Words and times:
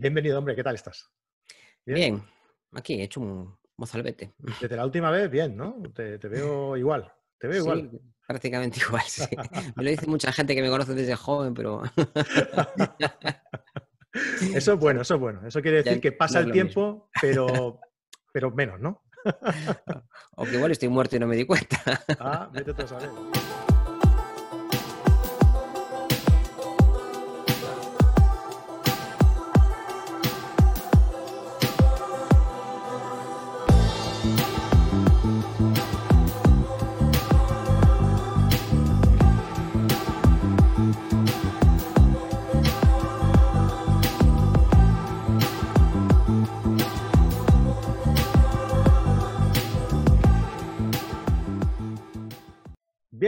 Bienvenido, 0.00 0.38
hombre, 0.38 0.54
¿qué 0.54 0.62
tal 0.62 0.76
estás? 0.76 1.10
Bien, 1.84 2.22
aquí 2.70 2.94
he 2.94 3.02
hecho 3.02 3.18
un 3.18 3.58
mozalbete. 3.76 4.32
Desde 4.60 4.76
la 4.76 4.84
última 4.84 5.10
vez, 5.10 5.28
bien, 5.28 5.56
¿no? 5.56 5.82
Te, 5.92 6.18
veo 6.18 6.76
igual, 6.76 7.12
te 7.36 7.48
veo 7.48 7.62
igual. 7.62 7.88
Sí, 7.90 7.98
prácticamente 8.24 8.78
igual, 8.78 9.02
sí. 9.02 9.24
Me 9.76 9.82
lo 9.82 9.90
dice 9.90 10.06
mucha 10.06 10.30
gente 10.30 10.54
que 10.54 10.62
me 10.62 10.70
conoce 10.70 10.94
desde 10.94 11.16
joven, 11.16 11.52
pero... 11.52 11.82
Eso 14.54 14.74
es 14.74 14.78
bueno, 14.78 15.02
eso 15.02 15.14
es 15.14 15.20
bueno. 15.20 15.46
Eso 15.46 15.60
quiere 15.60 15.82
decir 15.82 16.00
que 16.00 16.12
pasa 16.12 16.40
el 16.40 16.50
tiempo, 16.50 17.10
pero, 17.20 17.78
pero 18.32 18.50
menos, 18.50 18.80
¿no? 18.80 19.04
O 20.36 20.44
que 20.44 20.54
igual 20.54 20.72
estoy 20.72 20.88
muerto 20.88 21.16
y 21.16 21.18
no 21.18 21.26
me 21.26 21.36
di 21.36 21.44
cuenta. 21.44 21.78
Ah, 22.18 22.50
vete 22.52 22.82
a 22.82 22.86
saber. 22.86 23.10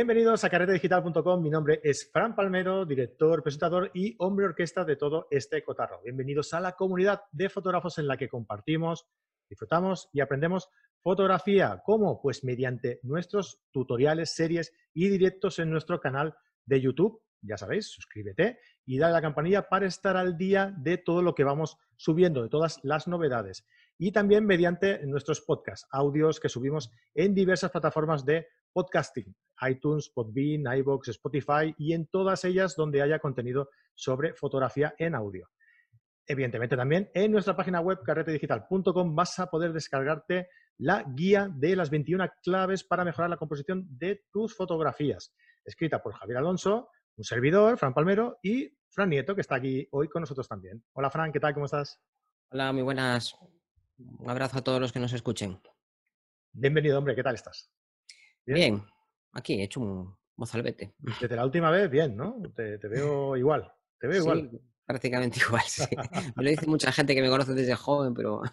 Bienvenidos 0.00 0.44
a 0.44 0.48
carretedigital.com. 0.48 1.42
Mi 1.42 1.50
nombre 1.50 1.78
es 1.84 2.10
Fran 2.10 2.34
Palmero, 2.34 2.86
director, 2.86 3.42
presentador 3.42 3.90
y 3.92 4.16
hombre 4.18 4.46
orquesta 4.46 4.82
de 4.82 4.96
todo 4.96 5.26
este 5.30 5.62
cotarro. 5.62 6.00
Bienvenidos 6.02 6.54
a 6.54 6.60
la 6.60 6.72
comunidad 6.72 7.24
de 7.32 7.50
fotógrafos 7.50 7.98
en 7.98 8.06
la 8.06 8.16
que 8.16 8.26
compartimos, 8.26 9.06
disfrutamos 9.50 10.08
y 10.14 10.20
aprendemos 10.20 10.70
fotografía. 11.02 11.82
¿Cómo? 11.84 12.18
Pues 12.22 12.44
mediante 12.44 13.00
nuestros 13.02 13.60
tutoriales, 13.72 14.34
series 14.34 14.72
y 14.94 15.10
directos 15.10 15.58
en 15.58 15.70
nuestro 15.70 16.00
canal 16.00 16.34
de 16.64 16.80
YouTube. 16.80 17.20
Ya 17.42 17.58
sabéis, 17.58 17.90
suscríbete 17.90 18.58
y 18.86 18.96
dale 18.96 19.12
a 19.12 19.16
la 19.16 19.22
campanilla 19.22 19.68
para 19.68 19.86
estar 19.86 20.16
al 20.16 20.38
día 20.38 20.74
de 20.78 20.96
todo 20.96 21.20
lo 21.20 21.34
que 21.34 21.44
vamos 21.44 21.76
subiendo, 21.96 22.42
de 22.42 22.48
todas 22.48 22.80
las 22.84 23.06
novedades. 23.06 23.66
Y 23.98 24.12
también 24.12 24.46
mediante 24.46 25.06
nuestros 25.06 25.42
podcasts, 25.42 25.86
audios 25.90 26.40
que 26.40 26.48
subimos 26.48 26.90
en 27.14 27.34
diversas 27.34 27.70
plataformas 27.70 28.24
de 28.24 28.46
podcasting, 28.72 29.34
iTunes, 29.68 30.10
Podbean, 30.10 30.64
iVoox, 30.78 31.08
Spotify 31.08 31.74
y 31.78 31.92
en 31.92 32.06
todas 32.06 32.44
ellas 32.44 32.74
donde 32.76 33.02
haya 33.02 33.18
contenido 33.18 33.70
sobre 33.94 34.34
fotografía 34.34 34.94
en 34.98 35.14
audio. 35.14 35.48
Evidentemente 36.26 36.76
también 36.76 37.10
en 37.14 37.32
nuestra 37.32 37.56
página 37.56 37.80
web 37.80 38.02
carretedigital.com 38.04 39.14
vas 39.14 39.38
a 39.38 39.46
poder 39.50 39.72
descargarte 39.72 40.48
la 40.78 41.02
guía 41.02 41.50
de 41.52 41.76
las 41.76 41.90
21 41.90 42.26
claves 42.42 42.84
para 42.84 43.04
mejorar 43.04 43.30
la 43.30 43.36
composición 43.36 43.86
de 43.98 44.24
tus 44.32 44.56
fotografías, 44.56 45.34
escrita 45.64 46.02
por 46.02 46.14
Javier 46.14 46.38
Alonso, 46.38 46.88
un 47.16 47.24
servidor, 47.24 47.76
Fran 47.76 47.92
Palmero, 47.92 48.38
y 48.42 48.72
Fran 48.88 49.10
Nieto, 49.10 49.34
que 49.34 49.42
está 49.42 49.56
aquí 49.56 49.86
hoy 49.90 50.08
con 50.08 50.22
nosotros 50.22 50.48
también. 50.48 50.82
Hola 50.92 51.10
Fran, 51.10 51.32
¿qué 51.32 51.40
tal? 51.40 51.52
¿Cómo 51.52 51.66
estás? 51.66 52.00
Hola, 52.50 52.72
muy 52.72 52.82
buenas. 52.82 53.36
Un 53.98 54.30
abrazo 54.30 54.58
a 54.58 54.64
todos 54.64 54.80
los 54.80 54.92
que 54.92 55.00
nos 55.00 55.12
escuchen. 55.12 55.60
Bienvenido, 56.52 56.98
hombre, 56.98 57.14
¿qué 57.14 57.22
tal 57.22 57.34
estás? 57.34 57.70
Bien, 58.54 58.82
aquí 59.32 59.60
he 59.60 59.64
hecho 59.64 59.80
un 59.80 60.16
mozalbete. 60.36 60.94
Desde 61.20 61.36
la 61.36 61.44
última 61.44 61.70
vez, 61.70 61.90
bien, 61.90 62.16
¿no? 62.16 62.40
Te, 62.54 62.76
veo 62.78 63.36
igual, 63.36 63.72
te 63.98 64.06
veo 64.06 64.22
igual. 64.22 64.50
Prácticamente 64.84 65.38
igual, 65.46 65.62
sí. 65.66 65.84
Me 66.36 66.42
lo 66.42 66.50
dice 66.50 66.66
mucha 66.66 66.90
gente 66.92 67.14
que 67.14 67.22
me 67.22 67.28
conoce 67.28 67.54
desde 67.54 67.74
joven, 67.74 68.14
pero... 68.14 68.42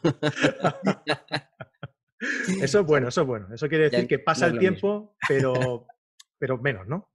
Eso 2.62 2.80
es 2.80 2.86
bueno, 2.86 3.09
eso 3.09 3.22
es 3.22 3.28
bueno. 3.28 3.54
Eso 3.54 3.70
quiere 3.70 3.92
decir 3.92 4.08
que 4.08 4.17
pasa 4.17 4.48
el 4.48 4.58
tiempo, 4.58 5.16
pero, 5.30 5.86
pero 6.39 6.58
menos, 6.58 6.88
¿no? 6.88 7.11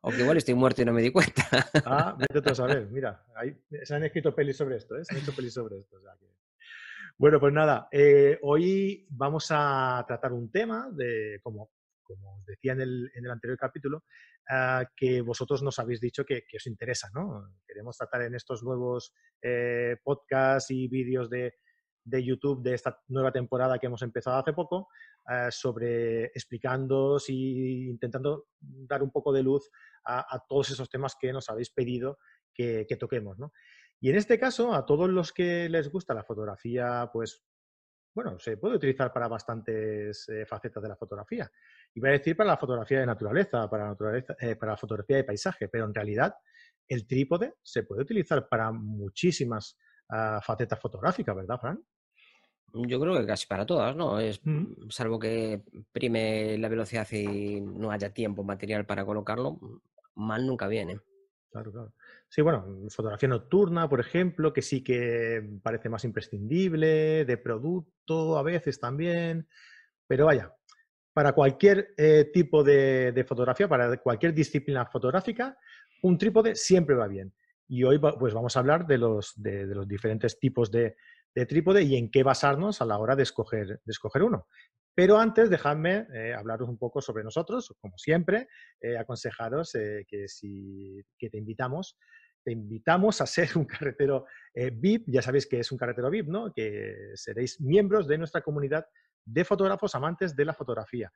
O 0.00 0.10
que 0.10 0.22
igual 0.22 0.38
estoy 0.38 0.54
muerto 0.54 0.80
y 0.80 0.86
no 0.86 0.94
me 0.94 1.02
di 1.02 1.10
cuenta. 1.10 1.44
Ah, 1.84 2.16
vete 2.18 2.40
tú 2.40 2.50
a 2.52 2.54
saber. 2.54 2.86
Mira, 2.86 3.22
se 3.82 3.94
han 3.94 4.04
escrito 4.04 4.34
pelis 4.34 4.56
sobre 4.56 4.76
esto, 4.76 4.96
¿eh? 4.96 5.04
Se 5.04 5.12
han 5.12 5.18
escrito 5.18 5.36
pelis 5.36 5.52
sobre 5.52 5.78
esto. 5.80 5.98
Bueno, 7.18 7.40
pues 7.40 7.50
nada, 7.50 7.88
eh, 7.92 8.38
hoy 8.42 9.06
vamos 9.08 9.46
a 9.48 10.04
tratar 10.06 10.34
un 10.34 10.50
tema, 10.50 10.90
de, 10.92 11.40
como, 11.42 11.70
como 12.02 12.36
os 12.36 12.44
decía 12.44 12.72
en 12.72 12.82
el, 12.82 13.10
en 13.14 13.24
el 13.24 13.30
anterior 13.30 13.56
capítulo, 13.56 14.04
ah, 14.50 14.84
que 14.94 15.22
vosotros 15.22 15.62
nos 15.62 15.78
habéis 15.78 15.98
dicho 15.98 16.26
que, 16.26 16.44
os 16.54 16.66
interesa, 16.66 17.08
¿no? 17.14 17.54
Queremos 17.66 17.96
tratar 17.96 18.20
en 18.20 18.34
estos 18.34 18.62
nuevos 18.62 19.14
eh, 19.40 19.96
podcasts 20.04 20.70
y 20.70 20.88
vídeos 20.88 21.30
de, 21.30 21.54
de, 22.04 22.22
YouTube 22.22 22.62
de 22.62 22.74
esta 22.74 23.00
nueva 23.08 23.32
temporada 23.32 23.78
que 23.78 23.86
hemos 23.86 24.02
empezado 24.02 24.36
hace 24.36 24.52
poco, 24.52 24.88
ah, 25.24 25.50
sobre 25.50 26.26
explicando 26.26 27.16
y 27.28 27.88
intentando 27.88 28.48
dar 28.60 29.02
un 29.02 29.10
poco 29.10 29.32
de 29.32 29.42
luz 29.42 29.70
a, 30.04 30.44
todos 30.46 30.68
esos 30.68 30.90
temas 30.90 31.16
que 31.18 31.32
nos 31.32 31.48
habéis 31.48 31.70
pedido 31.70 32.18
que, 32.52 32.84
que 32.86 32.96
toquemos, 32.96 33.38
¿no? 33.38 33.52
Y 34.00 34.10
en 34.10 34.16
este 34.16 34.38
caso, 34.38 34.74
a 34.74 34.84
todos 34.84 35.08
los 35.08 35.32
que 35.32 35.68
les 35.68 35.90
gusta 35.90 36.14
la 36.14 36.24
fotografía, 36.24 37.08
pues, 37.12 37.42
bueno, 38.14 38.38
se 38.38 38.56
puede 38.56 38.76
utilizar 38.76 39.12
para 39.12 39.28
bastantes 39.28 40.28
eh, 40.28 40.46
facetas 40.46 40.82
de 40.82 40.88
la 40.88 40.96
fotografía. 40.96 41.50
Iba 41.94 42.08
a 42.08 42.12
decir 42.12 42.36
para 42.36 42.50
la 42.50 42.56
fotografía 42.56 43.00
de 43.00 43.06
naturaleza, 43.06 43.68
para, 43.68 43.86
naturaleza, 43.86 44.34
eh, 44.40 44.56
para 44.56 44.72
la 44.72 44.78
fotografía 44.78 45.16
de 45.16 45.24
paisaje, 45.24 45.68
pero 45.68 45.84
en 45.84 45.94
realidad 45.94 46.34
el 46.88 47.06
trípode 47.06 47.54
se 47.62 47.82
puede 47.82 48.02
utilizar 48.02 48.48
para 48.48 48.72
muchísimas 48.72 49.78
ah, 50.08 50.40
facetas 50.42 50.80
fotográficas, 50.80 51.34
¿verdad, 51.34 51.58
Fran? 51.60 51.82
Yo 52.72 53.00
creo 53.00 53.18
que 53.18 53.26
casi 53.26 53.46
para 53.46 53.64
todas, 53.64 53.96
¿no? 53.96 54.18
Es, 54.18 54.40
mm. 54.44 54.90
Salvo 54.90 55.18
que 55.18 55.62
prime 55.92 56.58
la 56.58 56.68
velocidad 56.68 57.06
y 57.12 57.60
no 57.60 57.90
haya 57.90 58.12
tiempo 58.12 58.44
material 58.44 58.84
para 58.84 59.04
colocarlo, 59.04 59.58
mal 60.14 60.46
nunca 60.46 60.68
viene. 60.68 61.00
Claro, 61.50 61.72
claro. 61.72 61.92
Sí, 62.28 62.42
bueno, 62.42 62.66
fotografía 62.90 63.28
nocturna, 63.28 63.88
por 63.88 64.00
ejemplo, 64.00 64.52
que 64.52 64.62
sí 64.62 64.82
que 64.82 65.42
parece 65.62 65.88
más 65.88 66.04
imprescindible, 66.04 67.24
de 67.24 67.36
producto 67.38 68.36
a 68.36 68.42
veces 68.42 68.80
también, 68.80 69.48
pero 70.06 70.26
vaya, 70.26 70.52
para 71.16 71.32
cualquier 71.32 71.94
eh, 71.96 72.30
tipo 72.32 72.62
de, 72.62 73.24
fotografía, 73.26 73.68
para 73.68 73.96
cualquier 73.96 74.34
disciplina 74.34 74.84
fotográfica, 74.84 75.56
un 76.02 76.18
trípode 76.18 76.54
siempre 76.54 76.94
va 76.94 77.08
bien. 77.08 77.32
Y 77.68 77.84
hoy 77.84 77.98
pues 77.98 78.34
vamos 78.34 78.54
a 78.54 78.60
hablar 78.60 78.86
de 78.86 78.98
los, 78.98 79.32
de, 79.36 79.64
los 79.66 79.88
diferentes 79.88 80.38
tipos 80.38 80.70
de, 80.70 80.94
trípode 81.48 81.82
y 81.84 81.96
en 81.96 82.10
qué 82.10 82.22
basarnos 82.22 82.82
a 82.82 82.84
la 82.84 82.98
hora 82.98 83.16
de 83.16 83.22
escoger, 83.22 83.66
de 83.66 83.90
escoger 83.90 84.22
uno. 84.22 84.46
Pero 84.96 85.18
antes, 85.18 85.50
dejadme 85.50 86.06
eh, 86.14 86.32
hablaros 86.32 86.70
un 86.70 86.78
poco 86.78 87.02
sobre 87.02 87.22
nosotros, 87.22 87.74
como 87.82 87.98
siempre, 87.98 88.48
eh, 88.80 88.96
aconsejaros 88.96 89.74
eh, 89.74 90.06
que, 90.08 90.26
si, 90.26 91.02
que 91.18 91.28
te 91.28 91.36
invitamos 91.38 91.98
te 92.42 92.52
invitamos 92.52 93.20
a 93.20 93.26
ser 93.26 93.50
un 93.56 93.64
carretero 93.64 94.24
VIP. 94.54 95.08
Ya 95.08 95.20
sabéis 95.20 95.48
que 95.48 95.58
es 95.58 95.72
un 95.72 95.78
carretero 95.78 96.10
VIP, 96.10 96.28
¿no? 96.28 96.52
Que 96.52 96.94
seréis 97.14 97.60
miembros 97.60 98.06
de 98.06 98.18
nuestra 98.18 98.40
comunidad 98.40 98.86
de 99.24 99.44
fotógrafos 99.44 99.96
amantes 99.96 100.36
de 100.36 100.44
la 100.44 100.54
fotografía. 100.54 101.12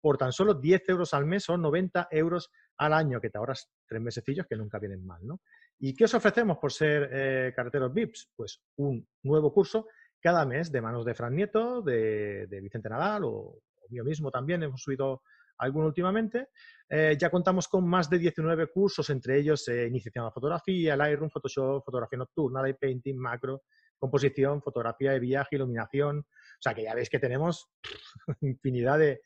Por 0.00 0.18
tan 0.18 0.32
solo 0.32 0.52
10 0.52 0.88
euros 0.88 1.14
al 1.14 1.26
mes 1.26 1.48
o 1.48 1.56
90 1.56 2.08
euros 2.10 2.50
al 2.76 2.92
año, 2.92 3.20
que 3.20 3.30
te 3.30 3.38
ahorras 3.38 3.70
tres 3.86 4.02
mesecillos 4.02 4.46
que 4.48 4.56
nunca 4.56 4.80
vienen 4.80 5.06
mal, 5.06 5.24
¿no? 5.24 5.40
¿Y 5.78 5.94
qué 5.94 6.06
os 6.06 6.14
ofrecemos 6.14 6.58
por 6.58 6.72
ser 6.72 7.54
carreteros 7.54 7.94
VIPs? 7.94 8.32
Pues 8.34 8.60
un 8.76 9.06
nuevo 9.22 9.52
curso 9.52 9.86
cada 10.24 10.46
mes 10.46 10.72
de 10.72 10.80
manos 10.80 11.04
de 11.04 11.14
Fran 11.14 11.36
Nieto, 11.36 11.82
de, 11.82 12.46
Vicente 12.62 12.88
Nadal 12.88 13.24
o, 13.24 13.58
mío 13.90 14.04
mismo 14.04 14.30
también, 14.30 14.62
hemos 14.62 14.80
subido 14.80 15.20
alguno 15.58 15.88
últimamente. 15.88 16.48
Eh, 16.88 17.14
ya 17.20 17.28
contamos 17.28 17.68
con 17.68 17.86
más 17.86 18.08
de 18.08 18.18
19 18.18 18.68
cursos, 18.68 19.10
entre 19.10 19.38
ellos 19.38 19.68
eh, 19.68 19.86
iniciación 19.86 20.22
a 20.22 20.28
la 20.28 20.32
fotografía, 20.32 20.96
Lightroom, 20.96 21.28
Photoshop, 21.28 21.84
fotografía 21.84 22.18
nocturna, 22.18 22.62
light 22.62 22.78
painting, 22.80 23.16
macro, 23.16 23.64
composición, 23.98 24.62
fotografía 24.62 25.12
de 25.12 25.20
viaje, 25.20 25.56
iluminación. 25.56 26.20
O 26.20 26.58
sea 26.58 26.72
que 26.72 26.84
ya 26.84 26.94
veis 26.94 27.10
que 27.10 27.18
tenemos 27.18 27.68
infinidad 28.40 28.98
de, 28.98 29.20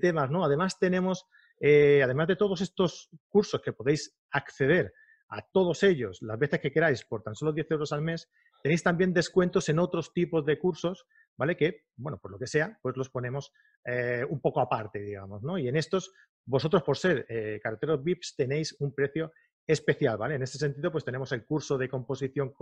temas, 0.00 0.32
¿no? 0.32 0.44
Además 0.44 0.80
tenemos, 0.80 1.26
eh, 1.60 2.02
además 2.02 2.26
de 2.26 2.34
todos 2.34 2.60
estos 2.60 3.08
cursos 3.28 3.60
que 3.62 3.72
podéis 3.72 4.16
acceder 4.32 4.92
a 5.30 5.42
todos 5.42 5.82
ellos 5.84 6.20
las 6.22 6.38
veces 6.38 6.60
que 6.60 6.72
queráis 6.72 7.04
por 7.04 7.22
tan 7.22 7.34
solo 7.34 7.52
10 7.52 7.70
euros 7.70 7.92
al 7.92 8.02
mes, 8.02 8.28
tenéis 8.62 8.82
también 8.82 9.14
descuentos 9.14 9.68
en 9.68 9.78
otros 9.78 10.12
tipos 10.12 10.44
de 10.44 10.58
cursos, 10.58 11.06
¿vale? 11.36 11.56
Que, 11.56 11.84
bueno, 11.96 12.18
por 12.18 12.32
lo 12.32 12.38
que 12.38 12.46
sea, 12.46 12.78
pues 12.82 12.96
los 12.96 13.10
ponemos 13.10 13.52
eh, 13.84 14.24
un 14.28 14.40
poco 14.40 14.60
aparte, 14.60 15.00
digamos, 15.00 15.42
¿no? 15.42 15.56
Y 15.56 15.68
en 15.68 15.76
estos, 15.76 16.12
vosotros 16.44 16.82
por 16.82 16.96
ser 16.96 17.26
eh, 17.28 17.60
carteros 17.62 18.02
VIPs 18.02 18.34
tenéis 18.36 18.76
un 18.80 18.92
precio 18.92 19.32
especial, 19.66 20.18
¿vale? 20.18 20.34
En 20.34 20.42
este 20.42 20.58
sentido, 20.58 20.90
pues 20.90 21.04
tenemos 21.04 21.30
el 21.32 21.44
curso 21.44 21.78
de 21.78 21.88
composición 21.88 22.52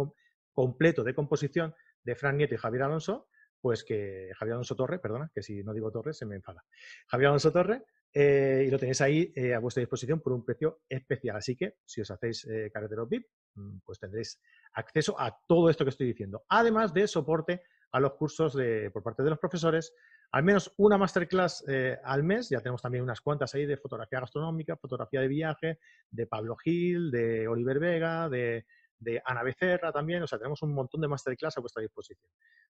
completo 0.53 1.05
de 1.05 1.15
composición 1.15 1.75
de 2.03 2.15
Fran 2.17 2.37
Nieto 2.37 2.55
y 2.55 2.59
Javier 2.59 2.83
Alonso, 2.83 3.29
pues 3.61 3.83
que 3.83 4.31
Javier 4.37 4.55
Alonso 4.55 4.77
Torre, 4.77 4.99
perdona, 4.99 5.31
que 5.35 5.43
si 5.43 5.63
no 5.63 5.73
digo 5.73 5.91
Torre 5.91 6.13
se 6.13 6.27
me 6.27 6.37
enfada. 6.37 6.65
Javier 7.07 7.29
Alonso 7.29 7.51
Torre, 7.51 7.85
eh, 8.13 8.65
y 8.67 8.71
lo 8.71 8.79
tenéis 8.79 9.01
ahí 9.01 9.33
eh, 9.35 9.55
a 9.55 9.59
vuestra 9.59 9.81
disposición 9.81 10.21
por 10.21 10.33
un 10.33 10.45
precio 10.45 10.81
especial. 10.89 11.37
Así 11.37 11.57
que 11.57 11.77
si 11.85 12.01
os 12.01 12.11
hacéis 12.11 12.45
eh, 12.47 12.71
carreteros 12.73 13.09
VIP, 13.09 13.27
mm, 13.55 13.79
pues 13.85 13.99
tendréis 13.99 14.41
acceso 14.73 15.19
a 15.19 15.39
todo 15.47 15.71
esto 15.71 15.85
que 15.85 15.91
estoy 15.91 16.07
diciendo. 16.07 16.45
Además 16.49 16.93
de 16.95 17.07
soporte 17.07 17.63
a 17.93 18.01
los 18.01 18.15
cursos 18.15 18.55
de, 18.55 18.91
por 18.91 19.03
parte 19.03 19.23
de 19.23 19.31
los 19.31 19.39
profesores, 19.39 19.95
al 20.31 20.43
menos 20.43 20.73
una 20.77 20.99
masterclass 20.99 21.65
eh, 21.69 21.99
al 22.05 22.23
mes, 22.23 22.51
ya 22.51 22.61
tenemos 22.61 22.83
también 22.83 23.03
unas 23.03 23.21
cuantas 23.21 23.55
ahí 23.55 23.65
de 23.65 23.79
fotografía 23.79 24.21
gastronómica, 24.21 24.77
fotografía 24.77 25.21
de 25.21 25.29
viaje, 25.29 25.79
de 26.11 26.27
Pablo 26.27 26.57
Gil, 26.57 27.11
de 27.11 27.49
Oliver 27.49 27.79
Vega, 27.79 28.29
de 28.29 28.67
de 28.99 29.23
Ana 29.25 29.43
Becerra 29.43 29.93
también, 29.93 30.23
o 30.23 30.27
sea, 30.27 30.39
tenemos 30.39 30.63
un 30.63 30.75
montón 30.75 31.01
de 31.01 31.09
masterclass 31.09 31.57
a 31.59 31.61
vuestra 31.61 31.83
disposición. 31.83 32.31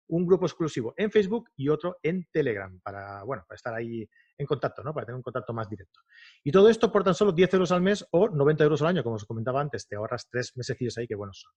Un 0.08 0.26
grupo 0.26 0.46
exclusivo 0.46 0.94
en 0.96 1.11
Facebook 1.11 1.50
y 1.56 1.69
otro 1.69 1.99
en 2.02 2.26
Telegram 2.32 2.81
para, 2.81 3.23
bueno, 3.25 3.44
para 3.46 3.56
estar 3.56 3.75
ahí 3.75 4.08
en 4.38 4.46
contacto, 4.46 4.82
¿no? 4.82 4.93
Para 4.93 5.06
tener 5.06 5.17
un 5.17 5.23
contacto 5.23 5.52
más 5.52 5.69
directo. 5.69 6.00
Y 6.44 6.52
todo 6.52 6.69
esto 6.69 6.93
por 6.93 7.05
tan 7.05 7.14
solo 7.14 7.32
10 7.32 7.55
euros 7.55 7.73
al 7.73 7.82
mes 7.82 8.06
o 8.11 8.28
90 8.28 8.64
euros 8.64 8.82
al 8.82 8.88
año, 8.88 9.02
como 9.02 9.17
os 9.17 9.25
comentaba 9.25 9.61
antes, 9.61 9.87
te 9.88 9.96
ahorras 9.96 10.28
tres 10.31 10.52
mesecillos 10.56 10.96
ahí, 10.99 11.06
que 11.06 11.14
buenos 11.14 11.40
son. 11.40 11.52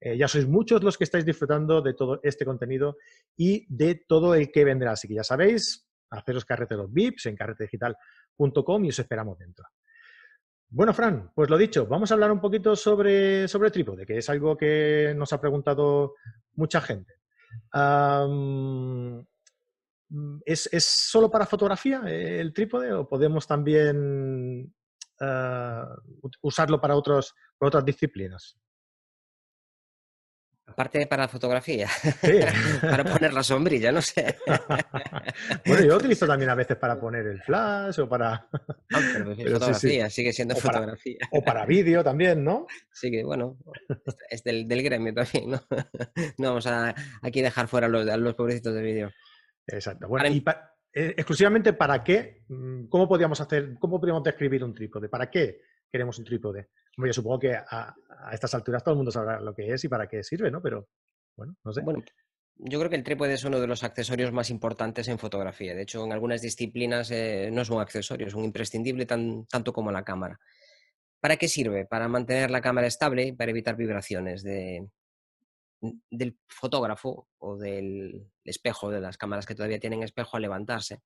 Eh, 0.00 0.16
ya 0.16 0.28
sois 0.28 0.46
muchos 0.46 0.82
los 0.82 0.98
que 0.98 1.04
estáis 1.04 1.24
disfrutando 1.24 1.80
de 1.80 1.94
todo 1.94 2.20
este 2.22 2.44
contenido 2.44 2.96
y 3.36 3.66
de 3.68 4.04
todo 4.06 4.34
el 4.34 4.50
que 4.50 4.64
vendrá. 4.64 4.92
Así 4.92 5.06
que 5.06 5.14
ya 5.14 5.24
sabéis, 5.24 5.88
haceros 6.10 6.44
carreteros 6.44 6.92
VIPs 6.92 7.26
en 7.26 7.36
carretedigital.com 7.36 8.84
y 8.84 8.88
os 8.88 8.98
esperamos 8.98 9.38
dentro. 9.38 9.66
Bueno, 10.74 10.94
Fran, 10.94 11.30
pues 11.34 11.50
lo 11.50 11.58
dicho, 11.58 11.86
vamos 11.86 12.10
a 12.10 12.14
hablar 12.14 12.32
un 12.32 12.40
poquito 12.40 12.74
sobre, 12.74 13.46
sobre 13.46 13.70
trípode, 13.70 14.06
que 14.06 14.16
es 14.16 14.30
algo 14.30 14.56
que 14.56 15.12
nos 15.14 15.30
ha 15.34 15.40
preguntado 15.40 16.14
mucha 16.54 16.80
gente. 16.80 17.12
¿es, 20.46 20.84
solo 20.84 21.30
para 21.30 21.44
fotografía 21.44 22.00
el 22.06 22.54
trípode 22.54 22.90
o 22.90 23.06
podemos 23.06 23.46
también 23.46 24.74
ah, 25.20 25.94
usarlo 26.40 26.80
para, 26.80 26.94
para 27.02 27.68
otras 27.68 27.84
disciplinas? 27.84 28.56
Aparte 30.72 31.06
para 31.06 31.28
fotografía, 31.28 31.86
para 32.80 33.04
poner 33.04 33.34
la 33.34 33.42
sombrilla, 33.42 33.92
no 33.92 34.00
sé. 34.00 34.36
bueno, 35.66 35.84
yo 35.84 35.96
utilizo 35.98 36.26
también 36.26 36.48
a 36.48 36.54
veces 36.54 36.78
para 36.78 36.98
poner 36.98 37.26
el 37.26 37.42
flash 37.42 38.00
o 38.00 38.08
para... 38.08 38.48
pero, 38.88 39.36
fotografía, 39.36 40.08
sigue 40.08 40.32
siendo 40.32 40.56
fotografía. 40.56 41.18
o 41.30 41.44
para 41.44 41.66
vídeo 41.66 42.02
también, 42.02 42.42
¿no? 42.42 42.66
Sí, 42.90 43.10
que 43.10 43.22
bueno, 43.22 43.58
es 44.30 44.42
del, 44.44 44.66
gremio 44.66 45.12
también, 45.12 45.50
¿no? 45.50 45.60
No 46.38 46.48
vamos 46.48 46.66
a 46.66 46.94
aquí 47.20 47.42
dejar 47.42 47.68
fuera 47.68 47.86
los, 47.86 48.08
a 48.08 48.16
los 48.16 48.34
pobrecitos 48.34 48.72
de 48.72 48.80
vídeo. 48.80 49.12
Exacto. 49.66 50.08
Bueno, 50.08 50.28
y 50.28 50.42
eh, 50.94 51.14
exclusivamente 51.18 51.74
para 51.74 52.02
qué, 52.02 52.44
mm, 52.48 52.86
¿cómo 52.86 53.06
podríamos 53.06 53.38
hacer, 53.42 53.74
cómo 53.78 54.00
podríamos 54.00 54.24
describir 54.24 54.64
un 54.64 54.74
trípode? 54.74 55.10
¿Para 55.10 55.30
qué 55.30 55.60
queremos 55.92 56.18
un 56.18 56.24
trípode? 56.24 56.70
yo 56.96 57.12
supongo 57.12 57.38
que 57.38 57.54
a, 57.54 57.94
estas 58.32 58.54
alturas 58.54 58.82
todo 58.82 58.92
el 58.94 58.96
mundo 58.96 59.12
sabrá 59.12 59.40
lo 59.40 59.54
que 59.54 59.72
es 59.72 59.84
y 59.84 59.88
para 59.88 60.08
qué 60.08 60.22
sirve, 60.24 60.50
¿no? 60.50 60.60
Pero, 60.60 60.88
bueno, 61.36 61.54
no 61.64 61.72
sé. 61.72 61.82
Bueno, 61.82 62.02
yo 62.56 62.78
creo 62.78 62.90
que 62.90 62.96
el 62.96 63.04
trípode 63.04 63.34
es 63.34 63.44
uno 63.44 63.60
de 63.60 63.66
los 63.66 63.82
accesorios 63.82 64.32
más 64.32 64.50
importantes 64.50 65.08
en 65.08 65.18
fotografía. 65.18 65.74
De 65.74 65.82
hecho, 65.82 66.04
en 66.04 66.12
algunas 66.12 66.42
disciplinas 66.42 67.10
eh, 67.10 67.50
no 67.52 67.62
es 67.62 67.70
un 67.70 67.80
accesorio, 67.80 68.26
es 68.26 68.34
un 68.34 68.44
imprescindible 68.44 69.06
tanto 69.06 69.72
como 69.72 69.90
la 69.92 70.04
cámara. 70.04 70.38
¿Para 71.20 71.36
qué 71.36 71.48
sirve? 71.48 71.86
Para 71.86 72.08
mantener 72.08 72.50
la 72.50 72.60
cámara 72.60 72.86
estable 72.86 73.26
y 73.26 73.32
para 73.32 73.50
evitar 73.50 73.76
vibraciones 73.76 74.42
de, 74.42 74.86
del 76.10 76.38
fotógrafo 76.48 77.28
o 77.38 77.56
del 77.56 78.28
espejo, 78.44 78.90
de 78.90 79.00
las 79.00 79.16
cámaras 79.16 79.46
que 79.46 79.54
todavía 79.54 79.80
tienen 79.80 80.02
espejo, 80.02 80.36
al 80.36 80.42
levantarse. 80.42 81.02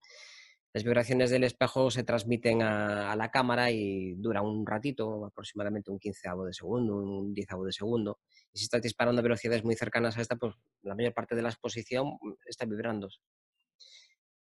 Las 0.77 0.85
vibraciones 0.85 1.31
del 1.31 1.45
espejo 1.45 1.91
se 1.91 2.05
transmiten 2.05 2.61
a, 2.61 3.17
la 3.17 3.31
cámara 3.31 3.71
y 3.71 4.13
dura 4.17 4.43
un 4.43 4.67
ratito, 4.67 5.25
aproximadamente 5.25 5.91
un 5.91 5.99
quinceavo 5.99 6.45
de 6.45 6.53
segundo, 6.53 6.97
un 6.97 7.33
diezavo 7.33 7.65
de 7.65 7.73
segundo. 7.73 8.19
Y 8.53 8.59
si 8.59 8.65
estás 8.65 8.83
disparando 8.83 9.21
a 9.21 9.23
velocidades 9.23 9.65
muy 9.65 9.75
cercanas 9.75 10.19
a 10.19 10.21
esta, 10.21 10.37
pues 10.37 10.55
la 10.83 10.95
mayor 10.95 11.15
parte 11.15 11.35
de 11.35 11.41
la 11.41 11.49
exposición 11.49 12.19
está 12.45 12.67
vibrando. 12.67 13.09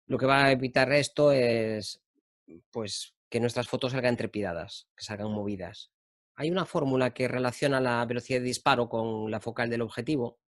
Lo 0.06 0.16
que 0.16 0.24
va 0.24 0.46
a 0.46 0.52
evitar 0.52 0.90
esto 0.94 1.30
es 1.30 2.00
pues, 2.70 3.14
que 3.28 3.38
nuestras 3.38 3.68
fotos 3.68 3.92
salgan 3.92 4.16
trepidadas, 4.16 4.88
que 4.96 5.04
salgan 5.04 5.30
movidas. 5.30 5.92
Hay 6.36 6.50
una 6.50 6.64
fórmula 6.64 7.12
que 7.12 7.28
relaciona 7.28 7.82
la 7.82 8.02
velocidad 8.06 8.38
de 8.38 8.46
disparo 8.46 8.88
con 8.88 9.30
la 9.30 9.40
focal 9.40 9.68
del 9.68 9.82
objetivo, 9.82 10.38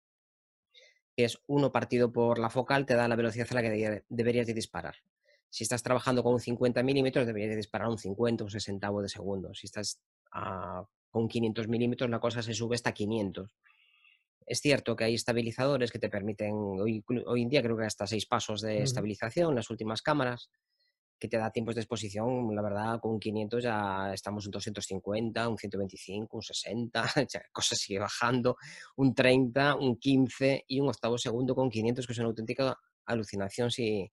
que 1.14 1.24
es 1.24 1.38
uno 1.46 1.70
partido 1.70 2.10
por 2.10 2.38
la 2.38 2.48
focal, 2.48 2.86
te 2.86 2.94
da 2.94 3.08
la 3.08 3.16
velocidad 3.16 3.48
a 3.50 3.54
la 3.56 3.60
que 3.60 4.04
deberías 4.08 4.46
de 4.46 4.54
disparar. 4.54 4.96
Si 5.56 5.64
estás 5.64 5.82
trabajando 5.82 6.22
con 6.22 6.34
un 6.34 6.40
50 6.40 6.82
milímetros, 6.82 7.26
deberías 7.26 7.56
disparar 7.56 7.88
un 7.88 7.96
50, 7.96 8.44
un 8.44 8.50
60 8.50 8.90
de 9.00 9.08
segundo. 9.08 9.54
Si 9.54 9.64
estás 9.64 10.02
ah, 10.32 10.84
con 11.10 11.28
500 11.28 11.66
milímetros, 11.68 12.10
la 12.10 12.20
cosa 12.20 12.42
se 12.42 12.52
sube 12.52 12.74
hasta 12.74 12.92
500. 12.92 13.50
Es 14.46 14.60
cierto 14.60 14.94
que 14.94 15.04
hay 15.04 15.14
estabilizadores 15.14 15.90
que 15.90 15.98
te 15.98 16.10
permiten, 16.10 16.52
hoy, 16.52 17.02
en 17.40 17.48
día 17.48 17.62
creo 17.62 17.74
que 17.74 17.86
hasta 17.86 18.06
seis 18.06 18.26
pasos 18.26 18.60
de 18.60 18.82
estabilización, 18.82 19.54
las 19.54 19.70
últimas 19.70 20.02
cámaras, 20.02 20.50
que 21.18 21.26
te 21.26 21.38
da 21.38 21.50
tiempos 21.50 21.74
de 21.74 21.80
exposición, 21.80 22.54
la 22.54 22.60
verdad, 22.60 23.00
con 23.00 23.12
un 23.12 23.18
500 23.18 23.62
ya 23.62 24.12
estamos 24.12 24.44
en 24.44 24.50
250, 24.50 25.48
un 25.48 25.56
125, 25.56 26.36
un 26.36 26.42
60, 26.42 27.00
la 27.16 27.42
cosa 27.50 27.74
sigue 27.74 27.98
bajando, 27.98 28.58
un 28.96 29.14
30, 29.14 29.76
un 29.76 29.96
15 29.96 30.66
y 30.68 30.80
un 30.80 30.90
octavo 30.90 31.16
segundo 31.16 31.54
con 31.54 31.70
500, 31.70 32.06
que 32.06 32.12
es 32.12 32.18
una 32.18 32.28
auténtica 32.28 32.78
alucinación 33.06 33.70
si, 33.70 34.12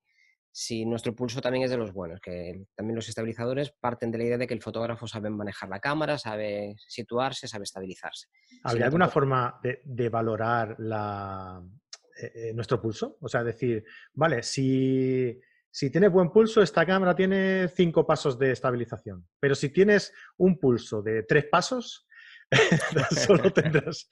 si 0.55 0.85
nuestro 0.85 1.15
pulso 1.15 1.41
también 1.41 1.65
es 1.65 1.71
de 1.71 1.77
los 1.77 1.91
buenos, 1.91 2.21
que 2.21 2.67
también 2.75 2.95
los 2.95 3.09
estabilizadores 3.09 3.71
parten 3.71 4.11
de 4.11 4.19
la 4.19 4.23
idea 4.25 4.37
de 4.37 4.45
que 4.45 4.53
el 4.53 4.61
fotógrafo 4.61 5.07
sabe 5.07 5.31
manejar 5.31 5.67
la 5.67 5.79
cámara, 5.79 6.19
sabe 6.19 6.75
situarse, 6.77 7.47
sabe 7.47 7.63
estabilizarse. 7.63 8.27
¿Habría 8.63 8.85
alguna 8.85 9.09
forma 9.09 9.59
de, 9.63 10.09
valorar 10.09 10.77
eh, 10.79 12.31
eh, 12.35 12.53
nuestro 12.53 12.79
pulso? 12.79 13.17
O 13.19 13.27
sea, 13.27 13.43
decir, 13.43 13.83
vale, 14.13 14.43
si, 14.43 15.41
si 15.71 15.89
tienes 15.89 16.11
buen 16.11 16.29
pulso, 16.29 16.61
esta 16.61 16.85
cámara 16.85 17.15
tiene 17.15 17.67
cinco 17.69 18.05
pasos 18.05 18.37
de 18.37 18.51
estabilización, 18.51 19.27
pero 19.39 19.55
si 19.55 19.69
tienes 19.69 20.13
un 20.37 20.59
pulso 20.59 21.01
de 21.01 21.23
tres 21.23 21.45
pasos, 21.45 22.07
solo 23.25 23.51
tendrás 23.51 24.07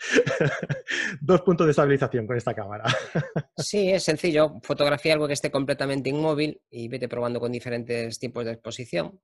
dos 1.21 1.41
puntos 1.41 1.67
de 1.67 1.71
estabilización 1.71 2.27
con 2.27 2.37
esta 2.37 2.53
cámara. 2.53 2.83
sí, 3.57 3.89
es 3.89 4.03
sencillo. 4.03 4.59
Fotografía 4.63 5.13
algo 5.13 5.27
que 5.27 5.33
esté 5.33 5.51
completamente 5.51 6.09
inmóvil 6.09 6.61
y 6.69 6.87
vete 6.87 7.07
probando 7.07 7.39
con 7.39 7.51
diferentes 7.51 8.19
tipos 8.19 8.45
de 8.45 8.51
exposición. 8.51 9.19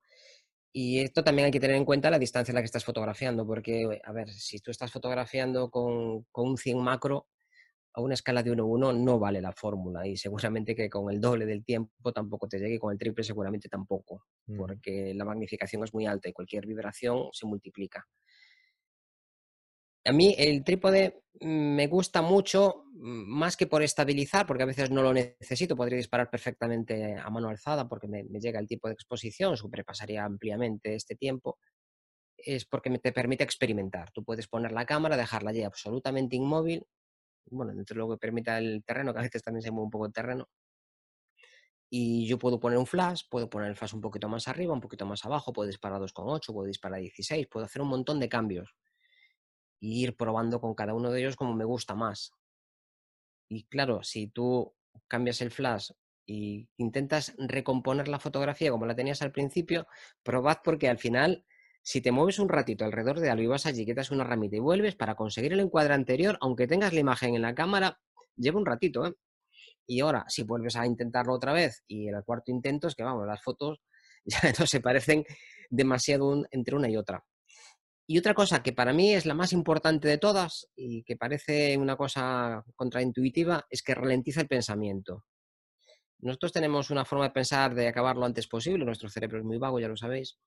Y 0.71 0.99
esto 0.99 1.23
también 1.23 1.47
hay 1.47 1.51
que 1.51 1.59
tener 1.59 1.75
en 1.75 1.85
cuenta 1.85 2.11
la 2.11 2.19
distancia 2.19 2.51
en 2.51 2.55
la 2.55 2.61
que 2.61 2.65
estás 2.65 2.85
fotografiando, 2.85 3.47
porque, 3.47 3.99
a 4.03 4.11
ver, 4.11 4.29
si 4.29 4.59
tú 4.59 4.69
estás 4.69 4.91
fotografiando 4.91 5.71
con, 5.71 6.23
con 6.31 6.49
un 6.49 6.57
100 6.57 6.79
macro, 6.79 7.27
a 7.97 8.01
una 8.01 8.13
escala 8.13 8.43
de 8.43 8.51
1-1 8.51 8.95
no 8.95 9.17
vale 9.17 9.41
la 9.41 9.51
fórmula 9.51 10.05
y 10.05 10.15
seguramente 10.15 10.75
que 10.75 10.87
con 10.87 11.11
el 11.11 11.19
doble 11.19 11.47
del 11.47 11.65
tiempo 11.65 12.13
tampoco 12.13 12.47
te 12.47 12.59
llegue 12.59 12.75
y 12.75 12.79
con 12.79 12.91
el 12.91 12.97
triple 12.99 13.23
seguramente 13.23 13.69
tampoco, 13.69 14.25
mm. 14.45 14.55
porque 14.55 15.13
la 15.15 15.25
magnificación 15.25 15.83
es 15.83 15.91
muy 15.95 16.05
alta 16.05 16.29
y 16.29 16.33
cualquier 16.33 16.67
vibración 16.67 17.29
se 17.31 17.47
multiplica. 17.47 18.07
A 20.07 20.13
mí 20.13 20.33
el 20.37 20.63
trípode 20.63 21.21
me 21.41 21.87
gusta 21.87 22.21
mucho, 22.21 22.85
mm, 22.93 23.25
más 23.27 23.57
que 23.57 23.67
por 23.67 23.83
estabilizar, 23.83 24.47
porque 24.47 24.63
a 24.63 24.65
veces 24.65 24.89
no 24.89 25.03
lo 25.03 25.13
necesito, 25.13 25.75
podría 25.75 25.97
disparar 25.97 26.29
perfectamente 26.29 27.17
a 27.17 27.29
mano 27.29 27.49
alzada 27.49 27.89
porque 27.89 28.07
me, 28.07 28.23
llega 28.39 28.59
el 28.61 28.67
tipo 28.69 28.87
de 28.87 28.93
exposición, 28.93 29.57
sobrepasaría 29.57 30.23
ampliamente 30.23 30.95
este 30.95 31.15
tiempo, 31.15 31.59
es 32.37 32.65
porque 32.65 32.89
me 32.89 32.99
te 32.99 33.11
permite 33.11 33.43
experimentar. 33.43 34.11
Tú 34.11 34.23
puedes 34.23 34.47
poner 34.47 34.71
la 34.71 34.85
cámara, 34.85 35.17
dejarla 35.17 35.51
allí 35.51 35.63
absolutamente 35.63 36.37
inmóvil, 36.37 36.85
bueno, 37.51 37.73
dentro 37.75 37.95
de 37.95 37.99
lo 37.99 38.09
que 38.11 38.17
permita 38.17 38.57
el 38.59 38.83
terreno, 38.85 39.13
que 39.13 39.19
a 39.19 39.23
veces 39.23 39.43
también 39.43 39.63
se 39.63 39.71
mueve 39.71 39.85
un 39.85 39.91
poco 39.91 40.05
el 40.07 40.13
terreno, 40.13 40.47
y 41.89 42.27
yo 42.27 42.37
puedo 42.39 42.59
poner 42.61 42.77
un 42.79 42.87
flash, 42.87 43.23
puedo 43.29 43.49
poner 43.49 43.69
el 43.69 43.75
flash 43.75 43.93
un 43.93 44.01
poquito 44.01 44.29
más 44.29 44.47
arriba, 44.47 44.73
un 44.73 44.81
poquito 44.81 45.05
más 45.05 45.25
abajo, 45.25 45.53
puedo 45.53 45.67
disparar 45.67 45.99
2,8, 46.01 46.53
puedo 46.53 46.67
disparar 46.67 47.01
16, 47.01 47.47
puedo 47.47 47.65
hacer 47.65 47.81
un 47.81 47.89
montón 47.89 48.19
de 48.21 48.29
cambios 48.29 48.75
y 49.79 50.03
ir 50.03 50.15
probando 50.15 50.59
con 50.59 50.73
cada 50.75 50.93
uno 50.93 51.11
de 51.11 51.19
ellos 51.19 51.35
como 51.35 51.53
me 51.53 51.65
gusta 51.65 51.95
más. 51.95 52.33
Y 53.49 53.65
claro, 53.65 54.03
si 54.03 54.27
tú 54.27 54.73
cambias 55.07 55.41
el 55.41 55.51
flash 55.51 55.91
y 56.25 56.67
intentas 56.77 57.33
recomponer 57.37 58.07
la 58.07 58.19
fotografía 58.19 58.71
como 58.71 58.85
la 58.85 58.95
tenías 58.95 59.21
al 59.21 59.31
principio, 59.31 59.87
probad 60.23 60.57
porque 60.63 60.89
al 60.89 60.97
final, 60.97 61.45
si 61.81 62.01
te 62.01 62.11
mueves 62.11 62.39
un 62.39 62.49
ratito 62.49 62.83
alrededor 62.83 63.19
de 63.19 63.29
algo 63.29 63.43
y 63.43 63.47
vas 63.47 63.65
allí, 63.65 63.85
quitas 63.85 64.11
una 64.11 64.25
ramita 64.25 64.57
y 64.57 64.59
vuelves 64.59 64.95
para 64.95 65.15
conseguir 65.15 65.53
el 65.53 65.61
encuadre 65.61 65.93
anterior, 65.93 66.37
aunque 66.41 66.67
tengas 66.67 66.93
la 66.93 66.99
imagen 66.99 67.35
en 67.35 67.41
la 67.43 67.55
cámara, 67.55 67.99
lleva 68.35 68.59
un 68.59 68.65
ratito, 68.65 69.05
¿eh? 69.05 69.13
Y 69.89 70.01
ahora, 70.01 70.25
si 70.27 70.43
vuelves 70.43 70.75
a 70.75 70.85
intentarlo 70.85 71.33
otra 71.33 71.53
vez 71.53 71.83
y 71.87 72.09
el 72.09 72.21
cuarto 72.25 72.51
intento 72.51 72.87
es 72.89 72.95
que, 72.95 73.03
vamos, 73.03 73.25
las 73.25 73.41
fotos 73.41 73.79
ya 74.25 74.39
no 74.59 74.67
se 74.67 74.81
parecen 74.81 75.23
demasiado 75.69 76.45
entre 76.51 76.75
una 76.75 76.89
y 76.89 76.97
otra. 76.97 77.23
Y 78.09 78.17
otra 78.17 78.33
cosa 78.33 78.63
que 78.63 78.71
para 78.71 78.93
mí 78.93 79.13
es 79.13 79.25
la 79.25 79.33
más 79.33 79.51
importante 79.51 80.07
de 80.07 80.17
todas 80.17 80.69
y 80.77 81.03
que 81.03 81.17
parece 81.17 81.77
una 81.77 81.97
cosa 81.97 82.63
contraintuitiva 82.75 83.65
es 83.69 83.83
que 83.83 83.93
ralentiza 83.93 84.39
el 84.39 84.47
pensamiento. 84.47 85.25
Nosotros 86.19 86.53
tenemos 86.53 86.89
una 86.89 87.03
forma 87.03 87.25
de 87.25 87.31
pensar 87.31 87.75
de 87.75 87.89
acabar 87.89 88.15
lo 88.15 88.25
antes 88.25 88.47
posible, 88.47 88.85
nuestro 88.85 89.09
cerebro 89.09 89.39
es 89.39 89.43
muy 89.43 89.57
vago, 89.57 89.79
ya 89.79 89.89
lo 89.89 89.97
sabéis, 89.97 90.39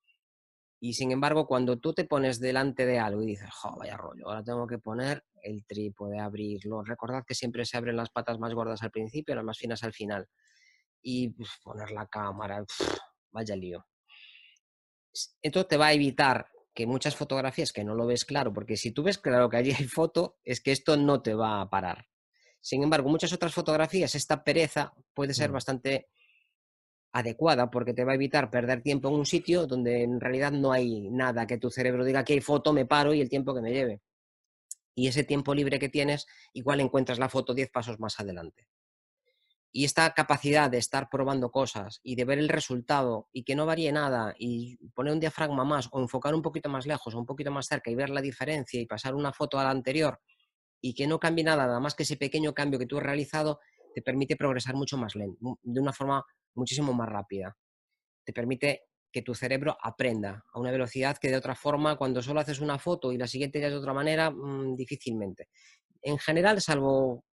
Y 0.81 0.95
sin 0.95 1.13
embargo, 1.13 1.47
cuando 1.47 1.79
tú 1.79 1.93
te 1.93 2.07
pones 2.07 2.41
delante 2.41 2.87
de 2.87 2.99
algo 2.99 3.23
y 3.23 3.27
dices, 3.27 3.51
jo, 3.53 3.77
vaya 3.77 3.97
rollo, 3.99 4.27
ahora 4.27 4.43
tengo 4.43 4.67
que 4.67 4.79
poner 4.79 5.23
el 5.43 5.67
trípode, 5.67 6.19
abrirlo. 6.19 6.83
Recordad 6.83 7.25
que 7.27 7.35
siempre 7.35 7.67
se 7.67 7.77
abren 7.77 7.97
las 7.97 8.09
patas 8.11 8.39
más 8.39 8.55
gordas 8.55 8.83
al 8.83 8.91
principio 8.91 9.35
las 9.35 9.45
más 9.45 9.59
finas 9.59 9.83
al 9.85 9.93
final. 9.93 10.27
Y 11.03 11.35
poner 11.63 11.91
la 11.91 12.07
cámara, 12.07 12.65
vaya 13.31 13.55
lío. 13.55 13.87
Esto 15.43 15.67
te 15.67 15.77
va 15.77 15.89
a 15.89 15.93
evitar 15.93 16.47
que 16.75 16.87
muchas 16.87 17.17
fotografías 17.17 17.73
que 17.73 17.85
no 17.85 17.95
lo 17.95 18.07
ves 18.07 18.25
claro, 18.25 18.53
porque 18.53 18.77
si 18.77 18.93
tú 18.93 19.03
ves 19.03 19.19
claro 19.19 19.49
que 19.49 19.57
allí 19.57 19.73
hay 19.73 19.87
foto, 19.87 20.39
es 20.45 20.61
que 20.61 20.73
esto 20.73 20.97
no 20.97 21.23
te 21.23 21.35
va 21.35 21.61
a 21.61 21.71
parar. 21.71 22.07
Sin 22.61 22.83
embargo, 22.83 23.09
muchas 23.09 23.33
otras 23.33 23.55
fotografías, 23.55 24.15
esta 24.15 24.45
pereza 24.45 24.93
puede 25.15 25.35
ser 25.35 25.51
mm. 25.51 25.53
bastante 25.53 26.09
adecuada 27.13 27.71
porque 27.71 27.95
te 27.95 28.05
va 28.05 28.13
a 28.13 28.15
evitar 28.15 28.51
perder 28.51 28.83
tiempo 28.83 29.09
en 29.09 29.15
un 29.15 29.27
sitio 29.27 29.67
donde 29.67 30.03
en 30.03 30.21
realidad 30.21 30.53
no 30.53 30.71
hay 30.73 31.11
nada 31.11 31.47
que 31.47 31.59
tu 31.59 31.71
cerebro 31.71 32.05
diga 32.05 32.25
que 32.25 32.35
hay 32.35 32.41
foto, 32.41 32.73
me 32.73 32.87
paro 32.87 33.13
y 33.15 33.21
el 33.21 33.29
tiempo 33.29 33.55
que 33.55 33.63
me 33.63 33.73
lleve. 33.73 34.01
Y 34.95 35.09
ese 35.09 35.25
tiempo 35.25 35.55
libre 35.55 35.79
que 35.79 35.89
tienes, 35.89 36.27
igual 36.53 36.81
encuentras 36.81 37.19
la 37.19 37.29
foto 37.29 37.55
10 37.55 37.71
pasos 37.71 37.99
más 37.99 38.21
adelante. 38.21 38.69
Y 39.73 39.85
esta 39.85 40.13
capacidad 40.15 40.71
de 40.71 40.79
estar 40.79 41.09
probando 41.09 41.51
cosas 41.51 42.01
y 42.03 42.17
de 42.17 42.25
ver 42.25 42.39
el 42.39 42.49
resultado 42.49 43.29
y 43.33 43.45
que 43.45 43.55
no 43.55 43.67
varíe 43.67 43.93
nada 43.93 44.35
y 44.39 44.77
poner 44.95 45.13
un 45.13 45.21
diafragma 45.21 45.65
más 45.65 45.89
o 45.93 46.01
enfocar 46.01 46.35
un 46.35 46.43
poquito 46.43 46.69
más 46.69 46.87
lejos 46.87 47.15
o 47.15 47.19
un 47.19 47.27
poquito 47.27 47.53
más 47.53 47.67
cerca 47.67 47.91
y 47.91 47.95
ver 47.95 48.11
la 48.11 48.21
diferencia 48.21 48.81
y 48.81 48.87
pasar 48.87 49.15
una 49.15 49.33
foto 49.33 49.59
a 49.59 49.65
la 49.65 49.71
anterior 49.71 50.21
y 50.81 50.95
que 50.95 51.07
no 51.07 51.21
cambie 51.21 51.45
nada, 51.45 51.67
nada 51.67 51.81
más 51.81 51.95
que 51.95 52.03
ese 52.03 52.17
pequeño 52.17 52.55
cambio 52.55 52.79
que 52.79 52.87
tú 52.87 52.99
has 52.99 53.05
realizado, 53.05 53.61
te 53.95 54.03
permite 54.03 54.37
progresar 54.37 54.75
mucho 54.75 54.97
más 54.97 55.15
lento, 55.15 55.59
de 55.63 55.81
una 55.81 55.93
forma 55.93 56.25
muchísimo 56.55 56.93
más 56.93 57.09
rápida. 57.09 57.57
Te 58.25 58.33
permite 58.33 58.85
que 59.13 59.23
tu 59.23 59.35
cerebro 59.35 59.77
aprenda 59.83 60.45
a 60.53 60.61
una 60.61 60.71
velocidad 60.71 61.19
que 61.19 61.31
de 61.31 61.37
otra 61.37 61.55
forma, 61.55 61.97
cuando 61.97 62.23
solo 62.23 62.41
haces 62.41 62.61
una 62.61 62.79
foto 62.79 63.13
y 63.13 63.19
la 63.19 63.27
siguiente 63.27 63.61
ya 63.61 63.67
es 63.67 63.73
de 63.73 63.79
otra 63.79 63.93
manera, 63.93 64.31
mm, 64.31 64.77
difícilmente. 64.77 65.49
En 66.03 66.19
general, 66.19 66.61
salvo 66.61 67.25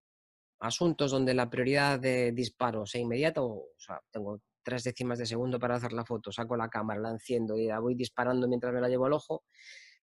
asuntos 0.59 1.11
donde 1.11 1.33
la 1.33 1.49
prioridad 1.49 1.99
de 1.99 2.31
disparo 2.31 2.85
sea 2.85 3.01
inmediata, 3.01 3.41
o, 3.41 3.65
sea, 3.77 4.01
tengo 4.11 4.41
tres 4.63 4.83
décimas 4.83 5.19
de 5.19 5.25
segundo 5.25 5.59
para 5.59 5.75
hacer 5.75 5.93
la 5.93 6.05
foto, 6.05 6.31
saco 6.31 6.57
la 6.57 6.69
cámara, 6.69 6.99
la 6.99 7.11
enciendo 7.11 7.57
y 7.57 7.67
la 7.67 7.79
voy 7.79 7.95
disparando 7.95 8.47
mientras 8.47 8.73
me 8.73 8.81
la 8.81 8.89
llevo 8.89 9.05
al 9.05 9.13
ojo, 9.13 9.43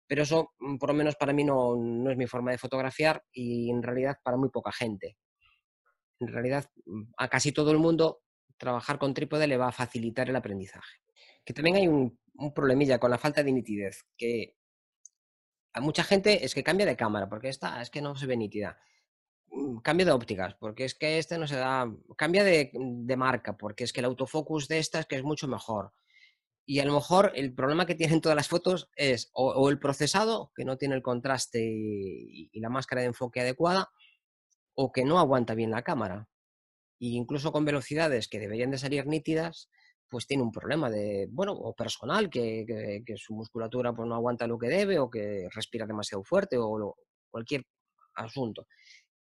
pero 0.06 0.22
eso, 0.22 0.52
mm, 0.58 0.76
por 0.76 0.90
lo 0.90 0.94
menos 0.94 1.16
para 1.16 1.32
mí, 1.32 1.44
no, 1.44 1.76
no 1.76 2.10
es 2.10 2.16
mi 2.16 2.26
forma 2.26 2.50
de 2.50 2.58
fotografiar 2.58 3.22
y 3.32 3.70
en 3.70 3.82
realidad 3.82 4.16
para 4.22 4.36
muy 4.36 4.50
poca 4.50 4.72
gente. 4.72 5.16
En 6.20 6.28
realidad, 6.28 6.66
mm, 6.86 7.12
a 7.16 7.28
casi 7.28 7.52
todo 7.52 7.70
el 7.72 7.78
mundo 7.78 8.20
trabajar 8.56 8.98
con 8.98 9.14
trípode 9.14 9.46
le 9.46 9.56
va 9.56 9.68
a 9.68 9.72
facilitar 9.72 10.28
el 10.28 10.36
aprendizaje. 10.36 10.98
Que 11.44 11.52
también 11.52 11.76
hay 11.76 11.88
un, 11.88 12.18
problemilla 12.54 12.98
con 12.98 13.10
la 13.10 13.18
falta 13.18 13.42
de 13.42 13.52
nitidez, 13.52 14.04
que 14.16 14.56
a 15.72 15.80
mucha 15.80 16.04
gente 16.04 16.44
es 16.44 16.54
que 16.54 16.64
cambia 16.64 16.86
de 16.86 16.96
cámara, 16.96 17.28
porque 17.28 17.48
esta 17.48 17.80
es 17.80 17.90
que 17.90 18.00
no 18.00 18.16
se 18.16 18.26
ve 18.26 18.36
nítida. 18.36 18.78
Mm, 19.54 19.78
cambia 19.78 20.06
de 20.06 20.12
ópticas, 20.12 20.54
porque 20.54 20.84
es 20.84 20.94
que 20.94 21.18
este 21.18 21.38
no 21.38 21.46
se 21.46 21.56
da. 21.56 21.90
Cambia 22.16 22.44
de, 22.44 22.70
marca, 23.16 23.56
porque 23.56 23.84
es 23.84 23.92
que 23.92 24.00
el 24.00 24.06
autofocus 24.06 24.68
de 24.68 24.78
esta 24.78 25.00
es 25.00 25.06
que 25.06 25.16
es 25.16 25.22
mucho 25.22 25.46
mejor. 25.48 25.92
Y 26.66 26.80
a 26.80 26.84
lo 26.86 26.94
mejor 26.94 27.32
el 27.34 27.54
problema 27.54 27.86
que 27.86 27.94
tienen 27.94 28.20
todas 28.20 28.36
las 28.36 28.48
fotos 28.48 28.90
es 28.96 29.30
o, 29.34 29.68
el 29.70 29.78
procesado, 29.78 30.52
que 30.56 30.64
no 30.64 30.78
tiene 30.78 30.94
el 30.96 31.02
contraste 31.02 31.60
y, 31.62 32.50
la 32.60 32.70
máscara 32.70 33.02
de 33.02 33.08
enfoque 33.08 33.40
adecuada, 33.40 33.90
o 34.74 34.92
que 34.92 35.04
no 35.04 35.18
aguanta 35.18 35.54
bien 35.54 35.70
la 35.70 35.82
cámara 35.82 36.28
y 36.98 37.16
incluso 37.16 37.52
con 37.52 37.64
velocidades 37.64 38.28
que 38.28 38.40
deberían 38.40 38.70
de 38.70 38.78
salir 38.78 39.06
nítidas, 39.06 39.68
pues 40.08 40.26
tiene 40.26 40.42
un 40.42 40.52
problema 40.52 40.90
de, 40.90 41.28
bueno, 41.30 41.52
o 41.52 41.74
personal, 41.74 42.30
que, 42.30 42.64
su 43.16 43.34
musculatura 43.34 43.92
pues, 43.92 44.08
no 44.08 44.14
aguanta 44.14 44.46
lo 44.46 44.58
que 44.58 44.68
debe 44.68 44.98
o 44.98 45.10
que 45.10 45.48
respira 45.54 45.86
demasiado 45.86 46.24
fuerte 46.24 46.56
o 46.58 46.96
cualquier 47.30 47.64
asunto. 48.14 48.66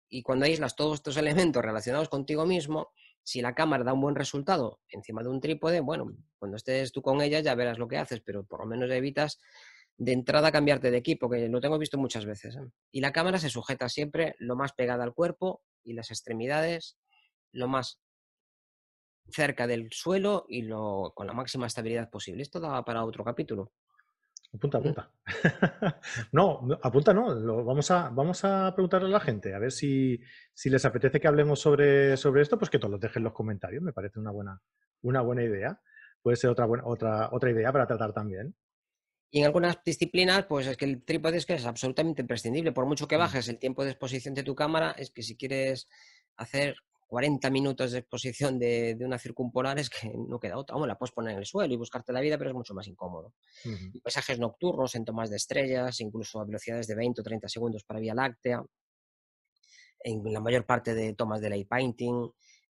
Y 0.09 0.23
cuando 0.23 0.45
aíslas 0.45 0.75
todos 0.75 0.95
estos 0.95 1.17
elementos 1.17 1.63
relacionados 1.63 2.09
contigo 2.09 2.45
mismo, 2.45 2.91
si 3.23 3.41
la 3.41 3.53
cámara 3.53 3.83
da 3.83 3.93
un 3.93 4.01
buen 4.01 4.15
resultado 4.15 4.79
encima 4.89 5.21
de 5.21 5.29
un 5.29 5.39
trípode, 5.39 5.81
bueno, 5.81 6.11
cuando 6.37 6.57
estés 6.57 6.91
tú 6.91 7.01
con 7.01 7.21
ella 7.21 7.39
ya 7.41 7.55
verás 7.55 7.77
lo 7.77 7.87
que 7.87 7.97
haces, 7.97 8.21
pero 8.21 8.43
por 8.43 8.61
lo 8.61 8.65
menos 8.65 8.89
evitas 8.89 9.39
de 9.97 10.13
entrada 10.13 10.51
cambiarte 10.51 10.91
de 10.91 10.97
equipo, 10.97 11.29
que 11.29 11.47
lo 11.49 11.59
tengo 11.59 11.77
visto 11.77 11.97
muchas 11.97 12.25
veces. 12.25 12.55
¿eh? 12.55 12.71
Y 12.91 13.01
la 13.01 13.11
cámara 13.11 13.37
se 13.37 13.49
sujeta 13.49 13.89
siempre 13.89 14.35
lo 14.39 14.55
más 14.55 14.73
pegada 14.73 15.03
al 15.03 15.13
cuerpo 15.13 15.61
y 15.83 15.93
las 15.93 16.09
extremidades 16.09 16.97
lo 17.51 17.67
más 17.67 17.99
cerca 19.31 19.67
del 19.67 19.91
suelo 19.91 20.45
y 20.47 20.63
lo, 20.63 21.13
con 21.15 21.27
la 21.27 21.33
máxima 21.33 21.67
estabilidad 21.67 22.09
posible. 22.09 22.41
Esto 22.41 22.59
daba 22.59 22.83
para 22.85 23.03
otro 23.03 23.23
capítulo. 23.23 23.71
Apunta, 24.51 24.79
apunta. 24.79 25.11
no, 26.31 26.67
apunta 26.81 27.13
no. 27.13 27.35
Lo, 27.35 27.63
vamos, 27.63 27.91
a, 27.91 28.09
vamos 28.09 28.43
a 28.43 28.73
preguntarle 28.73 29.07
a 29.07 29.11
la 29.11 29.19
gente, 29.19 29.53
a 29.53 29.59
ver 29.59 29.71
si, 29.71 30.19
si 30.53 30.69
les 30.69 30.83
apetece 30.85 31.19
que 31.19 31.27
hablemos 31.27 31.59
sobre, 31.59 32.17
sobre 32.17 32.41
esto, 32.41 32.57
pues 32.57 32.71
que 32.71 32.79
todos 32.79 32.91
los 32.91 32.99
dejen 32.99 33.21
en 33.21 33.25
los 33.25 33.33
comentarios. 33.33 33.83
Me 33.83 33.93
parece 33.93 34.19
una 34.19 34.31
buena, 34.31 34.59
una 35.03 35.21
buena 35.21 35.43
idea. 35.43 35.79
Puede 36.21 36.35
ser 36.35 36.49
otra, 36.49 36.65
buena, 36.65 36.83
otra, 36.85 37.29
otra 37.31 37.51
idea 37.51 37.71
para 37.71 37.85
tratar 37.85 38.11
también. 38.11 38.55
Y 39.31 39.39
en 39.39 39.45
algunas 39.45 39.83
disciplinas, 39.83 40.45
pues 40.45 40.65
es 40.65 40.75
que 40.75 40.85
el 40.85 41.03
trípode 41.03 41.37
es 41.37 41.45
que 41.45 41.53
es 41.53 41.65
absolutamente 41.65 42.23
imprescindible. 42.23 42.71
Por 42.71 42.87
mucho 42.87 43.07
que 43.07 43.17
mm. 43.17 43.19
bajes 43.19 43.47
el 43.49 43.59
tiempo 43.59 43.83
de 43.83 43.91
exposición 43.91 44.33
de 44.33 44.43
tu 44.43 44.55
cámara, 44.55 44.95
es 44.97 45.11
que 45.11 45.21
si 45.21 45.37
quieres 45.37 45.87
hacer 46.35 46.75
40 47.09 47.49
minutos 47.49 47.91
de 47.91 47.99
exposición 47.99 48.59
de, 48.59 48.95
una 49.01 49.17
circumpolar 49.17 49.79
es 49.79 49.89
que 49.89 50.13
no 50.15 50.39
queda 50.39 50.57
otra. 50.57 50.75
Vamos, 50.75 50.87
la 50.87 50.95
puedes 50.95 51.11
poner 51.11 51.33
en 51.33 51.39
el 51.39 51.45
suelo 51.45 51.73
y 51.73 51.77
buscarte 51.77 52.13
la 52.13 52.21
vida, 52.21 52.37
pero 52.37 52.51
es 52.51 52.55
mucho 52.55 52.75
más 52.75 52.87
incómodo. 52.87 53.33
Paisajes 54.03 54.37
nocturnos 54.37 54.93
en 54.93 55.05
tomas 55.05 55.31
de 55.31 55.37
estrellas, 55.37 55.99
incluso 56.01 56.39
a 56.39 56.45
velocidades 56.45 56.85
de 56.85 56.93
20 56.93 57.21
o 57.21 57.23
30 57.23 57.49
segundos 57.49 57.83
para 57.83 57.99
Vía 57.99 58.13
Láctea, 58.13 58.63
en 60.01 60.21
la 60.31 60.39
mayor 60.39 60.67
parte 60.67 60.93
de 60.93 61.15
tomas 61.15 61.41
de 61.41 61.49
light 61.49 61.67
painting, 61.67 62.29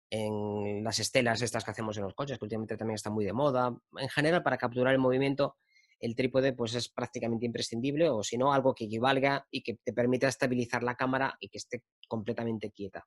en 0.09 0.85
las 0.85 0.99
estelas 0.99 1.41
estas 1.41 1.65
que 1.65 1.71
hacemos 1.71 1.97
en 1.97 2.03
los 2.03 2.15
coches, 2.15 2.39
que 2.39 2.45
últimamente 2.45 2.77
también 2.77 2.95
están 2.95 3.11
muy 3.11 3.25
de 3.25 3.33
moda. 3.33 3.77
En 3.97 4.09
general, 4.09 4.41
para 4.41 4.57
capturar 4.57 4.93
el 4.93 4.99
movimiento, 4.99 5.57
el 5.99 6.15
trípode 6.15 6.53
pues 6.53 6.75
es 6.75 6.87
prácticamente 6.87 7.45
imprescindible, 7.45 8.09
o 8.09 8.23
si 8.23 8.37
no, 8.37 8.53
algo 8.53 8.73
que 8.73 8.85
equivalga 8.85 9.45
y 9.51 9.63
que 9.63 9.75
te 9.83 9.91
permita 9.91 10.29
estabilizar 10.29 10.81
la 10.81 10.95
cámara 10.95 11.35
y 11.41 11.49
que 11.49 11.57
esté 11.57 11.83
completamente 12.07 12.71
quieta. 12.71 13.05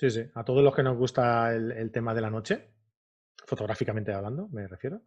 Sí, 0.00 0.10
sí. 0.10 0.24
A 0.34 0.42
todos 0.42 0.64
los 0.64 0.74
que 0.74 0.82
nos 0.82 0.96
gusta 0.96 1.54
el, 1.54 1.92
tema 1.92 2.14
de 2.14 2.22
la 2.22 2.30
noche, 2.30 2.70
fotográficamente 3.44 4.14
hablando, 4.14 4.48
me 4.48 4.66
refiero, 4.66 5.02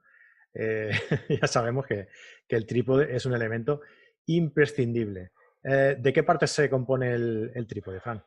eh, 0.53 0.91
ya 1.41 1.47
sabemos 1.47 1.87
que, 1.87 2.09
el 2.47 2.67
trípode 2.67 3.15
es 3.15 3.25
un 3.25 3.33
elemento 3.33 3.81
imprescindible. 4.27 5.31
Eh, 5.63 5.97
¿De 5.99 6.13
qué 6.13 6.21
partes 6.21 6.51
se 6.51 6.69
compone 6.69 7.11
el, 7.11 7.65
trípode, 7.67 8.01
Fran? 8.01 8.23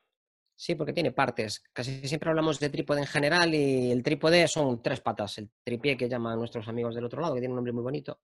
Sí, 0.57 0.75
porque 0.75 0.93
tiene 0.93 1.13
partes. 1.13 1.63
Casi 1.73 2.01
siempre 2.09 2.31
hablamos 2.31 2.59
de 2.59 2.69
trípode 2.69 3.03
en 3.03 3.07
general 3.07 3.55
y 3.55 3.93
el 3.93 4.03
trípode 4.03 4.49
son 4.49 4.83
tres 4.83 5.01
patas. 5.01 5.39
El 5.39 5.49
tripié 5.63 5.97
que 5.97 6.09
llaman 6.09 6.37
nuestros 6.37 6.67
amigos 6.67 6.97
del 6.97 7.05
otro 7.05 7.21
lado, 7.21 7.35
que 7.35 7.41
tiene 7.41 7.53
un 7.53 7.59
nombre 7.59 7.73
muy 7.73 7.85
bonito, 7.85 8.23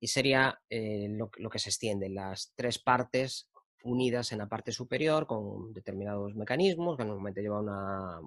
y 0.00 0.08
sería 0.08 0.60
eh, 0.68 1.06
lo, 1.08 1.30
que 1.30 1.58
se 1.60 1.68
extiende, 1.68 2.08
las 2.08 2.52
tres 2.56 2.80
partes 2.80 3.48
unidas 3.84 4.32
en 4.32 4.38
la 4.38 4.48
parte 4.48 4.72
superior 4.72 5.26
con 5.26 5.72
determinados 5.72 6.34
mecanismos, 6.34 6.96
que 6.96 7.04
normalmente 7.04 7.42
lleva 7.42 7.60
una, 7.60 8.20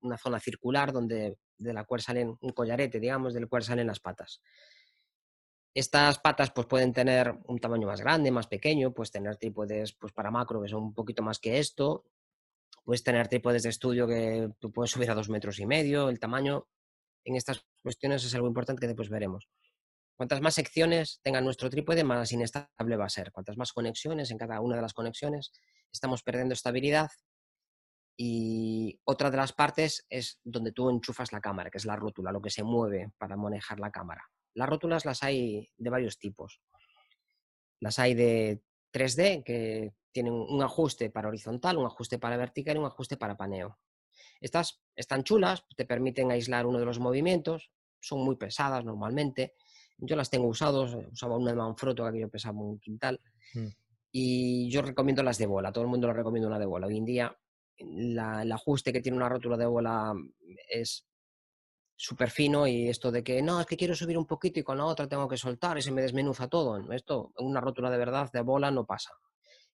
una 0.00 0.18
zona 0.18 0.40
circular 0.40 0.92
donde, 0.92 1.38
de 1.58 1.72
la 1.72 1.84
cual 1.84 2.00
salen 2.00 2.36
un 2.40 2.50
collarete, 2.50 3.00
digamos, 3.00 3.34
del 3.34 3.48
cual 3.48 3.62
salen 3.62 3.86
las 3.86 4.00
patas. 4.00 4.40
Estas 5.74 6.18
patas 6.18 6.50
pues, 6.52 6.66
pueden 6.66 6.92
tener 6.92 7.34
un 7.46 7.58
tamaño 7.58 7.86
más 7.86 8.00
grande, 8.00 8.30
más 8.30 8.46
pequeño, 8.46 8.92
puedes 8.92 9.10
tener 9.10 9.36
trípodes 9.36 9.92
pues, 9.92 10.12
para 10.12 10.30
macro 10.30 10.62
que 10.62 10.68
son 10.68 10.82
un 10.84 10.94
poquito 10.94 11.22
más 11.22 11.38
que 11.38 11.58
esto, 11.58 12.04
puedes 12.84 13.02
tener 13.02 13.28
trípodes 13.28 13.64
de 13.64 13.70
estudio 13.70 14.06
que 14.06 14.48
tú 14.58 14.72
puedes 14.72 14.92
subir 14.92 15.10
a 15.10 15.14
dos 15.14 15.28
metros 15.28 15.58
y 15.58 15.66
medio, 15.66 16.08
el 16.08 16.18
tamaño 16.18 16.66
en 17.24 17.34
estas 17.34 17.66
cuestiones 17.82 18.24
es 18.24 18.34
algo 18.34 18.46
importante 18.46 18.80
que 18.80 18.86
después 18.86 19.10
veremos. 19.10 19.48
Cuantas 20.16 20.40
más 20.40 20.54
secciones 20.54 21.20
tenga 21.22 21.42
nuestro 21.42 21.68
trípode, 21.68 22.02
más 22.02 22.32
inestable 22.32 22.96
va 22.96 23.04
a 23.04 23.10
ser. 23.10 23.30
Cuantas 23.32 23.58
más 23.58 23.72
conexiones 23.72 24.30
en 24.30 24.38
cada 24.38 24.60
una 24.60 24.76
de 24.76 24.82
las 24.82 24.94
conexiones, 24.94 25.52
estamos 25.92 26.22
perdiendo 26.22 26.54
estabilidad. 26.54 27.10
Y 28.16 28.98
otra 29.04 29.30
de 29.30 29.36
las 29.36 29.52
partes 29.52 30.06
es 30.08 30.40
donde 30.42 30.72
tú 30.72 30.88
enchufas 30.88 31.32
la 31.32 31.42
cámara, 31.42 31.70
que 31.70 31.76
es 31.76 31.84
la 31.84 31.96
rótula, 31.96 32.32
lo 32.32 32.40
que 32.40 32.48
se 32.48 32.62
mueve 32.62 33.12
para 33.18 33.36
manejar 33.36 33.78
la 33.78 33.90
cámara. 33.90 34.24
Las 34.54 34.70
rótulas 34.70 35.04
las 35.04 35.22
hay 35.22 35.70
de 35.76 35.90
varios 35.90 36.18
tipos. 36.18 36.62
Las 37.78 37.98
hay 37.98 38.14
de 38.14 38.62
3D, 38.94 39.44
que 39.44 39.92
tienen 40.12 40.32
un 40.32 40.62
ajuste 40.62 41.10
para 41.10 41.28
horizontal, 41.28 41.76
un 41.76 41.84
ajuste 41.84 42.18
para 42.18 42.38
vertical 42.38 42.76
y 42.76 42.78
un 42.78 42.86
ajuste 42.86 43.18
para 43.18 43.36
paneo. 43.36 43.78
Estas 44.40 44.82
están 44.94 45.24
chulas, 45.24 45.66
te 45.76 45.84
permiten 45.84 46.30
aislar 46.30 46.64
uno 46.64 46.78
de 46.78 46.86
los 46.86 46.98
movimientos, 46.98 47.70
son 48.00 48.20
muy 48.24 48.36
pesadas 48.36 48.82
normalmente, 48.82 49.54
yo 49.98 50.16
las 50.16 50.30
tengo 50.30 50.46
usados, 50.46 50.94
eh, 50.94 51.08
usaba 51.12 51.36
una 51.36 51.50
de 51.50 51.56
Manfrotto 51.56 52.10
que 52.12 52.20
yo 52.20 52.28
pesaba 52.28 52.60
un 52.60 52.78
quintal. 52.78 53.20
Mm. 53.54 53.68
Y 54.12 54.70
yo 54.70 54.82
recomiendo 54.82 55.22
las 55.22 55.38
de 55.38 55.46
bola, 55.46 55.72
todo 55.72 55.84
el 55.84 55.90
mundo 55.90 56.06
lo 56.06 56.14
recomienda 56.14 56.48
una 56.48 56.58
de 56.58 56.66
bola. 56.66 56.86
Hoy 56.86 56.96
en 56.96 57.04
día 57.04 57.36
el 57.78 58.52
ajuste 58.52 58.92
que 58.92 59.02
tiene 59.02 59.18
una 59.18 59.28
rótula 59.28 59.56
de 59.56 59.66
bola 59.66 60.14
es 60.70 61.06
súper 61.94 62.30
fino 62.30 62.66
y 62.66 62.88
esto 62.88 63.10
de 63.10 63.22
que 63.22 63.42
no, 63.42 63.60
es 63.60 63.66
que 63.66 63.76
quiero 63.76 63.94
subir 63.94 64.18
un 64.18 64.26
poquito 64.26 64.60
y 64.60 64.62
con 64.62 64.78
la 64.78 64.84
otra 64.84 65.08
tengo 65.08 65.28
que 65.28 65.36
soltar 65.36 65.78
y 65.78 65.82
se 65.82 65.92
me 65.92 66.02
desmenuza 66.02 66.48
todo. 66.48 66.92
Esto, 66.92 67.32
una 67.38 67.60
rótula 67.60 67.90
de 67.90 67.98
verdad 67.98 68.30
de 68.32 68.42
bola 68.42 68.70
no 68.70 68.84
pasa. 68.84 69.10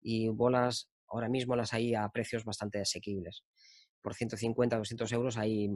Y 0.00 0.28
bolas 0.28 0.88
ahora 1.08 1.28
mismo 1.28 1.54
las 1.56 1.72
hay 1.72 1.94
a 1.94 2.08
precios 2.08 2.44
bastante 2.44 2.80
asequibles. 2.80 3.44
Por 4.02 4.14
150, 4.14 4.76
200 4.76 5.12
euros 5.12 5.36
hay, 5.38 5.68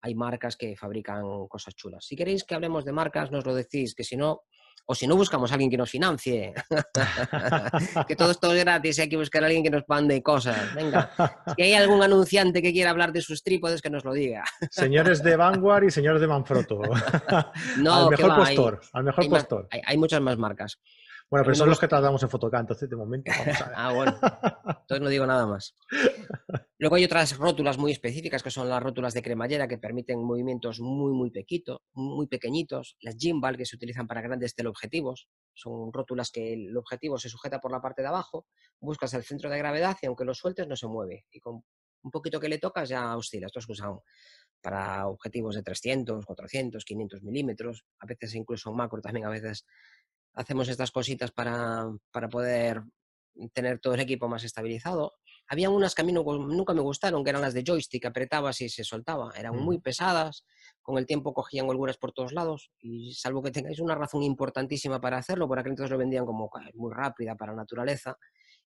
hay 0.00 0.14
marcas 0.14 0.56
que 0.56 0.76
fabrican 0.76 1.22
cosas 1.48 1.74
chulas. 1.74 2.04
Si 2.06 2.16
queréis 2.16 2.44
que 2.44 2.54
hablemos 2.54 2.84
de 2.84 2.92
marcas, 2.92 3.30
nos 3.30 3.44
lo 3.44 3.54
decís, 3.54 3.94
que 3.94 4.02
si 4.02 4.16
no, 4.16 4.42
o 4.88 4.94
si 4.94 5.06
no 5.06 5.16
buscamos 5.16 5.50
a 5.50 5.54
alguien 5.54 5.70
que 5.70 5.76
nos 5.76 5.90
financie. 5.90 6.54
que 8.08 8.14
todo 8.14 8.30
esto 8.30 8.54
es 8.54 8.64
gratis 8.64 8.98
y 8.98 9.02
hay 9.02 9.08
que 9.08 9.16
buscar 9.16 9.42
a 9.42 9.46
alguien 9.46 9.64
que 9.64 9.70
nos 9.70 9.82
mande 9.88 10.22
cosas. 10.22 10.74
Venga, 10.74 11.10
si 11.56 11.62
hay 11.62 11.74
algún 11.74 12.02
anunciante 12.02 12.62
que 12.62 12.72
quiera 12.72 12.90
hablar 12.90 13.12
de 13.12 13.20
sus 13.20 13.42
trípodes, 13.42 13.82
que 13.82 13.90
nos 13.90 14.04
lo 14.04 14.12
diga. 14.12 14.44
señores 14.70 15.22
de 15.22 15.36
Vanguard 15.36 15.84
y 15.84 15.90
señores 15.90 16.20
de 16.20 16.28
Manfrotto. 16.28 16.80
no, 17.78 17.94
al 17.94 18.10
mejor 18.10 18.36
postor, 18.36 18.80
al 18.92 19.04
mejor 19.04 19.28
postor. 19.28 19.68
hay, 19.70 19.98
muchas 19.98 20.20
más 20.20 20.38
marcas. 20.38 20.80
Bueno, 21.28 21.44
pero 21.44 21.56
son 21.56 21.68
los 21.68 21.80
que 21.80 21.88
tratamos 21.88 22.22
en 22.22 22.28
Photocard, 22.28 22.60
entonces 22.60 22.88
de 22.88 22.94
momento 22.96 23.32
vamos 23.36 23.60
a 23.60 23.64
ver. 23.66 23.74
ah, 23.76 23.92
bueno. 23.92 24.12
Entonces 24.66 25.00
no 25.00 25.08
digo 25.08 25.26
nada 25.26 25.46
más. 25.46 25.74
Luego 26.78 26.96
hay 26.96 27.04
otras 27.04 27.36
rótulas 27.36 27.78
muy 27.78 27.90
específicas 27.90 28.42
que 28.42 28.50
son 28.50 28.68
las 28.68 28.82
rótulas 28.82 29.12
de 29.14 29.22
cremallera 29.22 29.66
que 29.66 29.78
permiten 29.78 30.22
movimientos 30.22 30.78
muy, 30.78 31.12
muy, 31.12 31.30
pequito, 31.30 31.82
muy 31.94 32.28
pequeñitos. 32.28 32.96
Las 33.00 33.16
gimbal 33.16 33.56
que 33.56 33.66
se 33.66 33.76
utilizan 33.76 34.06
para 34.06 34.20
grandes 34.20 34.54
teleobjetivos. 34.54 35.28
Son 35.54 35.92
rótulas 35.92 36.30
que 36.30 36.52
el 36.52 36.76
objetivo 36.76 37.18
se 37.18 37.28
sujeta 37.28 37.60
por 37.60 37.72
la 37.72 37.80
parte 37.80 38.02
de 38.02 38.08
abajo, 38.08 38.46
buscas 38.78 39.14
el 39.14 39.24
centro 39.24 39.50
de 39.50 39.58
gravedad 39.58 39.96
y 40.02 40.06
aunque 40.06 40.24
lo 40.24 40.34
sueltes 40.34 40.68
no 40.68 40.76
se 40.76 40.86
mueve. 40.86 41.24
Y 41.32 41.40
con 41.40 41.64
un 42.02 42.10
poquito 42.12 42.38
que 42.38 42.48
le 42.48 42.58
tocas 42.58 42.88
ya 42.88 43.16
oscila. 43.16 43.46
Esto 43.46 43.58
es 43.58 43.68
usado 43.68 44.04
para 44.60 45.06
objetivos 45.06 45.54
de 45.54 45.62
300, 45.62 46.24
400, 46.24 46.84
500 46.84 47.22
milímetros, 47.22 47.84
a 48.00 48.06
veces 48.06 48.34
incluso 48.34 48.72
macro 48.72 49.00
también 49.00 49.26
a 49.26 49.30
veces 49.30 49.66
hacemos 50.36 50.68
estas 50.68 50.90
cositas 50.90 51.32
para, 51.32 51.88
poder 52.30 52.82
tener 53.52 53.80
todo 53.80 53.94
el 53.94 54.00
equipo 54.00 54.28
más 54.28 54.44
estabilizado. 54.44 55.14
Había 55.48 55.70
unas 55.70 55.94
que 55.94 56.02
a 56.02 56.04
mí 56.04 56.12
nunca 56.12 56.74
me 56.74 56.80
gustaron, 56.80 57.24
que 57.24 57.30
eran 57.30 57.42
las 57.42 57.54
de 57.54 57.64
joystick, 57.66 58.06
apretabas 58.06 58.60
y 58.60 58.68
se 58.68 58.84
soltaba. 58.84 59.32
Eran 59.36 59.56
muy 59.56 59.78
mm. 59.78 59.82
pesadas, 59.82 60.44
con 60.82 60.98
el 60.98 61.06
tiempo 61.06 61.32
cogían 61.32 61.68
holguras 61.68 61.96
por 61.96 62.12
todos 62.12 62.32
lados 62.32 62.70
y 62.78 63.12
salvo 63.14 63.42
que 63.42 63.50
tengáis 63.50 63.80
una 63.80 63.94
razón 63.94 64.22
importantísima 64.22 65.00
para 65.00 65.18
hacerlo, 65.18 65.48
por 65.48 65.58
aquel 65.58 65.72
entonces 65.72 65.90
lo 65.90 65.98
vendían 65.98 66.26
como 66.26 66.50
muy 66.74 66.92
rápida 66.92 67.34
para 67.34 67.54
naturaleza 67.54 68.16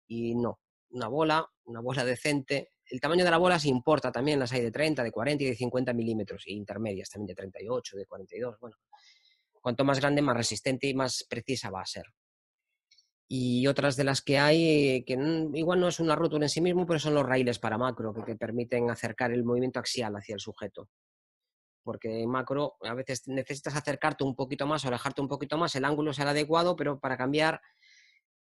y 0.07 0.35
no. 0.35 0.59
Una 0.91 1.07
bola, 1.07 1.47
una 1.65 1.81
bola 1.81 2.03
decente. 2.05 2.71
El 2.85 2.99
tamaño 2.99 3.23
de 3.23 3.31
la 3.31 3.37
bola 3.37 3.59
se 3.59 3.69
importa 3.69 4.11
también, 4.11 4.39
las 4.39 4.51
hay 4.51 4.61
de 4.61 4.71
30, 4.71 5.03
de 5.03 5.11
40 5.11 5.43
y 5.43 5.47
de 5.47 5.55
50 5.55 5.93
milímetros, 5.93 6.47
y 6.47 6.53
intermedias 6.53 7.09
también 7.09 7.27
de 7.27 7.35
38, 7.35 7.97
de 7.97 8.05
42. 8.07 8.59
Bueno, 8.59 8.77
Cuanto 9.61 9.83
más 9.83 9.99
grande, 9.99 10.21
más 10.21 10.37
resistente 10.37 10.87
y 10.87 10.93
más 10.93 11.25
precisa 11.29 11.69
va 11.69 11.81
a 11.81 11.85
ser. 11.85 12.05
Y 13.31 13.67
otras 13.67 13.95
de 13.95 14.03
las 14.03 14.23
que 14.23 14.39
hay, 14.39 15.03
que 15.03 15.13
igual 15.53 15.79
no 15.79 15.87
es 15.87 15.99
una 15.99 16.15
rótula 16.15 16.45
en 16.45 16.49
sí 16.49 16.61
mismo, 16.61 16.87
pero 16.87 16.99
son 16.99 17.13
los 17.13 17.25
raíles 17.25 17.59
para 17.59 17.77
macro, 17.77 18.11
que 18.11 18.23
te 18.23 18.35
permiten 18.35 18.89
acercar 18.89 19.31
el 19.31 19.43
movimiento 19.43 19.79
axial 19.79 20.15
hacia 20.15 20.33
el 20.33 20.39
sujeto. 20.39 20.89
Porque 21.83 22.25
macro 22.25 22.77
a 22.81 22.95
veces 22.95 23.27
necesitas 23.27 23.75
acercarte 23.75 24.23
un 24.23 24.35
poquito 24.35 24.65
más 24.65 24.83
o 24.83 24.87
alejarte 24.87 25.21
un 25.21 25.27
poquito 25.27 25.59
más, 25.59 25.75
el 25.75 25.85
ángulo 25.85 26.11
el 26.11 26.27
adecuado, 26.27 26.75
pero 26.75 26.99
para 26.99 27.17
cambiar 27.17 27.61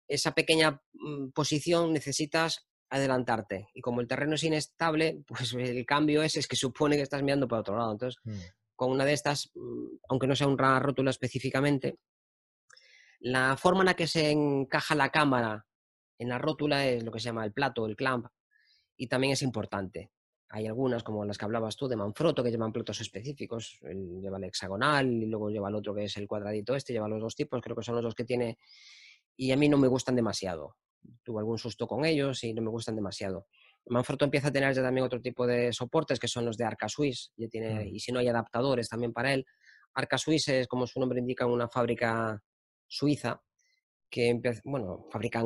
esa 0.07 0.33
pequeña 0.33 0.81
mm, 0.93 1.31
posición 1.31 1.91
necesitas 1.91 2.65
adelantarte. 2.89 3.67
Y 3.73 3.81
como 3.81 3.99
el 3.99 4.07
terreno 4.07 4.35
es 4.35 4.43
inestable, 4.43 5.21
pues 5.27 5.53
el 5.53 5.85
cambio 5.85 6.23
es 6.23 6.47
que 6.47 6.55
supone 6.55 6.95
que 6.95 7.01
estás 7.01 7.23
mirando 7.23 7.49
para 7.49 7.59
otro 7.59 7.77
lado. 7.77 7.91
Entonces, 7.91 8.21
mm 8.23 8.31
con 8.77 8.91
una 8.91 9.03
de 9.03 9.13
estas, 9.13 9.51
mm, 9.53 9.97
aunque 10.07 10.27
no 10.27 10.35
sea 10.35 10.47
una 10.47 10.79
rótula 10.79 11.09
específicamente, 11.09 11.97
la 13.19 13.57
forma 13.57 13.81
en 13.81 13.87
la 13.87 13.95
que 13.95 14.07
se 14.07 14.31
encaja 14.31 14.95
la 14.95 15.09
cámara 15.09 15.65
en 16.19 16.29
la 16.29 16.37
rótula 16.37 16.87
es 16.87 17.03
lo 17.03 17.11
que 17.11 17.19
se 17.19 17.25
llama 17.25 17.43
el 17.43 17.51
plato, 17.51 17.85
el 17.85 17.95
clamp, 17.95 18.27
y 18.95 19.07
también 19.07 19.33
es 19.33 19.41
importante. 19.41 20.11
Hay 20.49 20.65
algunas, 20.67 21.03
como 21.03 21.25
las 21.25 21.37
que 21.37 21.45
hablabas 21.45 21.75
tú, 21.75 21.87
de 21.87 21.97
Manfrotto, 21.97 22.43
que 22.43 22.51
llevan 22.51 22.71
platos 22.71 23.01
específicos. 23.01 23.79
lleva 23.81 24.37
el 24.37 24.45
hexagonal 24.45 25.11
y 25.11 25.25
luego 25.25 25.49
lleva 25.49 25.67
el 25.67 25.75
otro 25.75 25.93
que 25.93 26.05
es 26.05 26.15
el 26.15 26.27
cuadradito 26.27 26.73
este, 26.73 26.93
lleva 26.93 27.09
los 27.09 27.19
dos 27.19 27.35
tipos, 27.35 27.61
creo 27.61 27.75
que 27.75 27.83
son 27.83 27.95
los 27.95 28.03
dos 28.03 28.15
que 28.15 28.23
tiene. 28.23 28.57
Y 29.35 29.51
a 29.51 29.57
mí 29.57 29.67
no 29.67 29.77
me 29.77 29.87
gustan 29.87 30.15
demasiado. 30.15 30.77
Tuve 31.23 31.39
algún 31.39 31.57
susto 31.57 31.85
con 31.87 32.05
ellos 32.05 32.43
y 32.43 32.53
no 32.53 32.61
me 32.61 32.69
gustan 32.69 32.95
demasiado. 32.95 33.47
Manfrotto 33.89 34.25
empieza 34.25 34.49
a 34.49 34.51
tener 34.51 34.73
ya 34.73 34.81
también 34.81 35.05
otro 35.05 35.21
tipo 35.21 35.47
de 35.47 35.71
soportes 35.73 36.19
que 36.19 36.27
son 36.27 36.45
los 36.45 36.57
de 36.57 36.65
Arca 36.65 36.89
Swiss, 36.89 37.31
y, 37.35 37.47
tiene, 37.47 37.85
mm. 37.85 37.95
y 37.95 37.99
si 37.99 38.11
no 38.11 38.19
hay 38.19 38.27
adaptadores 38.27 38.89
también 38.89 39.13
para 39.13 39.33
él. 39.33 39.45
Arca 39.93 40.17
Swiss 40.17 40.47
es, 40.49 40.67
como 40.67 40.87
su 40.87 40.99
nombre 40.99 41.19
indica, 41.19 41.45
una 41.45 41.67
fábrica 41.67 42.41
suiza 42.87 43.41
que 44.09 44.39
bueno, 44.63 45.05
fabrican, 45.11 45.45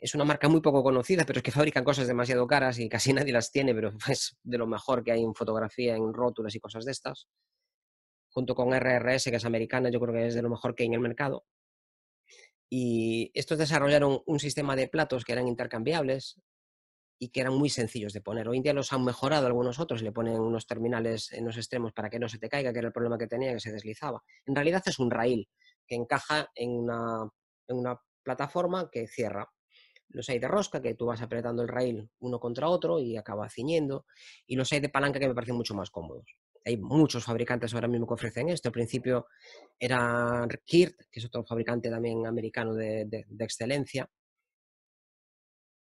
es 0.00 0.14
una 0.14 0.24
marca 0.24 0.48
muy 0.48 0.60
poco 0.60 0.82
conocida, 0.82 1.24
pero 1.24 1.38
es 1.38 1.42
que 1.42 1.52
fabrican 1.52 1.84
cosas 1.84 2.06
demasiado 2.06 2.46
caras 2.46 2.78
y 2.78 2.88
casi 2.88 3.12
nadie 3.12 3.32
las 3.32 3.50
tiene, 3.50 3.74
pero 3.74 3.92
es 4.08 4.36
de 4.42 4.58
lo 4.58 4.66
mejor 4.66 5.04
que 5.04 5.12
hay 5.12 5.22
en 5.22 5.34
fotografía, 5.34 5.94
en 5.96 6.12
rótulas 6.12 6.54
y 6.54 6.60
cosas 6.60 6.84
de 6.84 6.92
estas. 6.92 7.28
Junto 8.30 8.54
con 8.54 8.72
RRS, 8.72 9.30
que 9.30 9.36
es 9.36 9.44
americana, 9.44 9.90
yo 9.90 10.00
creo 10.00 10.12
que 10.12 10.26
es 10.26 10.34
de 10.34 10.42
lo 10.42 10.50
mejor 10.50 10.74
que 10.74 10.82
hay 10.82 10.88
en 10.88 10.94
el 10.94 11.00
mercado. 11.00 11.44
Y 12.68 13.30
estos 13.34 13.58
desarrollaron 13.58 14.22
un 14.26 14.40
sistema 14.40 14.74
de 14.74 14.88
platos 14.88 15.24
que 15.24 15.32
eran 15.32 15.46
intercambiables, 15.46 16.40
y 17.18 17.28
que 17.28 17.40
eran 17.40 17.54
muy 17.54 17.70
sencillos 17.70 18.12
de 18.12 18.20
poner. 18.20 18.48
Hoy 18.48 18.58
en 18.58 18.62
día 18.62 18.72
los 18.72 18.92
han 18.92 19.04
mejorado 19.04 19.46
algunos 19.46 19.78
otros, 19.78 20.02
le 20.02 20.12
ponen 20.12 20.40
unos 20.40 20.66
terminales 20.66 21.32
en 21.32 21.44
los 21.44 21.56
extremos 21.56 21.92
para 21.92 22.10
que 22.10 22.18
no 22.18 22.28
se 22.28 22.38
te 22.38 22.48
caiga, 22.48 22.72
que 22.72 22.78
era 22.78 22.88
el 22.88 22.92
problema 22.92 23.18
que 23.18 23.26
tenía, 23.26 23.52
que 23.52 23.60
se 23.60 23.72
deslizaba. 23.72 24.22
En 24.46 24.54
realidad 24.54 24.82
es 24.86 24.98
un 24.98 25.10
rail 25.10 25.48
que 25.86 25.94
encaja 25.94 26.50
en 26.54 26.70
una, 26.70 27.28
en 27.68 27.76
una 27.76 28.00
plataforma 28.22 28.90
que 28.90 29.06
cierra. 29.06 29.48
Los 30.08 30.28
hay 30.28 30.38
de 30.38 30.48
rosca, 30.48 30.80
que 30.80 30.94
tú 30.94 31.06
vas 31.06 31.22
apretando 31.22 31.62
el 31.62 31.68
rail 31.68 32.08
uno 32.20 32.38
contra 32.38 32.68
otro 32.68 33.00
y 33.00 33.16
acaba 33.16 33.48
ciñendo. 33.48 34.06
Y 34.46 34.56
los 34.56 34.72
hay 34.72 34.80
de 34.80 34.88
palanca, 34.88 35.18
que 35.18 35.28
me 35.28 35.34
parecen 35.34 35.56
mucho 35.56 35.74
más 35.74 35.90
cómodos. 35.90 36.26
Hay 36.64 36.76
muchos 36.78 37.24
fabricantes 37.24 37.74
ahora 37.74 37.88
mismo 37.88 38.06
que 38.06 38.14
ofrecen 38.14 38.48
esto. 38.48 38.68
Al 38.68 38.72
principio 38.72 39.26
era 39.78 40.46
Kirt, 40.64 40.96
que 41.10 41.20
es 41.20 41.26
otro 41.26 41.44
fabricante 41.44 41.90
también 41.90 42.26
americano 42.26 42.74
de, 42.74 43.04
de 43.06 43.44
excelencia, 43.44 44.08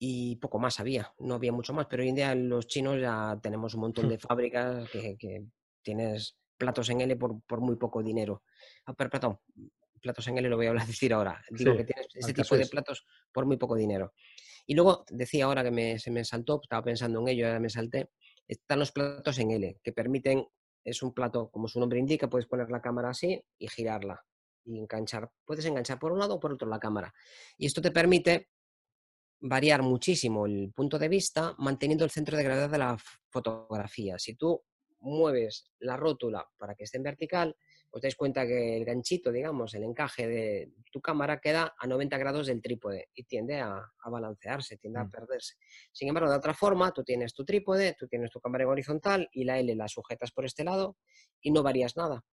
y 0.03 0.35
poco 0.37 0.57
más 0.57 0.79
había, 0.79 1.13
no 1.19 1.35
había 1.35 1.51
mucho 1.51 1.73
más, 1.73 1.85
pero 1.85 2.01
hoy 2.01 2.09
en 2.09 2.15
día 2.15 2.33
los 2.33 2.65
chinos 2.65 2.99
ya 2.99 3.39
tenemos 3.39 3.75
un 3.75 3.81
montón 3.81 4.09
de 4.09 4.17
fábricas 4.17 4.89
que, 4.89 5.45
tienes 5.83 6.37
platos 6.57 6.89
en 6.89 7.01
L 7.01 7.15
por, 7.17 7.39
por 7.43 7.61
muy 7.61 7.75
poco 7.75 8.01
dinero. 8.01 8.43
Ah, 8.87 8.95
pero, 8.95 9.11
perdón, 9.11 9.39
platos 10.01 10.27
en 10.27 10.39
L 10.39 10.49
lo 10.49 10.57
voy 10.57 10.65
a 10.65 10.73
decir 10.87 11.13
ahora. 11.13 11.39
Digo 11.51 11.77
que 11.77 11.83
tienes 11.83 12.07
ese 12.15 12.33
tipo 12.33 12.57
de 12.57 12.65
platos 12.65 13.05
por 13.31 13.45
muy 13.45 13.57
poco 13.57 13.75
dinero. 13.75 14.13
Y 14.65 14.73
luego 14.73 15.05
decía 15.07 15.45
ahora 15.45 15.63
que 15.63 15.99
se 15.99 16.09
me 16.09 16.25
saltó, 16.25 16.59
estaba 16.63 16.83
pensando 16.83 17.19
en 17.19 17.27
ello, 17.27 17.45
ahora 17.45 17.59
me 17.59 17.69
salté, 17.69 18.09
están 18.47 18.79
los 18.79 18.91
platos 18.91 19.37
en 19.37 19.51
L, 19.51 19.79
que 19.83 19.93
permiten, 19.93 20.47
es 20.83 21.03
un 21.03 21.13
plato, 21.13 21.51
como 21.51 21.67
su 21.67 21.79
nombre 21.79 21.99
indica, 21.99 22.27
puedes 22.27 22.47
poner 22.47 22.71
la 22.71 22.81
cámara 22.81 23.09
así 23.09 23.39
y 23.59 23.67
girarla 23.67 24.19
y 24.65 24.79
enganchar. 24.79 25.29
Puedes 25.45 25.65
enganchar 25.65 25.99
por 25.99 26.11
un 26.11 26.17
lado 26.17 26.35
o 26.35 26.39
por 26.39 26.53
otro 26.53 26.67
la 26.67 26.79
cámara. 26.79 27.13
Y 27.55 27.67
esto 27.67 27.83
te 27.83 27.91
permite 27.91 28.49
variar 29.41 29.81
muchísimo 29.81 30.45
el 30.45 30.71
punto 30.73 30.97
de 30.99 31.09
vista 31.09 31.55
manteniendo 31.57 32.05
el 32.05 32.11
centro 32.11 32.37
de 32.37 32.43
gravedad 32.43 32.69
de 32.69 32.77
la 32.77 32.97
fotografía. 33.29 34.17
Si 34.17 34.35
tú 34.35 34.63
mueves 34.99 35.71
la 35.79 35.97
rótula 35.97 36.47
para 36.57 36.75
que 36.75 36.83
esté 36.83 36.97
en 36.97 37.03
vertical, 37.03 37.55
os 37.93 38.01
dais 38.01 38.15
cuenta 38.15 38.47
que 38.47 38.77
el 38.77 38.85
ganchito, 38.85 39.31
digamos, 39.31 39.73
el 39.73 39.83
encaje 39.83 40.25
de 40.25 40.71
tu 40.91 41.01
cámara 41.01 41.41
queda 41.41 41.75
a 41.77 41.87
90 41.87 42.17
grados 42.17 42.47
del 42.47 42.61
trípode 42.61 43.09
y 43.13 43.25
tiende 43.25 43.59
a, 43.59 43.91
balancearse, 44.05 44.77
tiende 44.77 44.99
a 44.99 45.03
mm. 45.03 45.11
perderse. 45.11 45.55
Sin 45.91 46.07
embargo, 46.07 46.29
de 46.29 46.37
otra 46.37 46.53
forma, 46.53 46.93
tú 46.93 47.03
tienes 47.03 47.33
tu 47.33 47.43
trípode, 47.43 47.95
tú 47.99 48.07
tienes 48.07 48.31
tu 48.31 48.39
cámara 48.39 48.63
en 48.63 48.69
horizontal 48.69 49.29
y 49.33 49.43
la 49.43 49.59
L 49.59 49.75
la 49.75 49.89
sujetas 49.89 50.31
por 50.31 50.45
este 50.45 50.63
lado 50.63 50.97
y 51.41 51.51
no 51.51 51.63
varías 51.63 51.97
nada 51.97 52.23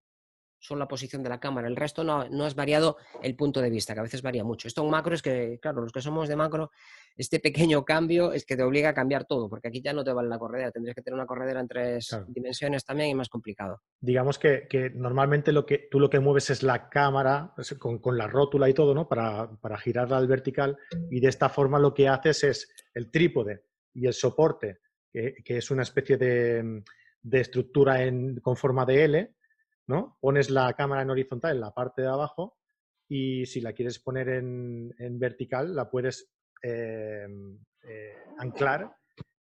solo 0.59 0.79
la 0.79 0.87
posición 0.87 1.23
de 1.23 1.29
la 1.29 1.39
cámara. 1.39 1.67
El 1.67 1.75
resto 1.75 2.03
no, 2.03 2.27
no, 2.29 2.45
has 2.45 2.55
variado 2.55 2.97
el 3.23 3.35
punto 3.35 3.61
de 3.61 3.69
vista, 3.69 3.93
que 3.93 4.01
a 4.01 4.03
veces 4.03 4.21
varía 4.21 4.43
mucho. 4.43 4.67
Esto 4.67 4.83
en 4.83 4.89
macro 4.89 5.15
es 5.15 5.21
que, 5.21 5.57
claro, 5.61 5.81
los 5.81 5.91
que 5.91 6.01
somos 6.01 6.27
de 6.27 6.35
macro, 6.35 6.71
este 7.15 7.39
pequeño 7.39 7.83
cambio 7.85 8.33
es 8.33 8.45
que 8.45 8.55
te 8.55 8.63
obliga 8.63 8.89
a 8.89 8.93
cambiar 8.93 9.25
todo, 9.25 9.49
porque 9.49 9.69
aquí 9.69 9.81
ya 9.81 9.93
no 9.93 10.03
te 10.03 10.13
vale 10.13 10.29
la 10.29 10.37
corredera. 10.37 10.71
Tendrías 10.71 10.95
que 10.95 11.01
tener 11.01 11.15
una 11.15 11.25
corredera 11.25 11.59
en 11.59 11.67
tres 11.67 12.15
dimensiones 12.27 12.83
también 12.85 13.09
y 13.09 13.15
más 13.15 13.29
complicado. 13.29 13.81
Digamos 13.99 14.37
que, 14.37 14.67
normalmente 14.95 15.51
lo 15.51 15.65
que, 15.65 15.87
tú 15.89 15.99
lo 15.99 16.09
que 16.09 16.19
mueves 16.19 16.49
es 16.49 16.63
la 16.63 16.89
cámara 16.89 17.53
con, 17.79 18.17
la 18.17 18.27
rótula 18.27 18.69
y 18.69 18.73
todo, 18.73 18.93
¿no? 18.93 19.07
Para, 19.07 19.49
girarla 19.79 20.17
al 20.17 20.27
vertical 20.27 20.77
y 21.09 21.19
de 21.19 21.29
esta 21.29 21.47
forma 21.47 21.79
lo 21.79 21.93
que 21.93 22.07
haces 22.07 22.43
es 22.43 22.73
el 22.93 23.11
trípode 23.11 23.63
y 23.93 24.07
el 24.07 24.13
soporte, 24.13 24.79
que, 25.11 25.35
es 25.45 25.71
una 25.71 25.83
especie 25.83 26.17
de, 26.17 26.83
estructura 27.31 28.03
en, 28.03 28.39
con 28.41 28.57
forma 28.57 28.85
de 28.85 29.03
L, 29.05 29.35
¿no? 29.89 30.19
Pones 30.21 30.51
la 30.51 30.71
cámara 30.73 31.01
en 31.01 31.09
horizontal 31.09 31.55
en 31.55 31.61
la 31.61 31.73
parte 31.73 32.03
de 32.03 32.07
abajo 32.07 32.59
y 33.07 33.47
si 33.47 33.59
la 33.59 33.73
quieres 33.73 33.97
poner 33.97 34.29
en, 34.29 34.93
vertical 35.19 35.75
la 35.75 35.89
puedes 35.89 36.31
em, 36.61 37.57
eh, 37.81 38.13
anclar 38.37 38.95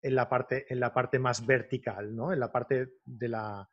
en 0.01 0.15
la, 0.15 0.27
parte, 0.27 0.65
en 0.67 0.81
la 0.81 0.93
parte 0.93 1.17
más 1.17 1.45
vertical, 1.45 2.13
¿no? 2.13 2.33
En 2.33 2.41
la 2.41 2.51
parte 2.51 2.95
de 3.05 3.29
la, 3.29 3.69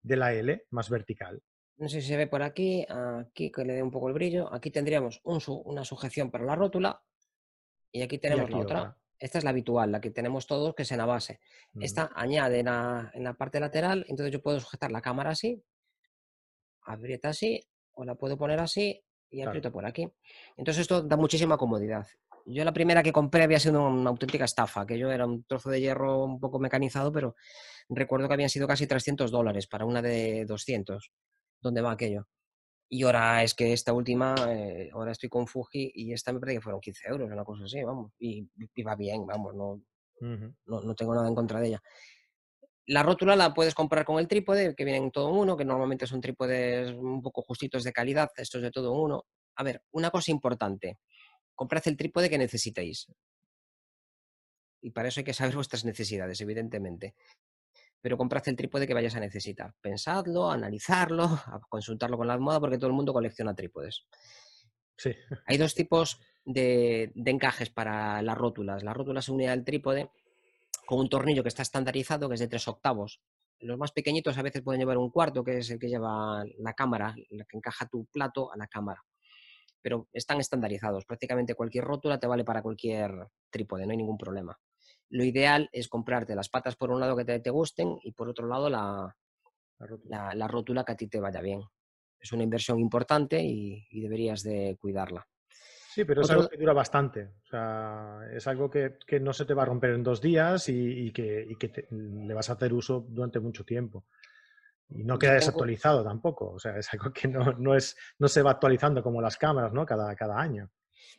de 0.00 0.16
la 0.16 0.32
L 0.32 0.66
más 0.70 0.88
vertical. 0.88 1.42
No 1.78 1.88
sé 1.88 2.00
si 2.00 2.06
se 2.06 2.16
ve 2.16 2.28
por 2.28 2.42
aquí, 2.42 2.86
aquí 2.88 3.50
que 3.50 3.64
le 3.64 3.74
dé 3.74 3.82
un 3.82 3.90
poco 3.90 4.06
el 4.06 4.14
brillo. 4.14 4.54
Aquí 4.54 4.70
tendríamos 4.70 5.20
una 5.24 5.84
sujeción 5.84 6.30
para 6.30 6.44
la 6.44 6.54
rótula 6.54 7.02
y 7.90 8.02
aquí 8.02 8.18
tenemos 8.18 8.48
la 8.50 8.58
otra. 8.58 8.96
Esta 9.18 9.38
es 9.38 9.44
la 9.44 9.50
habitual, 9.50 9.90
la 9.90 10.00
que 10.00 10.12
tenemos 10.12 10.46
todos, 10.46 10.76
que 10.76 10.84
es 10.84 10.92
en 10.92 10.98
la 10.98 11.06
base. 11.06 11.40
Esta 11.80 12.12
añade 12.14 12.60
en 12.60 12.66
la, 13.24 13.34
parte 13.36 13.58
lateral, 13.58 14.06
entonces 14.08 14.32
yo 14.32 14.40
puedo 14.40 14.60
sujetar 14.60 14.92
la 14.92 15.02
cámara 15.02 15.30
así, 15.30 15.60
aprieta 16.88 17.28
así, 17.28 17.60
o 17.92 18.04
la 18.04 18.14
puedo 18.14 18.36
poner 18.36 18.58
así 18.60 19.02
y 19.30 19.42
aprieto 19.42 19.70
por 19.70 19.84
aquí. 19.84 20.08
Entonces 20.56 20.82
esto 20.82 21.02
da 21.02 21.16
muchísima 21.16 21.56
comodidad. 21.56 22.06
Yo 22.46 22.64
la 22.64 22.72
primera 22.72 23.02
que 23.02 23.12
compré 23.12 23.42
había 23.42 23.60
sido 23.60 23.86
una 23.86 24.08
auténtica 24.08 24.46
estafa, 24.46 24.86
que 24.86 24.98
yo 24.98 25.10
era 25.10 25.26
un 25.26 25.44
trozo 25.44 25.68
de 25.68 25.80
hierro 25.80 26.24
un 26.24 26.40
poco 26.40 26.58
mecanizado, 26.58 27.12
pero 27.12 27.34
recuerdo 27.90 28.26
que 28.26 28.34
habían 28.34 28.48
sido 28.48 28.66
casi 28.66 28.86
300 28.86 29.30
dólares 29.30 29.66
para 29.66 29.84
una 29.84 30.00
de 30.00 30.46
200. 30.46 31.12
¿Dónde 31.60 31.82
va 31.82 31.92
aquello? 31.92 32.26
Y 32.90 33.02
ahora 33.02 33.42
es 33.42 33.52
que 33.52 33.74
esta 33.74 33.92
última, 33.92 34.34
eh, 34.48 34.88
ahora 34.94 35.12
estoy 35.12 35.28
con 35.28 35.46
Fuji 35.46 35.92
y 35.94 36.12
esta 36.14 36.32
me 36.32 36.40
parece 36.40 36.56
que 36.58 36.62
fueron 36.62 36.80
15 36.80 37.08
euros, 37.08 37.30
una 37.30 37.44
cosa 37.44 37.64
así, 37.64 37.82
vamos. 37.82 38.12
Y, 38.18 38.48
va 38.82 38.96
bien, 38.96 39.26
vamos, 39.26 39.54
no, 39.54 39.82
no, 40.66 40.94
tengo 40.94 41.14
nada 41.14 41.28
en 41.28 41.34
contra 41.34 41.60
de 41.60 41.68
ella. 41.68 41.82
La 42.88 43.02
rótula 43.02 43.36
la 43.36 43.52
puedes 43.52 43.74
comprar 43.74 44.06
con 44.06 44.18
el 44.18 44.26
trípode, 44.26 44.74
que 44.74 44.84
viene 44.84 44.98
en 44.98 45.10
todo 45.10 45.28
uno, 45.28 45.58
que 45.58 45.64
normalmente 45.64 46.06
son 46.06 46.22
trípodes 46.22 46.92
un 46.92 47.20
poco 47.20 47.42
justitos 47.42 47.84
de 47.84 47.92
calidad, 47.92 48.30
estos 48.36 48.62
de 48.62 48.70
todo 48.70 48.92
uno. 48.92 49.26
A 49.56 49.62
ver, 49.62 49.82
una 49.92 50.10
cosa 50.10 50.30
importante, 50.30 50.98
comprad 51.54 51.82
el 51.86 51.98
trípode 51.98 52.30
que 52.30 52.38
necesitéis. 52.38 53.06
Y 54.80 54.90
para 54.90 55.08
eso 55.08 55.20
hay 55.20 55.24
que 55.24 55.34
saber 55.34 55.54
vuestras 55.54 55.84
necesidades, 55.84 56.40
evidentemente. 56.40 57.14
Pero 58.00 58.16
comprad 58.16 58.48
el 58.48 58.56
trípode 58.56 58.86
que 58.86 58.94
vayas 58.94 59.16
a 59.16 59.20
necesitar. 59.20 59.74
Pensadlo, 59.82 60.50
analizarlo, 60.50 61.28
consultarlo 61.68 62.16
con 62.16 62.26
la 62.26 62.34
almohada, 62.34 62.60
porque 62.60 62.78
todo 62.78 62.88
el 62.88 62.96
mundo 62.96 63.12
colecciona 63.12 63.54
trípodes. 63.54 64.06
Sí. 64.96 65.12
Hay 65.44 65.58
dos 65.58 65.74
tipos 65.74 66.20
de, 66.46 67.12
encajes 67.14 67.68
para 67.68 68.22
las 68.22 68.38
rótulas. 68.38 68.82
La 68.82 68.94
rótula 68.94 69.20
se 69.20 69.32
une 69.32 69.48
al 69.48 69.64
trípode 69.64 70.10
con 70.88 71.00
un 71.00 71.10
tornillo 71.10 71.42
que 71.42 71.50
está 71.50 71.60
estandarizado, 71.60 72.28
que 72.28 72.34
es 72.36 72.40
de 72.40 72.48
tres 72.48 72.66
octavos. 72.66 73.20
Los 73.60 73.76
más 73.76 73.92
pequeñitos 73.92 74.38
a 74.38 74.42
veces 74.42 74.62
pueden 74.62 74.80
llevar 74.80 74.96
un 74.96 75.10
cuarto, 75.10 75.44
que 75.44 75.58
es 75.58 75.68
el 75.68 75.78
que 75.78 75.88
lleva 75.88 76.42
la 76.56 76.72
cámara, 76.72 77.14
la 77.28 77.44
que 77.44 77.58
encaja 77.58 77.86
tu 77.86 78.06
plato 78.06 78.50
a 78.50 78.56
la 78.56 78.66
cámara 78.68 79.04
pero 79.80 80.08
están 80.12 80.40
estandarizados. 80.40 81.04
Prácticamente 81.04 81.54
cualquier 81.54 81.84
rótula 81.84 82.18
te 82.18 82.26
vale 82.26 82.44
para 82.44 82.62
cualquier 82.62 83.28
trípode, 83.48 83.86
no 83.86 83.92
hay 83.92 83.96
ningún 83.96 84.18
problema. 84.18 84.58
Lo 85.10 85.24
ideal 85.24 85.68
es 85.72 85.88
comprarte 85.88 86.34
las 86.34 86.48
patas 86.48 86.76
por 86.76 86.90
un 86.90 87.00
lado 87.00 87.16
que 87.16 87.24
te, 87.24 87.50
gusten 87.50 87.96
y 88.02 88.12
por 88.12 88.28
otro 88.28 88.46
lado 88.48 88.68
la, 88.68 89.16
la, 90.34 90.48
rótula. 90.48 90.84
que 90.84 90.92
a 90.92 90.96
ti 90.96 91.08
te 91.08 91.20
vaya 91.20 91.40
bien. 91.40 91.62
Es 92.18 92.32
una 92.32 92.42
inversión 92.42 92.80
importante 92.80 93.40
y, 93.42 93.86
deberías 94.00 94.42
de 94.42 94.76
cuidarla. 94.80 95.26
Sí, 95.98 96.04
pero 96.04 96.22
es 96.22 96.30
algo 96.30 96.48
que 96.48 96.56
dura 96.56 96.72
bastante. 96.72 97.24
O 97.42 97.46
sea, 97.50 98.20
es 98.32 98.46
algo 98.46 98.70
que, 98.70 98.98
no 99.20 99.32
se 99.32 99.44
te 99.44 99.52
va 99.52 99.62
a 99.62 99.66
romper 99.66 99.90
en 99.90 100.04
dos 100.04 100.20
días 100.20 100.68
y, 100.68 101.10
que, 101.10 101.56
le 101.90 102.34
vas 102.34 102.48
a 102.50 102.52
hacer 102.52 102.72
uso 102.72 103.04
durante 103.08 103.40
mucho 103.40 103.64
tiempo. 103.64 104.04
Y 104.90 105.02
no 105.02 105.18
queda 105.18 105.32
desactualizado 105.32 106.04
tampoco. 106.04 106.52
O 106.52 106.58
sea, 106.60 106.78
es 106.78 106.88
algo 106.92 107.12
que 107.12 107.26
no, 107.26 107.74
es, 107.74 107.96
no 108.20 108.28
se 108.28 108.42
va 108.42 108.52
actualizando 108.52 109.02
como 109.02 109.20
las 109.20 109.36
cámaras, 109.36 109.72
¿no? 109.72 109.84
Cada, 109.84 110.14
cada 110.14 110.38
año. 110.38 110.70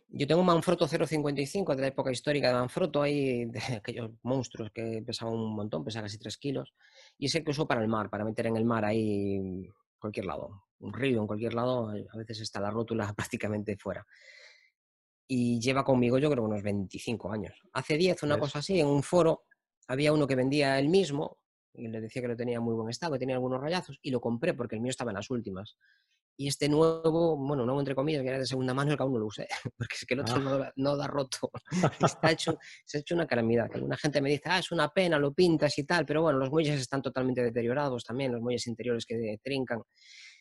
Yo 0.07 0.25
tengo 0.25 0.39
un 0.39 0.47
Manfrotto 0.47 0.87
055 0.87 1.75
de 1.75 1.81
la 1.81 1.87
época 1.89 2.09
histórica 2.09 2.47
de 2.47 2.53
Manfrotto, 2.53 3.01
ahí 3.01 3.43
de 3.51 3.59
aquellos 3.75 4.11
monstruos 4.23 4.71
que 4.71 5.03
pesaban 5.05 5.33
un 5.33 5.57
montón, 5.57 5.83
pesaba 5.83 6.03
casi 6.03 6.17
3 6.19 6.37
kilos. 6.37 6.73
Y 7.17 7.25
ese 7.25 7.43
que 7.43 7.51
uso 7.51 7.67
para 7.67 7.81
el 7.81 7.89
mar, 7.89 8.09
para 8.09 8.23
meter 8.23 8.47
en 8.47 8.55
el 8.55 8.63
mar 8.63 8.85
ahí 8.85 9.67
cualquier 9.99 10.25
lado. 10.25 10.63
Un 10.79 10.93
río, 10.93 11.19
en 11.19 11.27
cualquier 11.27 11.53
lado, 11.53 11.89
a 11.89 12.17
veces 12.17 12.39
está 12.39 12.61
la 12.61 12.71
rótula 12.71 13.13
prácticamente 13.17 13.75
fuera. 13.75 14.07
Y 15.31 15.59
lleva 15.59 15.83
conmigo 15.83 16.17
yo 16.17 16.31
creo 16.31 16.43
unos 16.43 16.63
25 16.63 17.31
años. 17.31 17.61
Hace 17.73 17.97
10, 17.97 18.23
una 18.23 18.39
cosa 18.39 18.59
así, 18.59 18.79
en 18.79 18.87
un 18.87 19.03
foro 19.03 19.43
había 19.87 20.11
uno 20.11 20.25
que 20.25 20.35
vendía 20.35 20.79
el 20.79 20.89
mismo, 20.89 21.37
y 21.73 21.87
le 21.87 22.01
decía 22.01 22.21
que 22.21 22.27
lo 22.27 22.35
tenía 22.35 22.59
muy 22.59 22.73
buen 22.73 22.89
estado, 22.89 23.13
que 23.13 23.19
tenía 23.19 23.35
algunos 23.35 23.61
rayazos, 23.61 23.99
y 24.01 24.09
lo 24.09 24.19
compré 24.19 24.55
porque 24.55 24.75
el 24.75 24.81
mío 24.81 24.89
estaba 24.89 25.11
en 25.11 25.17
las 25.17 25.29
últimas. 25.29 25.77
Y 26.35 26.47
este 26.47 26.67
nuevo, 26.67 27.37
bueno, 27.37 27.63
nuevo 27.63 27.79
entre 27.79 27.93
comillas, 27.93 28.23
que 28.23 28.29
era 28.29 28.39
de 28.39 28.45
segunda 28.45 28.73
mano, 28.73 28.91
el 28.91 28.97
que 28.97 29.03
aún 29.03 29.13
no 29.13 29.19
lo 29.19 29.27
usé, 29.27 29.47
porque 29.77 29.95
es 29.99 30.05
que 30.05 30.15
el 30.15 30.21
otro 30.21 30.35
ah. 30.37 30.71
no, 30.75 30.97
da 30.97 31.05
roto. 31.05 31.51
Está 32.17 32.31
hecho, 32.31 32.57
se 32.85 32.97
ha 32.97 33.01
hecho 33.01 33.13
una 33.13 33.27
calamidad. 33.27 33.69
Alguna 33.71 33.97
gente 33.97 34.21
me 34.21 34.29
dice, 34.29 34.43
ah, 34.45 34.57
es 34.57 34.71
una 34.71 34.89
pena, 34.89 35.19
lo 35.19 35.31
pintas 35.33 35.77
y 35.77 35.83
tal, 35.83 36.05
pero 36.05 36.23
bueno, 36.23 36.39
los 36.39 36.49
muelles 36.49 36.79
están 36.79 37.03
totalmente 37.03 37.43
deteriorados 37.43 38.03
también, 38.03 38.31
los 38.31 38.41
muelles 38.41 38.65
interiores 38.65 39.05
que 39.05 39.37
trincan. 39.43 39.83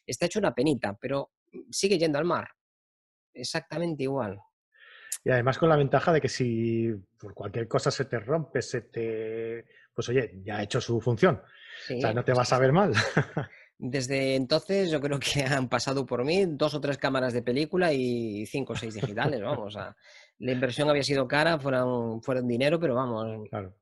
Está 0.07 0.27
hecho 0.27 0.38
una 0.38 0.55
penita, 0.55 0.96
pero 0.98 1.33
sigue 1.70 1.98
yendo 1.98 2.18
al 2.18 2.24
mar. 2.24 2.48
Exactamente 3.35 4.05
igual. 4.05 4.40
Y 5.29 5.31
además 5.31 5.59
con 5.59 5.69
la 5.69 5.77
ventaja 5.77 6.11
de 6.11 6.23
que 6.23 6.29
si 6.31 6.91
por 7.21 7.35
cualquier 7.35 7.69
cosa 7.69 7.91
se 7.91 8.07
te 8.07 8.19
rompe, 8.19 8.62
se 8.62 8.81
te 8.81 9.67
pues 9.93 10.09
oye, 10.09 10.41
ya 10.43 10.57
ha 10.57 10.62
hecho 10.62 10.81
su 10.81 11.03
función. 11.03 11.43
o 11.95 12.01
sea, 12.01 12.14
no 12.14 12.25
te 12.25 12.33
vas 12.33 12.51
a 12.55 12.59
ver 12.59 12.73
mal. 12.73 12.95
Desde 13.79 14.37
entonces 14.37 14.91
yo 14.91 15.03
creo 15.03 15.21
que 15.21 15.43
han 15.43 15.69
pasado 15.69 16.07
por 16.07 16.25
mí 16.25 16.47
dos 16.47 16.73
o 16.73 16.81
tres 16.81 16.97
cámaras 16.97 17.35
de 17.35 17.43
película 17.43 17.93
y 17.93 18.47
cinco 18.47 18.73
o 18.73 18.77
seis 18.77 18.95
digitales, 18.95 19.43
vamos. 19.43 19.77
la 20.38 20.51
inversión 20.51 20.88
había 20.88 21.03
sido 21.03 21.29
cara, 21.29 21.59
fueron, 21.59 22.23
fueron 22.23 22.49
dinero, 22.49 22.81
pero 22.81 22.95
vamos. 22.95 23.51
Claro. 23.51 23.75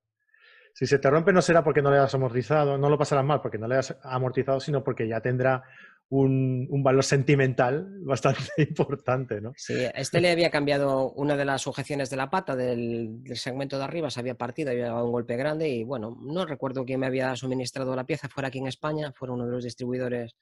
Si 0.72 0.84
se 0.84 0.98
te 0.98 1.08
rompe 1.08 1.32
no 1.32 1.42
será 1.42 1.62
porque 1.62 1.80
no 1.80 1.92
le 1.92 1.98
has 1.98 2.12
amortizado, 2.12 2.76
no 2.76 2.90
lo 2.90 2.98
pasarás 2.98 3.24
mal 3.24 3.40
porque 3.40 3.56
no 3.56 3.68
le 3.68 3.76
has 3.76 3.96
amortizado, 4.02 4.58
sino 4.58 4.82
porque 4.82 5.06
ya 5.06 5.20
tendrá 5.20 5.62
un, 6.08 6.82
valor 6.82 7.04
sentimental 7.04 7.88
bastante 8.04 8.40
importante, 8.58 9.40
¿no? 9.40 9.52
Sí, 9.56 9.74
este 9.94 10.20
le 10.20 10.30
había 10.30 10.50
cambiado 10.50 11.10
una 11.12 11.36
de 11.36 11.44
las 11.44 11.62
sujeciones 11.62 12.10
de 12.10 12.16
la 12.16 12.30
pata 12.30 12.54
del, 12.54 13.22
segmento 13.34 13.78
de 13.78 13.84
arriba, 13.84 14.10
se 14.10 14.20
había 14.20 14.36
partido, 14.36 14.70
había 14.70 14.86
dado 14.86 15.06
un 15.06 15.12
golpe 15.12 15.36
grande 15.36 15.68
y 15.68 15.84
bueno, 15.84 16.16
no 16.20 16.46
recuerdo 16.46 16.84
quién 16.84 17.00
me 17.00 17.06
había 17.06 17.34
suministrado 17.34 17.96
la 17.96 18.06
pieza, 18.06 18.28
fuera 18.28 18.48
aquí 18.48 18.58
en 18.58 18.68
España, 18.68 19.12
fue 19.12 19.30
uno 19.30 19.46
de 19.46 19.52
los 19.52 19.64
distribuidores 19.64 20.36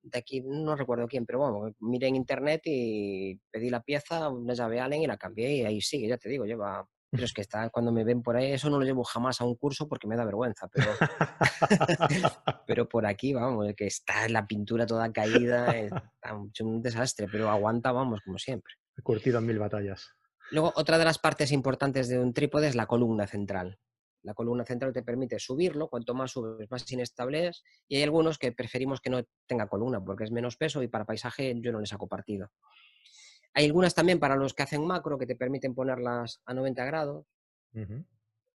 de 0.00 0.18
aquí, 0.18 0.42
no 0.42 0.76
recuerdo 0.76 1.08
quién, 1.08 1.26
pero 1.26 1.40
bueno, 1.40 1.74
miré 1.80 2.08
en 2.08 2.16
internet 2.16 2.62
y 2.64 3.38
pedí 3.50 3.68
la 3.68 3.82
pieza, 3.82 4.28
una 4.28 4.54
llave 4.54 4.80
Allen 4.80 5.02
y 5.02 5.06
la 5.06 5.16
cambié 5.16 5.56
y 5.56 5.64
ahí 5.64 5.80
sigue, 5.80 6.08
ya 6.08 6.16
te 6.16 6.28
digo, 6.28 6.46
lleva 6.46 6.86
pero 7.10 7.24
es 7.24 7.32
que 7.32 7.40
está, 7.40 7.70
cuando 7.70 7.90
me 7.90 8.04
ven 8.04 8.22
por 8.22 8.36
ahí, 8.36 8.52
eso 8.52 8.68
no 8.68 8.78
lo 8.78 8.84
llevo 8.84 9.02
jamás 9.02 9.40
a 9.40 9.44
un 9.44 9.54
curso 9.56 9.88
porque 9.88 10.06
me 10.06 10.16
da 10.16 10.24
vergüenza. 10.24 10.68
Pero, 10.68 10.90
pero 12.66 12.88
por 12.88 13.06
aquí, 13.06 13.32
vamos, 13.32 13.66
que 13.76 13.86
está 13.86 14.28
la 14.28 14.46
pintura 14.46 14.86
toda 14.86 15.10
caída, 15.12 15.74
está 15.76 16.34
un 16.60 16.82
desastre, 16.82 17.26
pero 17.30 17.50
aguanta, 17.50 17.92
vamos, 17.92 18.20
como 18.24 18.38
siempre. 18.38 18.74
He 18.96 19.02
curtido 19.02 19.38
en 19.38 19.46
mil 19.46 19.58
batallas. 19.58 20.10
Luego, 20.50 20.72
otra 20.76 20.98
de 20.98 21.04
las 21.04 21.18
partes 21.18 21.52
importantes 21.52 22.08
de 22.08 22.18
un 22.18 22.32
trípode 22.32 22.68
es 22.68 22.74
la 22.74 22.86
columna 22.86 23.26
central. 23.26 23.78
La 24.22 24.34
columna 24.34 24.64
central 24.64 24.92
te 24.92 25.02
permite 25.02 25.38
subirlo, 25.38 25.88
cuanto 25.88 26.14
más 26.14 26.32
subes, 26.32 26.70
más 26.70 26.90
inestable 26.90 27.48
es. 27.48 27.64
Y 27.86 27.96
hay 27.96 28.02
algunos 28.02 28.38
que 28.38 28.52
preferimos 28.52 29.00
que 29.00 29.10
no 29.10 29.22
tenga 29.46 29.68
columna 29.68 30.04
porque 30.04 30.24
es 30.24 30.32
menos 30.32 30.56
peso 30.56 30.82
y 30.82 30.88
para 30.88 31.04
paisaje 31.04 31.54
yo 31.60 31.72
no 31.72 31.80
le 31.80 31.86
saco 31.86 32.08
partido. 32.08 32.50
Hay 33.54 33.66
algunas 33.66 33.94
también 33.94 34.18
para 34.18 34.36
los 34.36 34.54
que 34.54 34.62
hacen 34.62 34.86
macro 34.86 35.18
que 35.18 35.26
te 35.26 35.36
permiten 35.36 35.74
ponerlas 35.74 36.40
a 36.44 36.54
90 36.54 36.84
grados. 36.84 37.26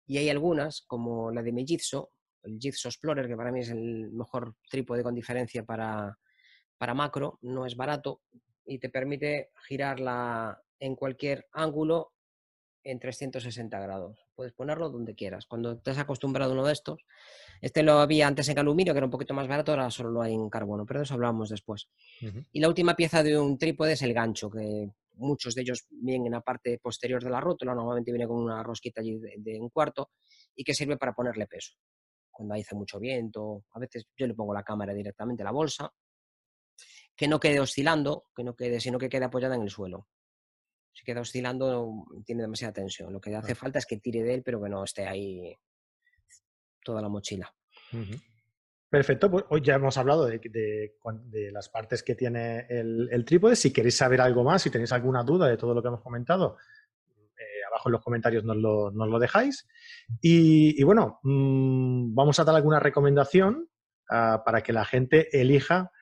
Y 0.07 0.17
hay 0.19 0.29
algunas, 0.31 0.83
como 0.83 1.31
la 1.31 1.43
de 1.43 1.53
mi 1.53 1.67
Jitsu, 1.67 2.09
el 2.45 2.59
Jitsu 2.59 2.89
Explorer, 2.89 3.27
que 3.27 3.37
para 3.37 3.53
mí 3.53 3.61
es 3.61 3.71
el 3.71 4.11
mejor 4.11 4.55
trípode 4.71 5.03
con 5.03 5.15
diferencia 5.15 5.65
para, 5.65 6.19
para 6.79 6.95
macro, 6.95 7.39
no 7.43 7.67
es 7.67 7.77
barato 7.77 8.23
y 8.65 8.79
te 8.79 8.89
permite 8.89 9.51
girarla 9.67 10.63
en 10.79 10.95
cualquier 10.95 11.49
ángulo 11.53 12.13
en 12.91 12.99
360 12.99 13.79
grados. 13.79 14.27
Puedes 14.35 14.53
ponerlo 14.55 14.89
donde 14.89 15.15
quieras. 15.15 15.47
Cuando 15.47 15.79
te 15.79 15.91
has 15.91 15.99
acostumbrado 15.99 16.53
a 16.53 16.55
uno 16.55 16.67
de 16.67 16.73
estos, 16.73 17.05
este 17.61 17.83
lo 17.83 17.99
había 17.99 18.27
antes 18.27 18.49
en 18.49 18.59
aluminio, 18.59 18.95
que 18.95 18.99
era 18.99 19.07
un 19.07 19.11
poquito 19.11 19.35
más 19.35 19.47
barato, 19.47 19.73
ahora 19.73 19.91
solo 19.91 20.11
lo 20.11 20.23
hay 20.23 20.33
en 20.33 20.49
carbono, 20.49 20.87
pero 20.87 21.01
de 21.01 21.05
eso 21.05 21.15
hablábamos 21.15 21.51
después. 21.51 21.89
Y 22.51 22.61
la 22.61 22.69
última 22.69 22.97
pieza 22.97 23.23
de 23.23 23.39
un 23.39 23.59
trípode 23.59 23.93
es 23.93 24.03
el 24.03 24.15
gancho, 24.15 24.51
que 24.51 24.91
muchos 25.17 25.55
de 25.55 25.63
ellos 25.63 25.87
vienen 25.91 26.27
en 26.27 26.33
la 26.33 26.41
parte 26.41 26.79
posterior 26.79 27.23
de 27.23 27.31
la 27.31 27.41
rótula, 27.41 27.75
normalmente 27.75 28.11
viene 28.11 28.27
con 28.27 28.39
una 28.39 28.63
rosquita 28.63 29.03
allí 29.03 29.19
de, 29.37 29.61
un 29.61 29.69
cuarto 29.69 30.11
y 30.55 30.65
que 30.65 30.73
sirve 30.73 30.97
para 30.97 31.13
ponerle 31.13 31.47
peso. 31.47 31.75
Cuando 32.31 32.55
hace 32.55 32.75
mucho 32.75 32.99
viento, 32.99 33.65
a 33.73 33.81
veces 33.81 34.07
yo 34.17 34.27
le 34.27 34.35
pongo 34.35 34.55
la 34.55 34.63
cámara 34.63 34.95
directamente 34.95 35.43
a 35.43 35.45
la 35.45 35.51
bolsa, 35.51 35.93
que 37.15 37.29
no 37.29 37.39
quede 37.39 37.61
oscilando, 37.61 38.27
que 38.35 38.45
no 38.45 38.55
quede, 38.55 38.81
sino 38.81 38.99
que 38.99 39.09
quede 39.09 39.27
apoyada 39.27 39.57
en 39.57 39.63
el 39.63 39.71
suelo 39.71 40.07
si 40.99 41.05
queda 41.05 41.21
oscilando, 41.21 42.07
tiene 42.25 42.43
demasiada 42.43 42.73
tensión. 42.73 43.13
Lo 43.13 43.21
que 43.21 43.33
hace 43.33 43.55
falta 43.55 43.79
es 43.79 43.87
que 43.87 43.99
tire 43.99 44.25
de 44.25 44.35
él, 44.35 44.43
pero 44.45 44.61
que 44.61 44.69
no 44.69 44.83
esté 44.83 45.07
ahí 45.07 45.57
toda 46.83 47.01
la 47.01 47.09
mochila. 47.09 47.55
Perfecto, 48.91 49.31
pues 49.31 49.45
hoy 49.51 49.61
ya 49.63 49.75
hemos 49.75 49.97
hablado 49.97 50.27
de, 50.27 50.91
las 51.53 51.69
partes 51.69 52.03
que 52.03 52.17
tiene 52.17 52.67
el, 52.69 53.25
trípode. 53.25 53.55
Si 53.55 53.73
queréis 53.73 53.97
saber 53.97 54.21
algo 54.21 54.43
más, 54.43 54.61
si 54.61 54.71
tenéis 54.71 54.91
alguna 54.91 55.23
duda 55.23 55.47
de 55.47 55.57
todo 55.57 55.73
lo 55.73 55.83
que 55.83 55.87
hemos 55.87 56.03
comentado, 56.03 56.57
eh, 57.39 57.65
abajo 57.69 57.91
en 57.91 57.93
los 57.93 58.03
comentarios 58.03 58.43
nos 58.43 58.57
lo, 58.57 59.19
dejáis. 59.21 59.69
Y, 60.21 60.83
bueno, 60.83 61.21
mm, 61.23 62.13
vamos 62.13 62.41
a 62.41 62.45
dar 62.45 62.57
alguna 62.57 62.81
recomendación 62.81 63.69
ah, 64.11 64.43
para 64.45 64.63
que 64.63 64.73
la 64.73 64.85
gente 64.85 65.29
elija 65.41 65.93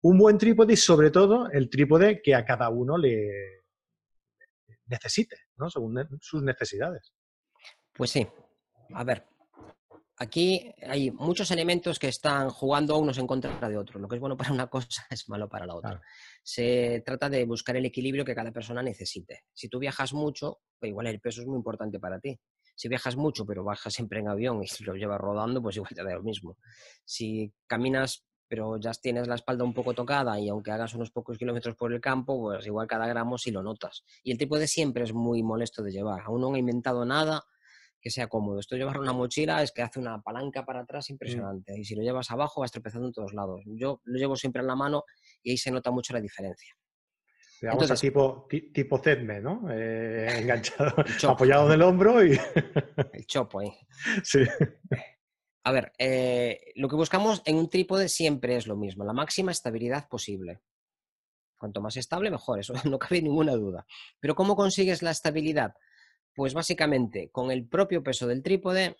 un 0.00 0.16
buen 0.16 0.38
trípode 0.38 0.72
y 0.72 0.76
sobre 0.76 1.10
todo 1.10 1.50
el 1.50 1.68
trípode 1.68 2.22
que 2.22 2.34
a 2.34 2.46
cada 2.46 2.70
uno 2.70 2.96
le 2.96 3.55
necesite, 4.86 5.36
¿no? 5.56 5.70
según 5.70 5.96
sus 6.20 6.42
necesidades. 6.42 7.12
Pues 7.92 8.10
sí. 8.10 8.26
A 8.94 9.04
ver, 9.04 9.26
aquí 10.18 10.72
hay 10.82 11.10
muchos 11.10 11.50
elementos 11.50 11.98
que 11.98 12.08
están 12.08 12.50
jugando 12.50 12.96
unos 12.98 13.18
en 13.18 13.26
contra 13.26 13.68
de 13.68 13.76
otros. 13.76 14.00
Lo 14.00 14.08
que 14.08 14.16
es 14.16 14.20
bueno 14.20 14.36
para 14.36 14.52
una 14.52 14.68
cosa 14.68 15.06
es 15.10 15.28
malo 15.28 15.48
para 15.48 15.66
la 15.66 15.74
otra. 15.74 16.00
Se 16.42 17.02
trata 17.04 17.28
de 17.28 17.44
buscar 17.44 17.76
el 17.76 17.86
equilibrio 17.86 18.24
que 18.24 18.34
cada 18.34 18.52
persona 18.52 18.82
necesite. 18.82 19.44
Si 19.52 19.68
tú 19.68 19.78
viajas 19.78 20.12
mucho, 20.12 20.60
pues 20.78 20.90
igual 20.90 21.06
el 21.06 21.20
peso 21.20 21.40
es 21.40 21.46
muy 21.46 21.56
importante 21.56 21.98
para 21.98 22.20
ti. 22.20 22.38
Si 22.74 22.88
viajas 22.88 23.16
mucho, 23.16 23.46
pero 23.46 23.64
bajas 23.64 23.94
siempre 23.94 24.20
en 24.20 24.28
avión 24.28 24.62
y 24.62 24.66
lo 24.84 24.94
llevas 24.94 25.20
rodando, 25.20 25.62
pues 25.62 25.76
igual 25.76 25.94
te 25.94 26.04
da 26.04 26.14
lo 26.14 26.22
mismo. 26.22 26.58
Si 27.04 27.52
caminas, 27.66 28.25
pero 28.48 28.78
ya 28.78 28.92
tienes 28.92 29.28
la 29.28 29.34
espalda 29.34 29.64
un 29.64 29.74
poco 29.74 29.94
tocada 29.94 30.38
y 30.38 30.48
aunque 30.48 30.70
hagas 30.70 30.94
unos 30.94 31.10
pocos 31.10 31.38
kilómetros 31.38 31.74
por 31.74 31.92
el 31.92 32.00
campo, 32.00 32.40
pues 32.40 32.66
igual 32.66 32.86
cada 32.86 33.06
gramo 33.06 33.38
sí 33.38 33.50
lo 33.50 33.62
notas. 33.62 34.04
Y 34.22 34.32
el 34.32 34.38
tipo 34.38 34.58
de 34.58 34.68
siempre 34.68 35.04
es 35.04 35.12
muy 35.12 35.42
molesto 35.42 35.82
de 35.82 35.92
llevar. 35.92 36.22
Aún 36.24 36.40
no 36.40 36.48
han 36.50 36.56
inventado 36.56 37.04
nada 37.04 37.44
que 38.00 38.10
sea 38.10 38.28
cómodo. 38.28 38.60
Esto 38.60 38.76
llevar 38.76 39.00
una 39.00 39.12
mochila 39.12 39.62
es 39.62 39.72
que 39.72 39.82
hace 39.82 39.98
una 39.98 40.20
palanca 40.22 40.64
para 40.64 40.80
atrás 40.80 41.10
mm. 41.10 41.12
impresionante. 41.12 41.78
Y 41.78 41.84
si 41.84 41.94
lo 41.94 42.02
llevas 42.02 42.30
abajo 42.30 42.60
vas 42.60 42.70
tropezando 42.70 43.08
en 43.08 43.12
todos 43.12 43.34
lados. 43.34 43.62
Yo 43.66 44.00
lo 44.04 44.18
llevo 44.18 44.36
siempre 44.36 44.60
en 44.60 44.68
la 44.68 44.76
mano 44.76 45.04
y 45.42 45.50
ahí 45.50 45.56
se 45.56 45.70
nota 45.70 45.90
mucho 45.90 46.12
la 46.12 46.20
diferencia. 46.20 46.74
Entonces, 47.62 48.00
tipo, 48.00 48.46
tipo 48.72 48.98
Zedme, 48.98 49.40
¿no? 49.40 49.66
Eh, 49.70 50.26
enganchado, 50.40 50.94
apoyado 51.28 51.68
del 51.68 51.82
hombro 51.82 52.24
y... 52.24 52.38
El 53.12 53.26
chopo 53.26 53.60
ahí. 53.60 53.72
Sí. 54.22 54.40
A 55.66 55.72
ver, 55.72 55.92
eh, 55.98 56.60
lo 56.76 56.88
que 56.88 56.94
buscamos 56.94 57.42
en 57.44 57.56
un 57.56 57.68
trípode 57.68 58.08
siempre 58.08 58.54
es 58.54 58.68
lo 58.68 58.76
mismo, 58.76 59.04
la 59.04 59.12
máxima 59.12 59.50
estabilidad 59.50 60.08
posible. 60.08 60.60
Cuanto 61.58 61.80
más 61.80 61.96
estable, 61.96 62.30
mejor, 62.30 62.60
eso 62.60 62.72
no 62.88 63.00
cabe 63.00 63.20
ninguna 63.20 63.56
duda. 63.56 63.84
Pero 64.20 64.36
¿cómo 64.36 64.54
consigues 64.54 65.02
la 65.02 65.10
estabilidad? 65.10 65.74
Pues 66.36 66.54
básicamente, 66.54 67.32
con 67.32 67.50
el 67.50 67.66
propio 67.66 68.04
peso 68.04 68.28
del 68.28 68.44
trípode, 68.44 68.96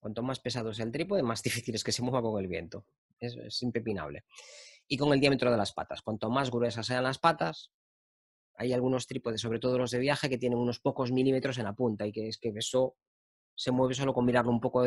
cuanto 0.00 0.24
más 0.24 0.40
pesado 0.40 0.74
sea 0.74 0.84
el 0.84 0.90
trípode, 0.90 1.22
más 1.22 1.42
difícil 1.44 1.76
es 1.76 1.84
que 1.84 1.92
se 1.92 2.02
mueva 2.02 2.22
con 2.22 2.42
el 2.42 2.48
viento. 2.48 2.84
Es, 3.20 3.36
es 3.36 3.62
impepinable. 3.62 4.24
Y 4.88 4.96
con 4.96 5.12
el 5.12 5.20
diámetro 5.20 5.48
de 5.48 5.58
las 5.58 5.72
patas. 5.72 6.02
Cuanto 6.02 6.28
más 6.28 6.50
gruesas 6.50 6.86
sean 6.86 7.04
las 7.04 7.18
patas, 7.18 7.70
hay 8.56 8.72
algunos 8.72 9.06
trípodes, 9.06 9.40
sobre 9.40 9.60
todo 9.60 9.78
los 9.78 9.92
de 9.92 10.00
viaje, 10.00 10.28
que 10.28 10.38
tienen 10.38 10.58
unos 10.58 10.80
pocos 10.80 11.12
milímetros 11.12 11.56
en 11.58 11.66
la 11.66 11.74
punta 11.74 12.04
y 12.04 12.10
que 12.10 12.26
es 12.26 12.36
que 12.36 12.52
eso 12.56 12.96
se 13.58 13.72
mueve 13.72 13.94
solo 13.94 14.14
con 14.14 14.24
mirarlo 14.24 14.52
un 14.52 14.60
poco 14.60 14.84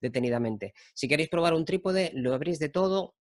detenidamente. 0.00 0.72
Si 0.94 1.06
queréis 1.06 1.28
probar 1.28 1.52
un 1.52 1.66
trípode, 1.66 2.10
lo 2.14 2.32
abrís 2.32 2.58
de 2.58 2.70
todo, 2.70 3.16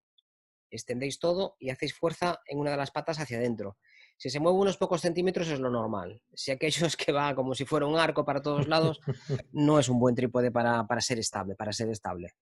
extendéis 0.71 1.19
todo 1.19 1.58
y 1.60 1.71
hacéis 1.71 1.93
fuerza 1.93 2.39
en 2.45 2.58
una 2.58 2.71
de 2.71 2.78
las 2.78 2.91
patas 2.91 3.19
hacia 3.19 3.38
adentro. 3.38 3.78
Si 4.15 4.30
se 4.30 4.39
mueve 4.39 4.58
unos 4.58 4.78
pocos 4.78 5.02
centímetros 5.02 5.50
es 5.50 5.60
lo 5.60 5.69
normal. 5.69 6.23
Si 6.34 6.52
aquello 6.52 6.88
es 6.88 6.95
que 6.97 7.12
va 7.12 7.36
como 7.36 7.54
si 7.54 7.65
fuera 7.65 7.86
un 7.86 8.00
arco 8.00 8.23
para 8.23 8.41
todos 8.41 8.69
lados, 8.69 9.02
no 9.52 9.78
es 9.78 9.89
un 9.89 10.00
buen 10.00 10.15
trípode 10.15 10.52
para, 10.52 10.88
ser 11.02 11.19
estable, 11.19 11.56
para 11.56 11.73
ser 11.73 11.89
estable. 11.89 12.34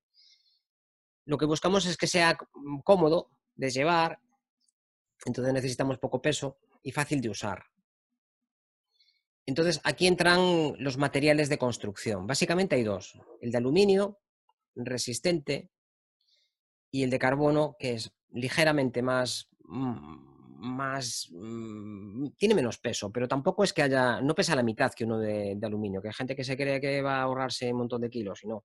Lo 1.25 1.39
que 1.39 1.47
buscamos 1.47 1.87
es 1.87 1.97
que 1.97 2.05
sea 2.05 2.37
cómodo 2.83 3.31
de 3.55 3.71
llevar, 3.71 4.19
entonces 5.25 5.51
necesitamos 5.51 5.97
poco 5.97 6.21
peso 6.21 6.59
y 6.83 6.91
fácil 6.91 7.21
de 7.21 7.29
usar. 7.29 7.65
Entonces, 9.45 9.79
aquí 9.83 10.07
entran 10.07 10.73
los 10.79 10.97
materiales 10.97 11.49
de 11.49 11.57
construcción. 11.57 12.25
Básicamente 12.25 12.75
hay 12.75 12.83
dos. 12.83 13.19
El 13.41 13.51
de 13.51 13.57
aluminio, 13.57 14.19
resistente, 14.75 15.69
y 16.95 17.03
el 17.03 17.09
de 17.09 17.19
carbono, 17.19 17.75
que 17.77 17.95
es 17.95 18.09
ligeramente 18.31 19.01
más, 19.01 19.49
mm, 19.67 20.35
más 20.59 21.27
mm, 21.29 22.29
tiene 22.37 22.55
menos 22.55 22.77
peso, 22.77 23.11
pero 23.11 23.27
tampoco 23.27 23.65
es 23.65 23.73
que 23.73 23.81
haya, 23.81 24.21
no 24.21 24.33
pesa 24.33 24.55
la 24.55 24.63
mitad 24.63 24.93
que 24.93 25.03
uno 25.03 25.19
de, 25.19 25.59
aluminio, 25.61 26.01
que 26.01 26.07
hay 26.07 26.13
gente 26.13 26.37
que 26.37 26.45
se 26.45 26.55
cree 26.55 26.79
que 26.79 27.01
va 27.01 27.17
a 27.17 27.23
ahorrarse 27.23 27.69
un 27.73 27.79
montón 27.79 27.99
de 27.99 28.09
kilos, 28.09 28.45
y 28.45 28.47
no. 28.47 28.63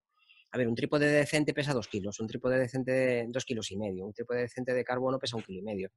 A 0.53 0.59
ver, 0.59 0.69
un 0.69 0.77
trípode 0.77 1.09
decente 1.09 1.53
pesa 1.53 1.75
dos 1.75 1.89
kilos, 1.89 2.21
un 2.21 2.29
trípode 2.29 2.57
decente 2.57 3.27
dos 3.29 3.45
kilos 3.45 3.69
y 3.73 3.77
medio, 3.77 4.07
un 4.07 4.13
trípode 4.13 4.43
decente 4.43 4.75
de 4.75 4.85
carbono 4.85 5.19
pesa 5.19 5.37
un 5.37 5.43
kilo 5.43 5.59
y 5.59 5.63
medio. 5.63 5.91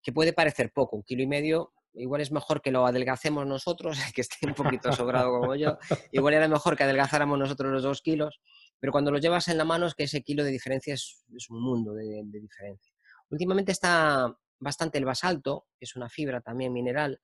Que 0.00 0.12
puede 0.12 0.32
parecer 0.32 0.72
poco, 0.72 0.96
un 0.96 1.02
kilo 1.02 1.22
y 1.22 1.26
medio, 1.26 1.72
igual 1.94 2.20
es 2.20 2.32
mejor 2.32 2.62
que 2.62 2.70
lo 2.70 2.86
adelgacemos 2.86 3.46
nosotros, 3.46 3.98
que 4.14 4.20
esté 4.20 4.46
un 4.46 4.54
poquito 4.54 4.92
sobrado 4.92 5.30
como 5.40 5.54
yo, 5.54 5.78
igual 6.12 6.34
era 6.34 6.48
mejor 6.48 6.76
que 6.76 6.84
adelgazáramos 6.84 7.38
nosotros 7.38 7.72
los 7.72 7.82
dos 7.82 8.02
kilos, 8.02 8.40
pero 8.78 8.92
cuando 8.92 9.10
lo 9.10 9.18
llevas 9.18 9.48
en 9.48 9.58
la 9.58 9.64
mano 9.64 9.86
es 9.86 9.94
que 9.94 10.04
ese 10.04 10.22
kilo 10.22 10.44
de 10.44 10.50
diferencia 10.50 10.94
es, 10.94 11.24
un 11.48 11.62
mundo 11.62 11.92
de 11.92 12.22
diferencia. 12.24 12.92
Últimamente 13.30 13.72
está 13.72 14.34
bastante 14.58 14.98
el 14.98 15.04
basalto, 15.04 15.66
que 15.78 15.84
es 15.84 15.96
una 15.96 16.08
fibra 16.08 16.40
también 16.40 16.72
mineral, 16.72 17.20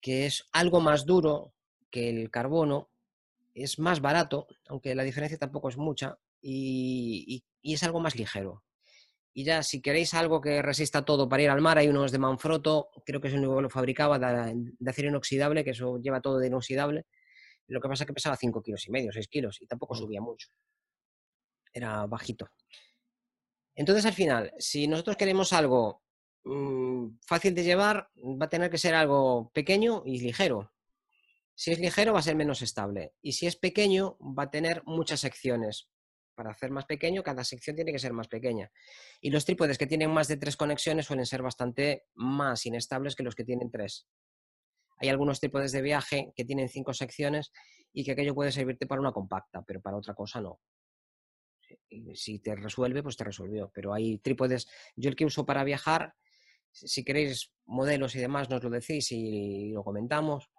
que 0.00 0.26
es 0.26 0.46
algo 0.52 0.80
más 0.80 1.06
duro 1.06 1.54
que 1.90 2.08
el 2.08 2.30
carbono, 2.30 2.90
es 3.54 3.78
más 3.78 4.00
barato, 4.00 4.46
aunque 4.68 4.94
la 4.94 5.02
diferencia 5.02 5.38
tampoco 5.38 5.68
es 5.68 5.76
mucha, 5.76 6.18
y, 6.40 7.44
es 7.62 7.82
algo 7.82 8.00
más 8.00 8.16
ligero. 8.16 8.62
Y 9.32 9.44
ya, 9.44 9.62
si 9.62 9.80
queréis 9.80 10.14
algo 10.14 10.40
que 10.40 10.60
resista 10.60 11.04
todo 11.04 11.28
para 11.28 11.42
ir 11.42 11.50
al 11.50 11.60
mar, 11.60 11.78
hay 11.78 11.88
unos 11.88 12.10
de 12.12 12.18
Manfrotto, 12.18 12.90
creo 13.04 13.20
que 13.20 13.28
es 13.28 13.34
el 13.34 13.40
único 13.40 13.56
que 13.56 13.62
lo 13.62 13.70
fabricaba, 13.70 14.18
de, 14.18 14.72
acero 14.86 15.08
inoxidable, 15.08 15.64
que 15.64 15.70
eso 15.70 15.98
lleva 15.98 16.20
todo 16.20 16.38
de 16.38 16.48
inoxidable. 16.48 17.06
Lo 17.68 17.80
que 17.80 17.88
pasa 17.88 18.04
es 18.04 18.08
que 18.08 18.14
pesaba 18.14 18.36
5 18.36 18.62
kilos 18.62 18.86
y 18.88 18.90
medio, 18.90 19.12
6 19.12 19.28
kilos, 19.28 19.62
y 19.62 19.66
tampoco 19.66 19.94
subía 19.94 20.20
mucho. 20.20 20.48
Era 21.72 22.06
bajito. 22.06 22.48
Entonces, 23.76 24.04
al 24.04 24.12
final, 24.12 24.52
si 24.58 24.88
nosotros 24.88 25.16
queremos 25.16 25.52
algo 25.52 26.02
Mm, 26.44 27.18
fácil 27.26 27.54
de 27.54 27.64
llevar, 27.64 28.08
va 28.16 28.46
a 28.46 28.48
tener 28.48 28.70
que 28.70 28.78
ser 28.78 28.94
algo 28.94 29.50
pequeño 29.52 30.02
y 30.06 30.20
ligero. 30.20 30.72
Si 31.54 31.72
es 31.72 31.78
ligero, 31.78 32.14
va 32.14 32.20
a 32.20 32.22
ser 32.22 32.36
menos 32.36 32.62
estable. 32.62 33.12
Y 33.20 33.32
si 33.32 33.46
es 33.46 33.56
pequeño, 33.56 34.16
va 34.20 34.44
a 34.44 34.50
tener 34.50 34.82
muchas 34.86 35.20
secciones. 35.20 35.88
Para 36.40 36.52
hacer 36.52 36.70
más 36.70 36.86
pequeño, 36.86 37.22
cada 37.22 37.44
sección 37.44 37.76
tiene 37.76 37.92
que 37.92 37.98
ser 37.98 38.14
más 38.14 38.26
pequeña. 38.26 38.72
Y 39.20 39.28
los 39.28 39.44
trípodes 39.44 39.76
que 39.76 39.86
tienen 39.86 40.10
más 40.10 40.26
de 40.26 40.38
tres 40.38 40.56
conexiones 40.56 41.04
suelen 41.04 41.26
ser 41.26 41.42
bastante 41.42 42.06
más 42.14 42.64
inestables 42.64 43.14
que 43.14 43.22
los 43.22 43.34
que 43.34 43.44
tienen 43.44 43.70
tres. 43.70 44.08
Hay 44.96 45.10
algunos 45.10 45.38
trípodes 45.38 45.70
de 45.70 45.82
viaje 45.82 46.32
que 46.34 46.46
tienen 46.46 46.70
cinco 46.70 46.94
secciones 46.94 47.52
y 47.92 48.04
que 48.04 48.12
aquello 48.12 48.34
puede 48.34 48.52
servirte 48.52 48.86
para 48.86 49.02
una 49.02 49.12
compacta, 49.12 49.60
pero 49.66 49.82
para 49.82 49.98
otra 49.98 50.14
cosa 50.14 50.40
no 50.40 50.60
si 52.14 52.38
te 52.38 52.56
resuelve, 52.56 53.02
pues 53.02 53.18
te 53.18 53.24
resolvió. 53.24 53.70
Pero 53.74 53.92
hay 53.92 54.16
trípodes. 54.16 54.66
Yo 54.96 55.10
el 55.10 55.16
que 55.16 55.26
uso 55.26 55.44
para 55.44 55.62
viajar 55.62 56.14
si 56.72 57.04
queréis 57.04 57.52
modelos 57.66 58.14
y 58.14 58.18
demás, 58.18 58.48
nos 58.48 58.64
lo 58.64 58.70
decís 58.70 59.12
y 59.12 59.72
lo 59.72 59.84
comentamos. 59.84 60.50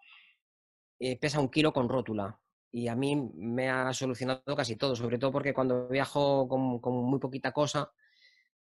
Eh, 0.99 1.17
pesa 1.17 1.39
un 1.39 1.49
kilo 1.49 1.73
con 1.73 1.89
rótula 1.89 2.39
y 2.71 2.87
a 2.87 2.95
mí 2.95 3.15
me 3.35 3.69
ha 3.69 3.93
solucionado 3.93 4.55
casi 4.55 4.75
todo, 4.77 4.95
sobre 4.95 5.17
todo 5.17 5.31
porque 5.31 5.53
cuando 5.53 5.87
viajo 5.87 6.47
con, 6.47 6.61
muy 6.61 7.19
poquita 7.19 7.51
cosa, 7.51 7.91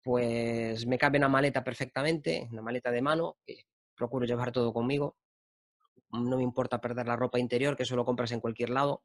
pues 0.02 0.86
me 0.88 0.98
cabe 0.98 1.18
una 1.18 1.28
maleta 1.28 1.64
perfectamente, 1.64 2.48
una 2.52 2.62
maleta 2.62 2.92
de 2.92 3.02
mano, 3.02 3.38
que 3.46 3.66
procuro 3.96 4.26
llevar 4.26 4.52
todo 4.52 4.74
conmigo. 4.74 5.18
No 6.12 6.38
me 6.38 6.44
importa 6.44 6.80
perder 6.80 7.08
la 7.08 7.18
ropa 7.18 7.40
interior, 7.40 7.76
que 7.76 7.84
eso 7.84 7.98
lo 7.98 8.06
compras 8.06 8.32
en 8.32 8.40
cualquier 8.40 8.70
lado, 8.70 9.04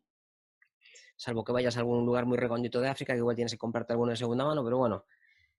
salvo 1.16 1.44
que 1.44 1.52
vayas 1.52 1.76
a 1.76 1.80
algún 1.80 2.06
lugar 2.06 2.26
muy 2.26 2.38
recóndito 2.38 2.80
de 2.80 2.88
África, 2.88 3.12
que 3.12 3.18
igual 3.18 3.36
tienes 3.36 3.52
que 3.52 3.58
comprarte 3.58 3.92
alguno 3.92 4.10
de 4.10 4.16
segunda 4.16 4.44
mano, 4.44 4.64
pero 4.64 4.78
bueno, 4.78 5.04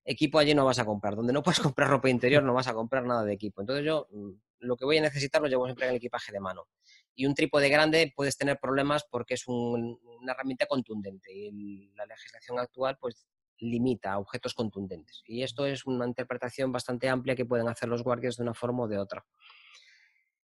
equipo 0.06 0.40
allí 0.40 0.54
no 0.54 0.66
vas 0.66 0.80
a 0.80 0.86
comprar. 0.86 1.16
Donde 1.16 1.34
no 1.34 1.44
puedes 1.44 1.60
comprar 1.76 1.90
ropa 1.90 2.10
interior, 2.10 2.44
no 2.44 2.54
vas 2.54 2.68
a 2.68 2.74
comprar 2.74 3.06
nada 3.06 3.24
de 3.24 3.34
equipo. 3.34 3.62
Entonces 3.62 3.86
yo 3.86 4.08
mm, 4.12 4.32
lo 4.60 4.78
que 4.78 4.86
voy 4.86 4.98
a 4.98 5.02
necesitar 5.02 5.42
lo 5.42 5.48
llevo 5.48 5.66
siempre 5.66 5.86
en 5.86 5.92
el 5.92 5.98
equipaje 5.98 6.32
de 6.32 6.40
mano. 6.40 6.68
Y 7.16 7.26
un 7.26 7.36
trípode 7.36 7.70
grande 7.70 8.12
puedes 8.16 8.38
tener 8.38 8.60
problemas 8.60 9.06
porque 9.10 9.36
es 9.36 9.48
una 9.48 10.32
herramienta 10.32 10.66
contundente 10.66 11.32
y 11.32 11.92
la 11.96 12.06
legislación 12.06 12.60
actual 12.60 12.98
pues 13.00 13.28
limita 13.60 14.14
a 14.14 14.20
objetos 14.20 14.54
contundentes. 14.54 15.22
Y 15.26 15.44
esto 15.44 15.66
es 15.66 15.86
una 15.86 16.08
interpretación 16.08 16.72
bastante 16.72 17.10
amplia 17.10 17.36
que 17.36 17.46
pueden 17.46 17.68
hacer 17.68 17.88
los 17.90 18.04
guardias 18.04 18.38
de 18.38 18.44
una 18.44 18.54
forma 18.54 18.84
o 18.84 18.88
de 18.88 18.98
otra. 18.98 19.26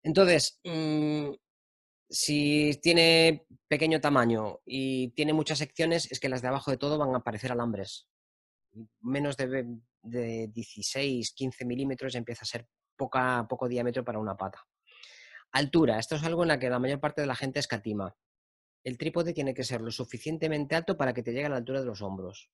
Entonces, 0.03 0.61
mm, 0.65 1.31
si 2.09 2.79
tiene 2.83 3.47
pequeño 3.69 4.01
tamaño 4.01 4.61
y 4.65 5.09
tiene 5.11 5.33
muchas 5.33 5.59
secciones, 5.59 6.11
es 6.13 6.21
que 6.21 6.29
las 6.29 6.43
de 6.43 6.49
abajo 6.49 6.71
de 6.71 6.77
todo 6.77 6.99
van 6.99 7.15
a 7.15 7.25
parecer 7.25 7.51
alambres 7.53 8.09
menos 9.01 9.37
de, 9.37 9.79
16, 10.03 11.33
15 11.33 11.65
milímetros 11.65 12.13
ya 12.13 12.19
empieza 12.19 12.43
a 12.43 12.47
ser 12.47 12.67
poca, 12.97 13.47
poco 13.49 13.69
diámetro 13.69 14.05
para 14.05 14.19
una 14.19 14.37
pata. 14.37 14.67
Altura, 15.55 16.01
esto 16.01 16.17
es 16.17 16.25
algo 16.25 16.43
en 16.43 16.49
la 16.49 16.59
que 16.59 16.69
la 16.69 16.81
mayor 16.81 16.99
parte 16.99 17.21
de 17.21 17.29
la 17.29 17.37
gente 17.37 17.61
escatima. 17.61 18.17
El 18.83 18.99
trípode 18.99 19.33
tiene 19.33 19.55
que 19.55 19.63
ser 19.63 19.81
lo 19.83 19.93
suficientemente 19.93 20.75
alto 20.75 20.97
para 20.97 21.15
que 21.15 21.23
te 21.23 21.33
llegue 21.33 21.47
a 21.47 21.49
la 21.49 21.59
altura 21.59 21.79
de 21.79 21.87
los 21.87 22.03
hombros. 22.03 22.51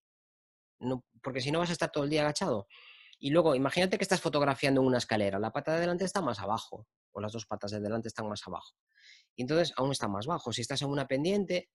No, 0.81 1.07
porque 1.23 1.41
si 1.41 1.51
no 1.51 1.61
vas 1.61 1.71
a 1.71 1.73
estar 1.73 1.91
todo 1.91 2.05
el 2.05 2.11
día 2.11 2.21
agachado. 2.21 2.69
Y 3.19 3.31
luego, 3.31 3.55
imagínate 3.55 3.97
que 3.97 4.05
estás 4.05 4.21
fotografiando 4.21 4.83
en 4.83 4.87
una 4.87 4.99
escalera, 4.99 5.39
la 5.39 5.51
pata 5.51 5.73
de 5.75 5.81
delante 5.81 6.05
está 6.05 6.21
más 6.21 6.41
abajo, 6.41 6.87
o 7.13 7.23
las 7.23 7.33
dos 7.33 7.47
patas 7.47 7.71
de 7.71 7.81
delante 7.81 8.09
están 8.09 8.29
más 8.29 8.47
abajo. 8.47 8.77
Y 9.35 9.43
entonces 9.43 9.73
aún 9.79 9.93
está 9.93 10.07
más 10.07 10.27
bajo. 10.27 10.53
Si 10.53 10.61
estás 10.61 10.83
en 10.83 10.91
una 10.91 11.07
pendiente, 11.07 11.71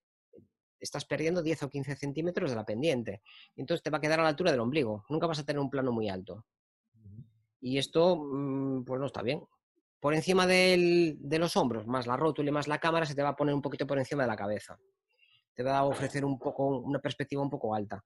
estás 0.79 1.05
perdiendo 1.05 1.41
10 1.41 1.63
o 1.63 1.69
15 1.71 1.95
centímetros 1.95 2.51
de 2.51 2.55
la 2.55 2.65
pendiente. 2.65 3.23
Entonces 3.55 3.81
te 3.81 3.89
va 3.89 3.97
a 3.97 4.01
quedar 4.01 4.19
a 4.19 4.23
la 4.23 4.29
altura 4.29 4.51
del 4.51 4.59
ombligo. 4.59 5.05
Nunca 5.09 5.25
vas 5.25 5.39
a 5.39 5.43
tener 5.43 5.59
un 5.59 5.71
plano 5.71 5.91
muy 5.91 6.07
alto. 6.07 6.45
Y 7.61 7.79
esto, 7.79 8.15
mm, 8.15 8.85
pues 8.85 8.99
no 8.99 9.07
está 9.07 9.23
bien. 9.23 9.41
Por 10.05 10.13
encima 10.13 10.45
de 10.45 11.17
los 11.39 11.57
hombros, 11.57 11.87
más 11.87 12.05
la 12.05 12.15
rótula 12.15 12.49
y 12.49 12.51
más 12.51 12.67
la 12.67 12.77
cámara, 12.77 13.07
se 13.07 13.15
te 13.15 13.23
va 13.23 13.29
a 13.29 13.35
poner 13.35 13.55
un 13.55 13.61
poquito 13.63 13.87
por 13.87 13.97
encima 13.97 14.21
de 14.21 14.27
la 14.27 14.35
cabeza. 14.35 14.77
Te 15.55 15.63
va 15.63 15.79
a 15.79 15.83
ofrecer 15.83 16.23
un 16.23 16.37
poco, 16.37 16.77
una 16.77 16.99
perspectiva 16.99 17.41
un 17.41 17.49
poco 17.49 17.73
alta. 17.73 18.05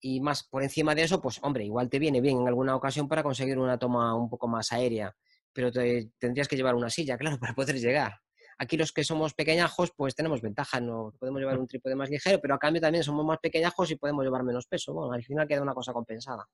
Y 0.00 0.22
más 0.22 0.44
por 0.44 0.62
encima 0.62 0.94
de 0.94 1.02
eso, 1.02 1.20
pues 1.20 1.38
hombre, 1.42 1.66
igual 1.66 1.90
te 1.90 1.98
viene 1.98 2.22
bien 2.22 2.40
en 2.40 2.48
alguna 2.48 2.74
ocasión 2.74 3.06
para 3.06 3.22
conseguir 3.22 3.58
una 3.58 3.78
toma 3.78 4.14
un 4.14 4.30
poco 4.30 4.48
más 4.48 4.72
aérea, 4.72 5.14
pero 5.52 5.70
te, 5.70 6.10
tendrías 6.18 6.48
que 6.48 6.56
llevar 6.56 6.74
una 6.74 6.88
silla, 6.88 7.18
claro, 7.18 7.38
para 7.38 7.52
poder 7.52 7.78
llegar. 7.78 8.14
Aquí 8.56 8.78
los 8.78 8.90
que 8.90 9.04
somos 9.04 9.34
pequeñajos, 9.34 9.92
pues 9.94 10.14
tenemos 10.14 10.40
ventaja, 10.40 10.80
no 10.80 11.12
podemos 11.18 11.38
llevar 11.38 11.58
un 11.58 11.66
trípode 11.66 11.96
más 11.96 12.08
ligero, 12.08 12.40
pero 12.40 12.54
a 12.54 12.58
cambio 12.58 12.80
también 12.80 13.04
somos 13.04 13.26
más 13.26 13.40
pequeñajos 13.42 13.90
y 13.90 13.96
podemos 13.96 14.24
llevar 14.24 14.42
menos 14.42 14.66
peso. 14.66 14.94
Bueno, 14.94 15.12
al 15.12 15.22
final 15.22 15.46
queda 15.46 15.60
una 15.60 15.74
cosa 15.74 15.92
compensada. 15.92 16.48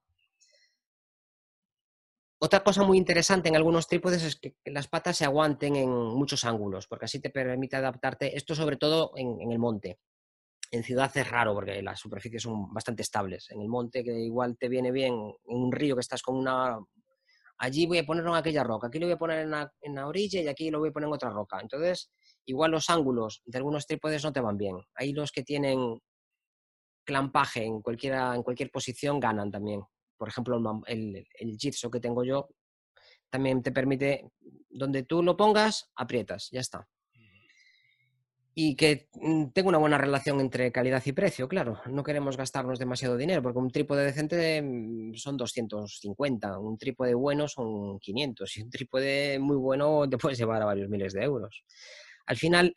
Otra 2.44 2.64
cosa 2.64 2.82
muy 2.82 2.98
interesante 2.98 3.48
en 3.48 3.54
algunos 3.54 3.86
trípodes 3.86 4.24
es 4.24 4.34
que 4.34 4.56
las 4.64 4.88
patas 4.88 5.16
se 5.16 5.24
aguanten 5.24 5.76
en 5.76 5.88
muchos 5.88 6.44
ángulos, 6.44 6.88
porque 6.88 7.04
así 7.04 7.20
te 7.20 7.30
permite 7.30 7.76
adaptarte, 7.76 8.36
esto 8.36 8.56
sobre 8.56 8.76
todo 8.76 9.12
en, 9.14 9.52
el 9.52 9.60
monte. 9.60 10.00
En 10.72 10.82
ciudad 10.82 11.16
es 11.16 11.30
raro 11.30 11.54
porque 11.54 11.80
las 11.82 12.00
superficies 12.00 12.42
son 12.42 12.74
bastante 12.74 13.02
estables. 13.02 13.48
En 13.52 13.60
el 13.60 13.68
monte, 13.68 14.02
que 14.02 14.10
igual 14.10 14.56
te 14.58 14.68
viene 14.68 14.90
bien, 14.90 15.14
en 15.14 15.56
un 15.56 15.70
río 15.70 15.94
que 15.94 16.00
estás 16.00 16.20
con 16.20 16.36
una 16.36 16.80
allí 17.58 17.86
voy 17.86 17.98
a 17.98 18.04
ponerlo 18.04 18.32
en 18.32 18.38
aquella 18.38 18.64
roca, 18.64 18.88
aquí 18.88 18.98
lo 18.98 19.06
voy 19.06 19.14
a 19.14 19.18
poner 19.18 19.38
en 19.38 19.94
la, 19.94 20.06
orilla 20.08 20.40
y 20.40 20.48
aquí 20.48 20.68
lo 20.68 20.80
voy 20.80 20.88
a 20.88 20.92
poner 20.92 21.06
en 21.06 21.14
otra 21.14 21.30
roca. 21.30 21.60
Entonces, 21.60 22.10
igual 22.44 22.72
los 22.72 22.90
ángulos 22.90 23.40
de 23.44 23.58
algunos 23.58 23.86
trípodes 23.86 24.24
no 24.24 24.32
te 24.32 24.40
van 24.40 24.56
bien. 24.56 24.78
Hay 24.96 25.12
los 25.12 25.30
que 25.30 25.44
tienen 25.44 26.00
clampaje 27.04 27.64
en, 27.64 27.82
cualquiera, 27.82 28.34
en 28.34 28.42
cualquier 28.42 28.72
posición 28.72 29.20
ganan 29.20 29.52
también. 29.52 29.82
Por 30.22 30.28
ejemplo, 30.28 30.82
el, 30.86 31.26
el, 31.34 31.58
Jitsu 31.58 31.90
que 31.90 31.98
tengo 31.98 32.22
yo 32.22 32.48
también 33.28 33.60
te 33.60 33.72
permite, 33.72 34.30
donde 34.70 35.02
tú 35.02 35.20
lo 35.20 35.36
pongas, 35.36 35.90
aprietas, 35.96 36.48
ya 36.52 36.60
está 36.60 36.86
y 38.54 38.76
que 38.76 39.08
mm, 39.14 39.46
tenga 39.52 39.68
una 39.70 39.78
buena 39.78 39.98
relación 39.98 40.40
entre 40.40 40.70
calidad 40.72 41.02
y 41.04 41.12
precio, 41.12 41.48
claro. 41.48 41.80
No 41.86 42.02
queremos 42.02 42.36
gastarnos 42.36 42.78
demasiado 42.78 43.16
dinero, 43.16 43.42
porque 43.42 43.58
un 43.58 43.70
trípode 43.70 44.04
decente 44.04 44.60
mm, 44.62 45.14
son 45.14 45.36
250, 45.36 46.58
un 46.58 46.76
trípode 46.76 47.14
bueno 47.14 47.48
son 47.48 47.98
500, 47.98 48.56
y 48.56 48.62
un 48.62 48.70
trípode 48.70 49.38
muy 49.38 49.56
bueno 49.56 50.08
te 50.08 50.18
puedes 50.18 50.38
llevar 50.38 50.62
a 50.62 50.66
varios 50.66 50.88
miles 50.88 51.12
de 51.14 51.22
euros. 51.24 51.64
Al 52.26 52.36
final, 52.36 52.76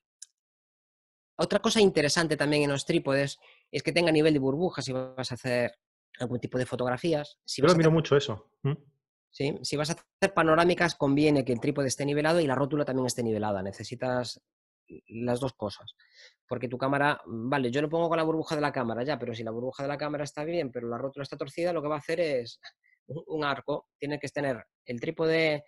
otra 1.37 1.59
cosa 1.59 1.81
interesante 1.81 2.37
también 2.37 2.63
en 2.63 2.71
los 2.71 2.85
trípodes 2.85 3.37
es 3.69 3.83
que 3.83 3.91
tenga 3.91 4.11
nivel 4.11 4.33
de 4.33 4.39
burbujas 4.39 4.85
si 4.85 4.93
vas 4.93 5.31
a 5.31 5.35
hacer 5.35 5.73
algún 6.19 6.39
tipo 6.39 6.57
de 6.57 6.65
fotografías. 6.65 7.39
Si 7.45 7.61
Yo 7.61 7.67
lo 7.67 7.75
miro 7.75 7.91
mucho 7.91 8.15
eso. 8.15 8.49
¿sí? 9.31 9.57
Si 9.63 9.75
vas 9.75 9.89
a 9.89 9.93
hacer 9.93 10.33
panorámicas, 10.33 10.95
conviene 10.95 11.43
que 11.43 11.53
el 11.53 11.59
trípode 11.59 11.87
esté 11.87 12.05
nivelado 12.05 12.39
y 12.39 12.47
la 12.47 12.55
rótula 12.55 12.85
también 12.85 13.05
esté 13.05 13.23
nivelada. 13.23 13.61
Necesitas 13.61 14.41
las 15.07 15.39
dos 15.39 15.53
cosas. 15.53 15.95
Porque 16.47 16.67
tu 16.67 16.77
cámara, 16.77 17.21
vale, 17.25 17.71
yo 17.71 17.81
lo 17.81 17.89
pongo 17.89 18.07
con 18.07 18.17
la 18.17 18.23
burbuja 18.23 18.55
de 18.55 18.61
la 18.61 18.71
cámara 18.71 19.03
ya, 19.03 19.17
pero 19.17 19.33
si 19.33 19.43
la 19.43 19.51
burbuja 19.51 19.83
de 19.83 19.89
la 19.89 19.97
cámara 19.97 20.23
está 20.23 20.43
bien, 20.43 20.71
pero 20.71 20.87
la 20.87 20.97
rótula 20.97 21.23
está 21.23 21.37
torcida, 21.37 21.73
lo 21.73 21.81
que 21.81 21.87
va 21.87 21.95
a 21.95 21.99
hacer 21.99 22.19
es 22.19 22.59
un 23.27 23.43
arco. 23.43 23.89
Tiene 23.97 24.19
que 24.19 24.27
tener 24.29 24.65
el 24.85 24.99
trípode 24.99 25.63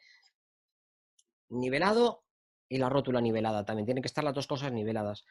nivelado 1.50 2.24
y 2.70 2.78
la 2.78 2.90
rótula 2.90 3.22
nivelada 3.22 3.66
también. 3.66 3.86
Tienen 3.86 4.02
que 4.02 4.08
estar 4.08 4.24
las 4.24 4.34
dos 4.34 4.48
cosas 4.48 4.72
niveladas. 4.72 5.26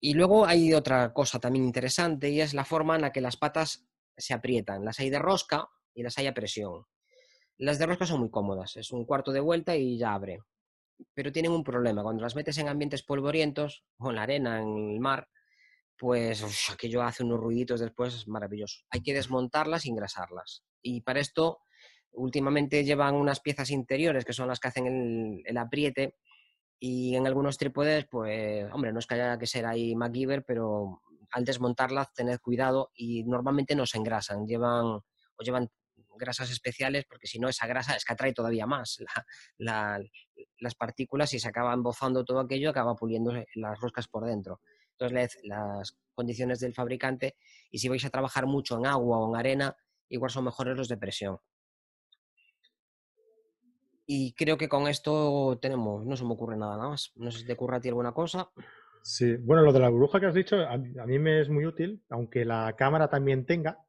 Y 0.00 0.14
luego 0.14 0.46
hay 0.46 0.74
otra 0.74 1.12
cosa 1.12 1.40
también 1.40 1.64
interesante 1.64 2.30
y 2.30 2.40
es 2.40 2.54
la 2.54 2.64
forma 2.64 2.94
en 2.94 3.02
la 3.02 3.12
que 3.12 3.20
las 3.20 3.36
patas 3.36 3.87
se 4.18 4.34
aprietan. 4.34 4.84
Las 4.84 5.00
hay 5.00 5.10
de 5.10 5.18
rosca 5.18 5.68
y 5.94 6.02
las 6.02 6.18
hay 6.18 6.26
a 6.26 6.34
presión. 6.34 6.84
Las 7.56 7.78
de 7.78 7.86
rosca 7.86 8.06
son 8.06 8.20
muy 8.20 8.30
cómodas, 8.30 8.76
es 8.76 8.92
un 8.92 9.04
cuarto 9.04 9.32
de 9.32 9.40
vuelta 9.40 9.76
y 9.76 9.98
ya 9.98 10.14
abre 10.14 10.40
pero 11.14 11.32
tienen 11.32 11.52
un 11.52 11.64
problema. 11.64 12.02
Cuando 12.02 12.22
las 12.22 12.34
metes 12.34 12.58
en 12.58 12.68
ambientes 12.68 13.02
polvorientos 13.02 13.84
o 13.98 14.10
en 14.10 14.16
la 14.16 14.22
arena, 14.22 14.60
en 14.60 14.90
el 14.92 15.00
mar, 15.00 15.28
pues 15.96 16.70
aquello 16.72 17.02
hace 17.02 17.24
unos 17.24 17.40
ruiditos 17.40 17.80
después 17.80 18.26
maravilloso. 18.28 18.84
Hay 18.90 19.02
que 19.02 19.14
desmontarlas 19.14 19.86
y 19.86 19.90
engrasarlas. 19.90 20.64
Y 20.82 21.00
para 21.02 21.20
esto, 21.20 21.60
últimamente 22.12 22.84
llevan 22.84 23.14
unas 23.14 23.40
piezas 23.40 23.70
interiores 23.70 24.24
que 24.24 24.32
son 24.32 24.48
las 24.48 24.60
que 24.60 24.68
hacen 24.68 24.86
el, 24.86 25.42
el 25.44 25.56
apriete. 25.56 26.16
Y 26.80 27.16
en 27.16 27.26
algunos 27.26 27.58
trípodes, 27.58 28.06
pues, 28.08 28.70
hombre, 28.72 28.92
no 28.92 29.00
es 29.00 29.06
que 29.06 29.14
haya 29.14 29.38
que 29.38 29.46
ser 29.46 29.66
ahí 29.66 29.96
MacGyver, 29.96 30.44
pero 30.44 31.02
al 31.30 31.44
desmontarlas, 31.44 32.12
tened 32.14 32.38
cuidado 32.40 32.90
y 32.94 33.24
normalmente 33.24 33.74
no 33.74 33.86
se 33.86 33.98
engrasan. 33.98 34.46
Llevan 34.46 34.86
o 34.86 35.42
llevan 35.42 35.70
grasas 36.16 36.50
especiales, 36.50 37.04
porque 37.08 37.26
si 37.26 37.38
no, 37.38 37.48
esa 37.48 37.66
grasa 37.66 37.94
es 37.94 38.04
que 38.04 38.12
atrae 38.12 38.32
todavía 38.32 38.66
más 38.66 38.98
las 39.58 40.74
partículas 40.74 41.32
y 41.32 41.38
se 41.38 41.48
acaba 41.48 41.72
embozando 41.72 42.24
todo 42.24 42.40
aquello, 42.40 42.70
acaba 42.70 42.96
puliendo 42.96 43.32
las 43.54 43.80
roscas 43.80 44.08
por 44.08 44.24
dentro. 44.24 44.60
Entonces, 44.98 45.38
las 45.44 45.96
condiciones 46.14 46.58
del 46.58 46.74
fabricante, 46.74 47.36
y 47.70 47.78
si 47.78 47.88
vais 47.88 48.04
a 48.04 48.10
trabajar 48.10 48.46
mucho 48.46 48.76
en 48.78 48.86
agua 48.86 49.18
o 49.18 49.28
en 49.28 49.38
arena, 49.38 49.76
igual 50.08 50.32
son 50.32 50.44
mejores 50.44 50.76
los 50.76 50.88
de 50.88 50.96
presión. 50.96 51.38
Y 54.06 54.32
creo 54.32 54.56
que 54.56 54.68
con 54.68 54.88
esto 54.88 55.58
tenemos, 55.60 56.04
no 56.04 56.16
se 56.16 56.24
me 56.24 56.32
ocurre 56.32 56.56
nada 56.56 56.78
más. 56.78 57.12
No 57.14 57.30
sé 57.30 57.40
si 57.40 57.46
te 57.46 57.52
ocurre 57.52 57.76
a 57.76 57.80
ti 57.80 57.88
alguna 57.88 58.12
cosa. 58.12 58.50
Sí, 59.08 59.36
bueno, 59.36 59.62
lo 59.62 59.72
de 59.72 59.80
la 59.80 59.88
burbuja 59.88 60.20
que 60.20 60.26
has 60.26 60.34
dicho, 60.34 60.56
a, 60.60 60.76
mí 60.76 61.18
me 61.18 61.40
es 61.40 61.48
muy 61.48 61.64
útil, 61.64 62.04
aunque 62.10 62.44
la 62.44 62.74
cámara 62.76 63.08
también 63.08 63.46
tenga, 63.46 63.82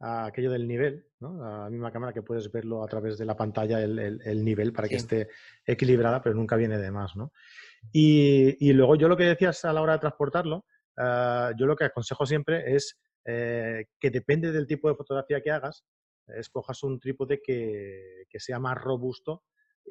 aquello 0.00 0.50
del 0.50 0.66
nivel, 0.66 1.06
¿no? 1.20 1.38
la 1.38 1.70
misma 1.70 1.92
cámara 1.92 2.12
que 2.12 2.22
puedes 2.22 2.50
verlo 2.50 2.82
a 2.82 2.88
través 2.88 3.16
de 3.16 3.26
la 3.26 3.36
pantalla, 3.36 3.80
el, 3.80 4.44
nivel 4.44 4.72
para 4.72 4.88
que 4.88 4.96
esté 4.96 5.28
equilibrada, 5.64 6.20
pero 6.20 6.34
nunca 6.34 6.56
viene 6.56 6.78
de 6.78 6.90
más. 6.90 7.14
¿no? 7.14 7.32
Y, 7.92 8.72
luego 8.72 8.96
yo 8.96 9.06
lo 9.06 9.16
que 9.16 9.22
decías 9.22 9.64
a 9.64 9.72
la 9.72 9.82
hora 9.82 9.92
de 9.92 9.98
transportarlo, 10.00 10.64
ah, 10.96 11.52
yo 11.56 11.66
lo 11.66 11.76
que 11.76 11.84
aconsejo 11.84 12.26
siempre 12.26 12.74
es 12.74 12.98
eh, 13.24 13.84
que 14.00 14.10
depende 14.10 14.50
del 14.50 14.66
tipo 14.66 14.88
de 14.88 14.96
fotografía 14.96 15.40
que 15.42 15.52
hagas, 15.52 15.84
escojas 16.26 16.82
un 16.82 16.98
trípode 16.98 17.40
que, 17.40 18.24
que 18.28 18.40
sea 18.40 18.58
más 18.58 18.76
robusto 18.76 19.44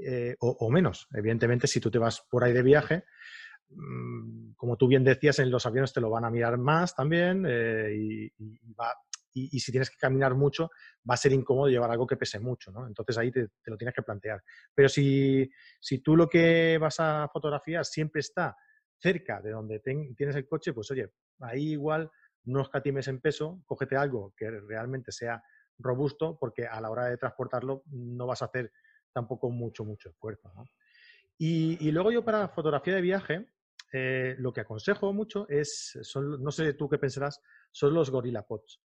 eh, 0.04 0.36
o, 0.40 0.70
menos. 0.70 1.08
Evidentemente, 1.14 1.68
si 1.68 1.80
tú 1.80 1.90
te 1.90 1.98
vas 1.98 2.22
por 2.30 2.44
ahí 2.44 2.52
de 2.52 2.64
viaje, 2.64 3.06
como 4.56 4.78
tú 4.78 4.88
bien 4.88 5.04
decías, 5.04 5.40
en 5.40 5.52
los 5.52 5.66
aviones 5.66 5.94
te 5.94 6.02
lo 6.02 6.10
van 6.10 6.26
a 6.26 6.30
mirar 6.30 6.58
más 6.58 6.96
también 6.96 7.46
eh, 7.48 7.94
y, 7.96 8.26
y 8.38 8.60
y, 9.36 9.60
si 9.60 9.72
tienes 9.72 9.90
que 9.90 9.98
caminar 9.98 10.34
mucho, 10.34 10.72
va 11.08 11.16
a 11.16 11.18
ser 11.18 11.34
incómodo 11.34 11.68
llevar 11.68 11.92
algo 11.92 12.08
que 12.08 12.16
pese 12.16 12.40
mucho, 12.40 12.72
¿no? 12.72 12.88
Entonces 12.88 13.18
ahí 13.18 13.32
te, 13.32 13.50
lo 13.66 13.78
tienes 13.78 13.94
que 13.94 14.02
plantear. 14.02 14.42
Pero 14.74 14.88
si, 14.88 15.52
si, 15.80 16.00
tú 16.00 16.16
lo 16.16 16.30
que 16.30 16.78
vas 16.80 17.00
a 17.00 17.30
fotografiar 17.32 17.84
siempre 17.86 18.22
está 18.22 18.56
cerca 18.98 19.42
de 19.42 19.52
donde 19.52 19.80
tienes 19.80 20.36
el 20.38 20.48
coche, 20.48 20.72
pues 20.72 20.90
oye, 20.92 21.12
ahí 21.42 21.72
igual 21.72 22.10
no 22.46 22.62
escatimes 22.62 23.10
en 23.10 23.20
peso, 23.20 23.62
cógete 23.66 23.98
algo 23.98 24.34
que 24.38 24.50
realmente 24.50 25.12
sea 25.12 25.44
robusto, 25.78 26.38
porque 26.40 26.66
a 26.66 26.80
la 26.80 26.90
hora 26.90 27.06
de 27.06 27.18
transportarlo 27.18 27.84
no 27.88 28.26
vas 28.28 28.42
a 28.42 28.46
hacer 28.46 28.72
tampoco 29.12 29.50
mucho, 29.50 29.84
mucho 29.84 30.10
esfuerzo. 30.10 30.52
¿no? 30.56 30.66
Y, 31.38 31.92
luego 31.92 32.12
yo 32.12 32.24
para 32.24 32.48
fotografía 32.48 32.96
de 32.96 33.02
viaje, 33.02 33.46
eh, 33.98 34.36
lo 34.40 34.52
que 34.52 34.60
aconsejo 34.60 35.14
mucho 35.14 35.48
es, 35.48 35.98
son, 36.02 36.44
no 36.44 36.52
sé 36.52 36.74
tú 36.74 36.90
qué 36.90 36.98
pensarás, 36.98 37.40
son 37.72 37.94
los 37.94 38.10
Gorilla 38.10 38.46
Pods. 38.46 38.82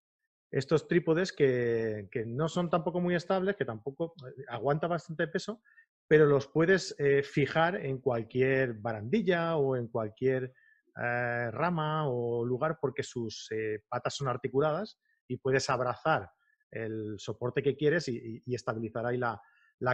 Estos 0.53 0.87
trípodes 0.87 1.33
que, 1.33 2.09
no 2.29 2.49
son 2.49 2.71
tampoco 2.71 3.01
muy 3.01 3.17
estables, 3.17 3.57
que 3.57 3.65
tampoco 3.65 4.15
eh, 4.25 4.45
aguanta 4.47 4.87
bastante 4.87 5.27
peso, 5.27 5.63
pero 6.07 6.27
los 6.27 6.47
puedes 6.47 6.95
eh, 7.01 7.25
fijar 7.25 7.85
en 7.85 7.99
cualquier 7.99 8.75
barandilla 8.75 9.57
o 9.57 9.75
en 9.75 9.89
cualquier 9.89 10.53
rama 10.95 12.09
o 12.09 12.45
lugar 12.45 12.79
porque 12.79 13.03
sus 13.03 13.49
patas 13.89 14.15
son 14.15 14.29
articuladas 14.29 14.99
y 15.27 15.39
puedes 15.39 15.71
abrazar 15.71 16.29
el 16.71 17.15
soporte 17.17 17.63
que 17.63 17.75
quieres 17.75 18.07
y, 18.09 18.43
estabilizar 18.47 19.07
ahí 19.07 19.17
la, 19.17 19.41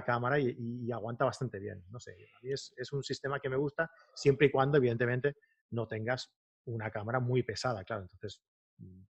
cámara 0.05 0.38
y, 0.38 0.91
aguanta 0.93 1.24
bastante 1.24 1.59
bien. 1.59 1.84
No 1.91 2.01
sé, 2.01 2.12
a 2.12 2.41
mí 2.43 2.53
es, 2.53 2.72
es 2.76 2.93
un 2.93 3.03
sistema 3.03 3.41
que 3.41 3.49
me 3.49 3.57
gusta 3.57 3.91
siempre 4.14 4.49
y 4.49 4.51
cuando, 4.51 4.78
evidentemente, 4.78 5.37
no 5.70 5.87
tengas 5.87 6.32
una 6.66 6.91
cámara 6.91 7.20
muy 7.20 7.43
pesada, 7.43 7.84
claro. 7.84 8.03
Entonces, 8.03 8.43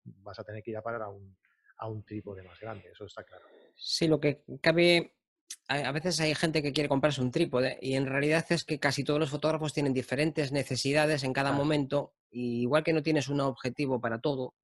vas 0.05 0.39
a 0.39 0.45
tener 0.45 0.63
que 0.63 0.73
ir 0.73 0.77
a 0.77 0.83
parar 0.83 1.03
a 1.03 1.09
un, 1.09 1.37
a 1.79 1.89
un 1.89 2.05
trípode 2.05 2.43
más 2.43 2.59
grande, 2.61 2.91
eso 2.91 3.05
está 3.05 3.25
claro. 3.25 3.45
Sí, 3.75 4.09
lo 4.09 4.21
que 4.21 4.45
cabe, 4.61 5.15
a 5.69 5.93
veces 5.93 6.21
hay 6.21 6.35
gente 6.35 6.63
que 6.63 6.73
quiere 6.73 6.89
comprarse 6.89 7.21
un 7.21 7.31
trípode 7.31 7.79
y 7.81 7.95
en 7.95 8.07
realidad 8.07 8.45
es 8.51 8.65
que 8.65 8.79
casi 8.79 9.05
todos 9.05 9.21
los 9.21 9.31
fotógrafos 9.31 9.73
tienen 9.73 9.93
diferentes 9.93 10.53
necesidades 10.53 11.25
en 11.25 11.33
cada 11.33 11.53
momento, 11.53 12.15
y 12.31 12.63
igual 12.63 12.83
que 12.83 12.93
no 12.93 13.03
tienes 13.03 13.29
un 13.29 13.41
objetivo 13.41 14.01
para 14.01 14.21
todo, 14.21 14.55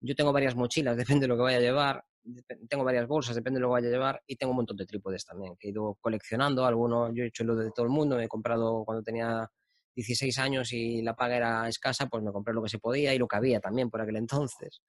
yo 0.00 0.14
tengo 0.14 0.32
varias 0.32 0.54
mochilas, 0.54 0.96
depende 1.20 1.24
de 1.24 1.28
lo 1.28 1.36
que 1.36 1.42
vaya 1.42 1.58
a 1.58 1.60
llevar, 1.60 2.04
tengo 2.68 2.84
varias 2.84 3.06
bolsas, 3.06 3.36
depende 3.36 3.58
de 3.58 3.62
lo 3.62 3.68
que 3.68 3.72
vaya 3.72 3.88
a 3.88 3.90
llevar, 3.90 4.22
y 4.26 4.36
tengo 4.36 4.50
un 4.50 4.56
montón 4.56 4.76
de 4.76 4.86
trípodes 4.86 5.24
también, 5.24 5.56
que 5.58 5.68
he 5.68 5.70
ido 5.70 5.96
coleccionando, 6.00 6.64
algunos, 6.64 7.12
yo 7.14 7.24
he 7.24 7.28
hecho 7.28 7.44
lo 7.44 7.54
de 7.56 7.70
todo 7.70 7.86
el 7.86 7.92
mundo, 7.92 8.18
he 8.20 8.28
comprado 8.28 8.84
cuando 8.84 9.02
tenía 9.02 9.50
16 9.96 10.38
años 10.38 10.72
y 10.72 11.02
la 11.02 11.16
paga 11.16 11.36
era 11.36 11.68
escasa, 11.68 12.06
pues 12.06 12.22
me 12.22 12.30
compré 12.30 12.52
lo 12.52 12.62
que 12.62 12.68
se 12.68 12.78
podía 12.78 13.14
y 13.14 13.18
lo 13.18 13.26
que 13.26 13.36
había 13.36 13.60
también 13.60 13.90
por 13.90 14.00
aquel 14.02 14.16
entonces. 14.16 14.82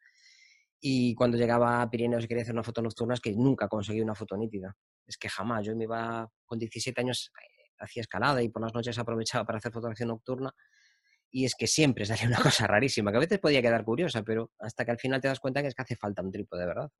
Y 0.80 1.16
cuando 1.16 1.38
llegaba 1.38 1.82
a 1.82 1.90
Pirineos 1.90 2.26
y 2.26 2.28
quería 2.28 2.44
hacer 2.44 2.54
una 2.54 2.64
foto 2.64 2.82
nocturna, 2.82 3.16
es 3.16 3.22
que 3.22 3.32
nunca 3.32 3.68
conseguí 3.68 4.02
una 4.02 4.14
foto 4.14 4.38
nítida. 4.38 4.76
Es 5.08 5.18
que 5.18 5.30
jamás. 5.30 5.66
Yo 5.66 5.76
me 5.76 5.86
iba 5.86 6.30
con 6.46 6.60
17 6.60 7.02
años, 7.02 7.32
eh, 7.36 7.72
hacía 7.80 8.02
escalada 8.02 8.44
y 8.44 8.50
por 8.50 8.62
las 8.62 8.74
noches 8.74 8.98
aprovechaba 9.00 9.46
para 9.46 9.58
hacer 9.58 9.72
fotografía 9.72 10.06
nocturna. 10.06 10.54
Y 11.32 11.46
es 11.46 11.56
que 11.56 11.68
siempre 11.68 12.06
salía 12.06 12.28
una 12.28 12.38
cosa 12.42 12.68
rarísima, 12.68 13.12
que 13.12 13.18
a 13.18 13.22
veces 13.22 13.40
podía 13.40 13.62
quedar 13.62 13.84
curiosa, 13.84 14.24
pero 14.24 14.52
hasta 14.60 14.86
que 14.86 14.92
al 14.92 15.00
final 15.00 15.22
te 15.22 15.28
das 15.28 15.40
cuenta 15.40 15.62
que 15.62 15.68
es 15.68 15.76
que 15.76 15.82
hace 15.82 15.96
falta 15.96 16.22
un 16.22 16.32
trípode 16.32 16.62
de 16.62 16.68
verdad. 16.68 16.92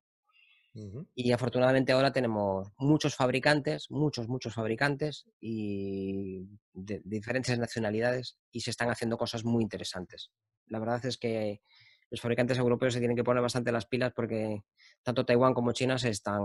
Y 1.14 1.32
afortunadamente 1.32 1.92
ahora 1.92 2.12
tenemos 2.12 2.68
muchos 2.78 3.16
fabricantes, 3.16 3.90
muchos, 3.90 4.28
muchos 4.28 4.54
fabricantes 4.54 5.26
y 5.40 6.46
de, 6.72 7.00
diferentes 7.04 7.58
nacionalidades 7.58 8.38
y 8.52 8.60
se 8.60 8.70
están 8.70 8.90
haciendo 8.90 9.16
cosas 9.16 9.44
muy 9.44 9.62
interesantes. 9.62 10.30
La 10.66 10.78
verdad 10.78 11.04
es 11.06 11.16
que 11.16 11.62
los 12.10 12.20
fabricantes 12.20 12.58
europeos 12.58 12.94
se 12.94 13.00
tienen 13.00 13.16
que 13.16 13.24
poner 13.24 13.42
bastante 13.42 13.72
las 13.72 13.86
pilas 13.86 14.12
porque 14.14 14.62
tanto 15.02 15.24
Taiwán 15.24 15.54
como 15.54 15.72
China 15.72 15.98
se 15.98 16.10
están, 16.10 16.42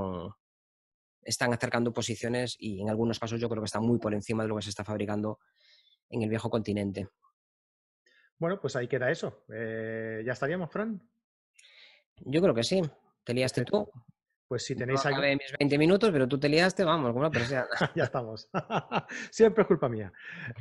están 1.22 1.54
acercando 1.54 1.94
posiciones 1.94 2.56
y 2.58 2.82
en 2.82 2.90
algunos 2.90 3.20
casos 3.20 3.40
yo 3.40 3.50
creo 3.50 3.62
que 3.62 3.68
están 3.68 3.84
muy 3.84 4.00
por 4.00 4.14
encima 4.14 4.44
de 4.44 4.50
lo 4.50 4.56
que 4.56 4.64
se 4.64 4.70
está 4.70 4.84
fabricando 4.84 5.40
en 6.10 6.24
el 6.24 6.30
viejo 6.30 6.50
continente. 6.50 7.10
Bueno, 8.38 8.60
pues 8.60 8.76
ahí 8.76 8.88
queda 8.88 9.10
eso. 9.10 9.46
Eh, 9.54 10.24
¿Ya 10.26 10.34
estaríamos, 10.34 10.72
Fran? 10.72 11.02
Yo 12.26 12.42
creo 12.42 12.54
que 12.54 12.64
sí. 12.64 12.82
¿Te 13.24 13.34
liaste 13.34 13.64
tú? 13.64 13.90
Pues 14.48 14.66
si 14.66 14.76
tenéis 14.76 15.06
algo... 15.06 15.22
mis 15.22 15.54
20 15.58 15.78
minutos, 15.78 16.12
pero 16.12 16.28
tú 16.28 16.40
te 16.40 16.50
liaste, 16.50 16.84
vamos, 16.84 17.14
como 17.14 17.32
ya 17.96 18.04
estamos. 18.04 18.50
Siempre 19.32 19.64
es 19.64 19.68
culpa 19.68 19.90
mía. 19.90 20.12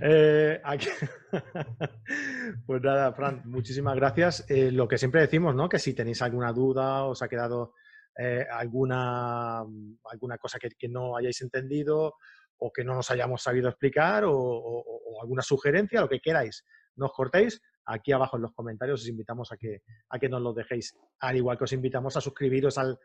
Eh, 0.00 0.62
pues 2.66 2.82
nada, 2.82 3.12
Fran, 3.12 3.42
muchísimas 3.44 3.96
gracias. 3.96 4.46
Eh, 4.48 4.70
lo 4.70 4.88
que 4.88 4.96
siempre 4.96 5.20
decimos, 5.20 5.54
¿no? 5.54 5.68
Que 5.68 5.78
si 5.78 5.92
tenéis 5.92 6.22
alguna 6.22 6.52
duda, 6.52 7.04
os 7.04 7.20
ha 7.20 7.28
quedado 7.28 7.74
eh, 8.16 8.46
alguna, 8.50 9.60
alguna 10.04 10.38
cosa 10.38 10.58
que, 10.58 10.88
no 10.88 11.16
hayáis 11.16 11.42
entendido 11.42 12.14
o 12.58 12.72
que 12.72 12.84
no 12.84 12.94
nos 12.94 13.10
hayamos 13.10 13.42
sabido 13.42 13.68
explicar 13.68 14.22
o 14.24 15.20
alguna 15.20 15.42
sugerencia, 15.42 16.00
lo 16.00 16.08
que 16.08 16.20
queráis, 16.20 16.64
no 16.96 17.06
os 17.06 17.12
cortéis, 17.12 17.60
aquí 17.86 18.12
abajo 18.12 18.36
en 18.36 18.42
los 18.42 18.52
comentarios 18.52 19.00
os 19.00 19.08
invitamos 19.08 19.52
a 19.52 19.56
que, 19.56 19.82
a 20.08 20.18
que 20.18 20.28
nos 20.28 20.40
lo 20.40 20.52
dejéis. 20.52 20.96
Al 21.20 21.36
igual 21.36 21.58
que 21.58 21.64
os 21.64 21.72
invitamos 21.72 22.16
a 22.16 22.20
suscribiros 22.20 22.78
al, 22.78 22.98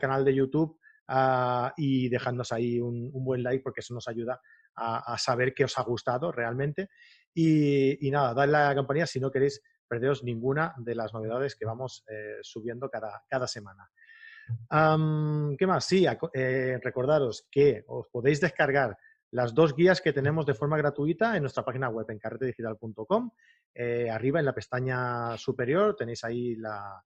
canal 0.00 0.24
de 0.24 0.34
YouTube 0.34 0.78
ah, 1.08 1.72
y 1.76 2.08
dejadnos 2.08 2.52
ahí 2.52 2.80
un, 2.80 3.10
buen 3.12 3.42
like 3.42 3.62
porque 3.62 3.80
eso 3.80 3.94
nos 3.94 4.08
ayuda 4.08 4.40
a, 4.76 5.16
saber 5.18 5.54
que 5.54 5.64
os 5.64 5.78
ha 5.78 5.82
gustado 5.82 6.32
realmente. 6.32 6.90
Y, 7.34 8.10
nada, 8.10 8.34
dadle 8.34 8.56
a 8.56 8.68
la 8.68 8.74
campanilla 8.74 9.06
si 9.06 9.20
no 9.20 9.30
queréis 9.30 9.62
perderos 9.86 10.22
ninguna 10.22 10.74
de 10.76 10.94
las 10.94 11.12
novedades 11.14 11.56
que 11.56 11.64
vamos 11.64 12.04
eh, 12.08 12.38
subiendo 12.42 12.88
cada, 12.90 13.22
cada 13.28 13.46
semana. 13.46 13.88
¿Qué 15.58 15.66
más? 15.66 15.84
Sí, 15.84 16.06
eh, 16.32 16.78
recordaros 16.82 17.46
que 17.50 17.84
os 17.86 18.06
podéis 18.08 18.40
descargar 18.40 18.96
las 19.30 19.54
dos 19.54 19.74
guías 19.74 20.00
que 20.00 20.12
tenemos 20.12 20.46
de 20.46 20.54
forma 20.54 20.76
gratuita 20.76 21.36
en 21.36 21.42
nuestra 21.42 21.64
página 21.64 21.88
web 21.88 22.06
en 22.10 22.18
carretedigital.com. 22.18 23.30
Eh, 23.74 24.10
arriba 24.10 24.40
en 24.40 24.46
la 24.46 24.54
pestaña 24.54 25.36
superior 25.36 25.94
tenéis 25.96 26.24
ahí 26.24 26.56
la 26.56 27.02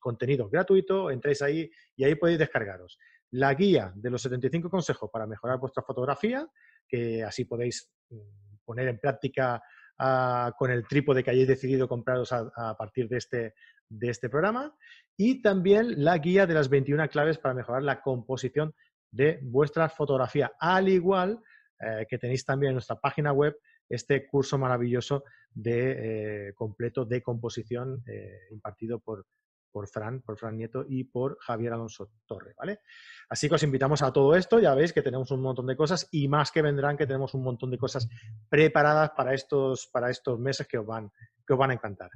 contenido 0.00 0.48
gratuito, 0.48 1.08
entréis 1.08 1.40
ahí 1.40 1.70
y 1.94 2.02
ahí 2.02 2.16
podéis 2.16 2.40
descargaros 2.40 2.98
la 3.34 3.52
guía 3.54 3.92
de 3.96 4.10
los 4.10 4.22
75 4.22 4.70
consejos 4.70 5.10
para 5.12 5.26
mejorar 5.26 5.58
vuestra 5.58 5.82
fotografía, 5.82 6.46
que 6.86 7.24
así 7.24 7.44
podéis 7.44 7.90
mm, 8.10 8.58
poner 8.64 8.86
en 8.86 8.98
práctica 9.00 9.60
ah, 9.98 10.52
con 10.56 10.70
el 10.70 10.86
trípode 10.86 11.24
que 11.24 11.30
hayáis 11.32 11.48
decidido 11.48 11.88
compraros 11.88 12.32
a, 12.32 12.76
partir 12.76 13.08
de 13.08 13.16
este, 13.16 13.54
de 13.88 14.08
este 14.08 14.28
programa. 14.28 14.72
Y 15.16 15.42
también 15.42 16.04
la 16.04 16.16
guía 16.18 16.46
de 16.46 16.54
las 16.54 16.68
21 16.68 17.08
claves 17.08 17.38
para 17.38 17.54
mejorar 17.54 17.82
la 17.82 18.00
composición 18.00 18.72
de 19.14 19.38
vuestra 19.42 19.88
fotografía, 19.88 20.52
al 20.58 20.88
igual 20.88 21.40
eh, 21.78 22.06
que 22.08 22.18
tenéis 22.18 22.44
también 22.44 22.70
en 22.70 22.74
nuestra 22.74 22.96
página 22.96 23.32
web 23.32 23.56
este 23.88 24.26
curso 24.26 24.58
maravilloso 24.58 25.24
de 25.52 26.48
eh, 26.48 26.54
completo 26.54 27.04
de 27.04 27.22
composición 27.22 28.02
eh, 28.06 28.48
impartido 28.50 28.98
por, 28.98 29.26
por 29.70 29.88
Fran, 29.88 30.20
por 30.22 30.36
Fran 30.36 30.56
Nieto 30.56 30.84
y 30.88 31.04
por 31.04 31.36
Javier 31.40 31.74
Alonso 31.74 32.10
Torre, 32.26 32.54
¿vale? 32.56 32.80
Así 33.28 33.48
que 33.48 33.54
os 33.54 33.62
invitamos 33.62 34.02
a 34.02 34.12
todo 34.12 34.34
esto, 34.34 34.58
ya 34.58 34.74
veis 34.74 34.92
que 34.92 35.02
tenemos 35.02 35.30
un 35.30 35.42
montón 35.42 35.66
de 35.66 35.76
cosas 35.76 36.08
y 36.10 36.26
más 36.26 36.50
que 36.50 36.62
vendrán 36.62 36.96
que 36.96 37.06
tenemos 37.06 37.34
un 37.34 37.42
montón 37.44 37.70
de 37.70 37.78
cosas 37.78 38.08
preparadas 38.48 39.10
para 39.10 39.32
estos, 39.32 39.86
para 39.86 40.10
estos 40.10 40.40
meses 40.40 40.66
que 40.66 40.78
os 40.78 40.86
van, 40.86 41.10
que 41.46 41.52
os 41.52 41.58
van 41.58 41.70
a 41.70 41.74
encantar. 41.74 42.10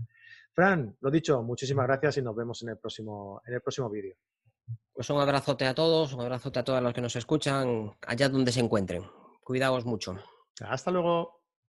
Fran, 0.53 0.97
lo 1.01 1.11
dicho, 1.11 1.43
muchísimas 1.45 1.87
gracias 1.87 2.17
y 2.17 2.23
nos 2.23 2.35
vemos 2.35 2.61
en 2.63 2.71
el 2.71 2.79
próximo, 2.79 3.41
en 3.47 3.55
el 3.55 3.61
próximo 3.61 3.89
vídeo. 3.89 4.17
Pues 4.93 5.11
un 5.11 5.21
abrazote 5.21 5.67
a 5.67 5.75
todos, 5.75 6.13
un 6.13 6.21
abrazote 6.21 6.59
a 6.59 6.65
todos 6.65 6.83
los 6.83 6.93
que 6.93 7.01
nos 7.01 7.15
escuchan, 7.17 7.97
allá 8.07 8.29
donde 8.29 8.53
se 8.53 8.61
encuentren. 8.61 9.05
Cuidaos 9.45 9.85
mucho. 9.85 10.19
Hasta 10.61 10.91
luego. 10.91 11.38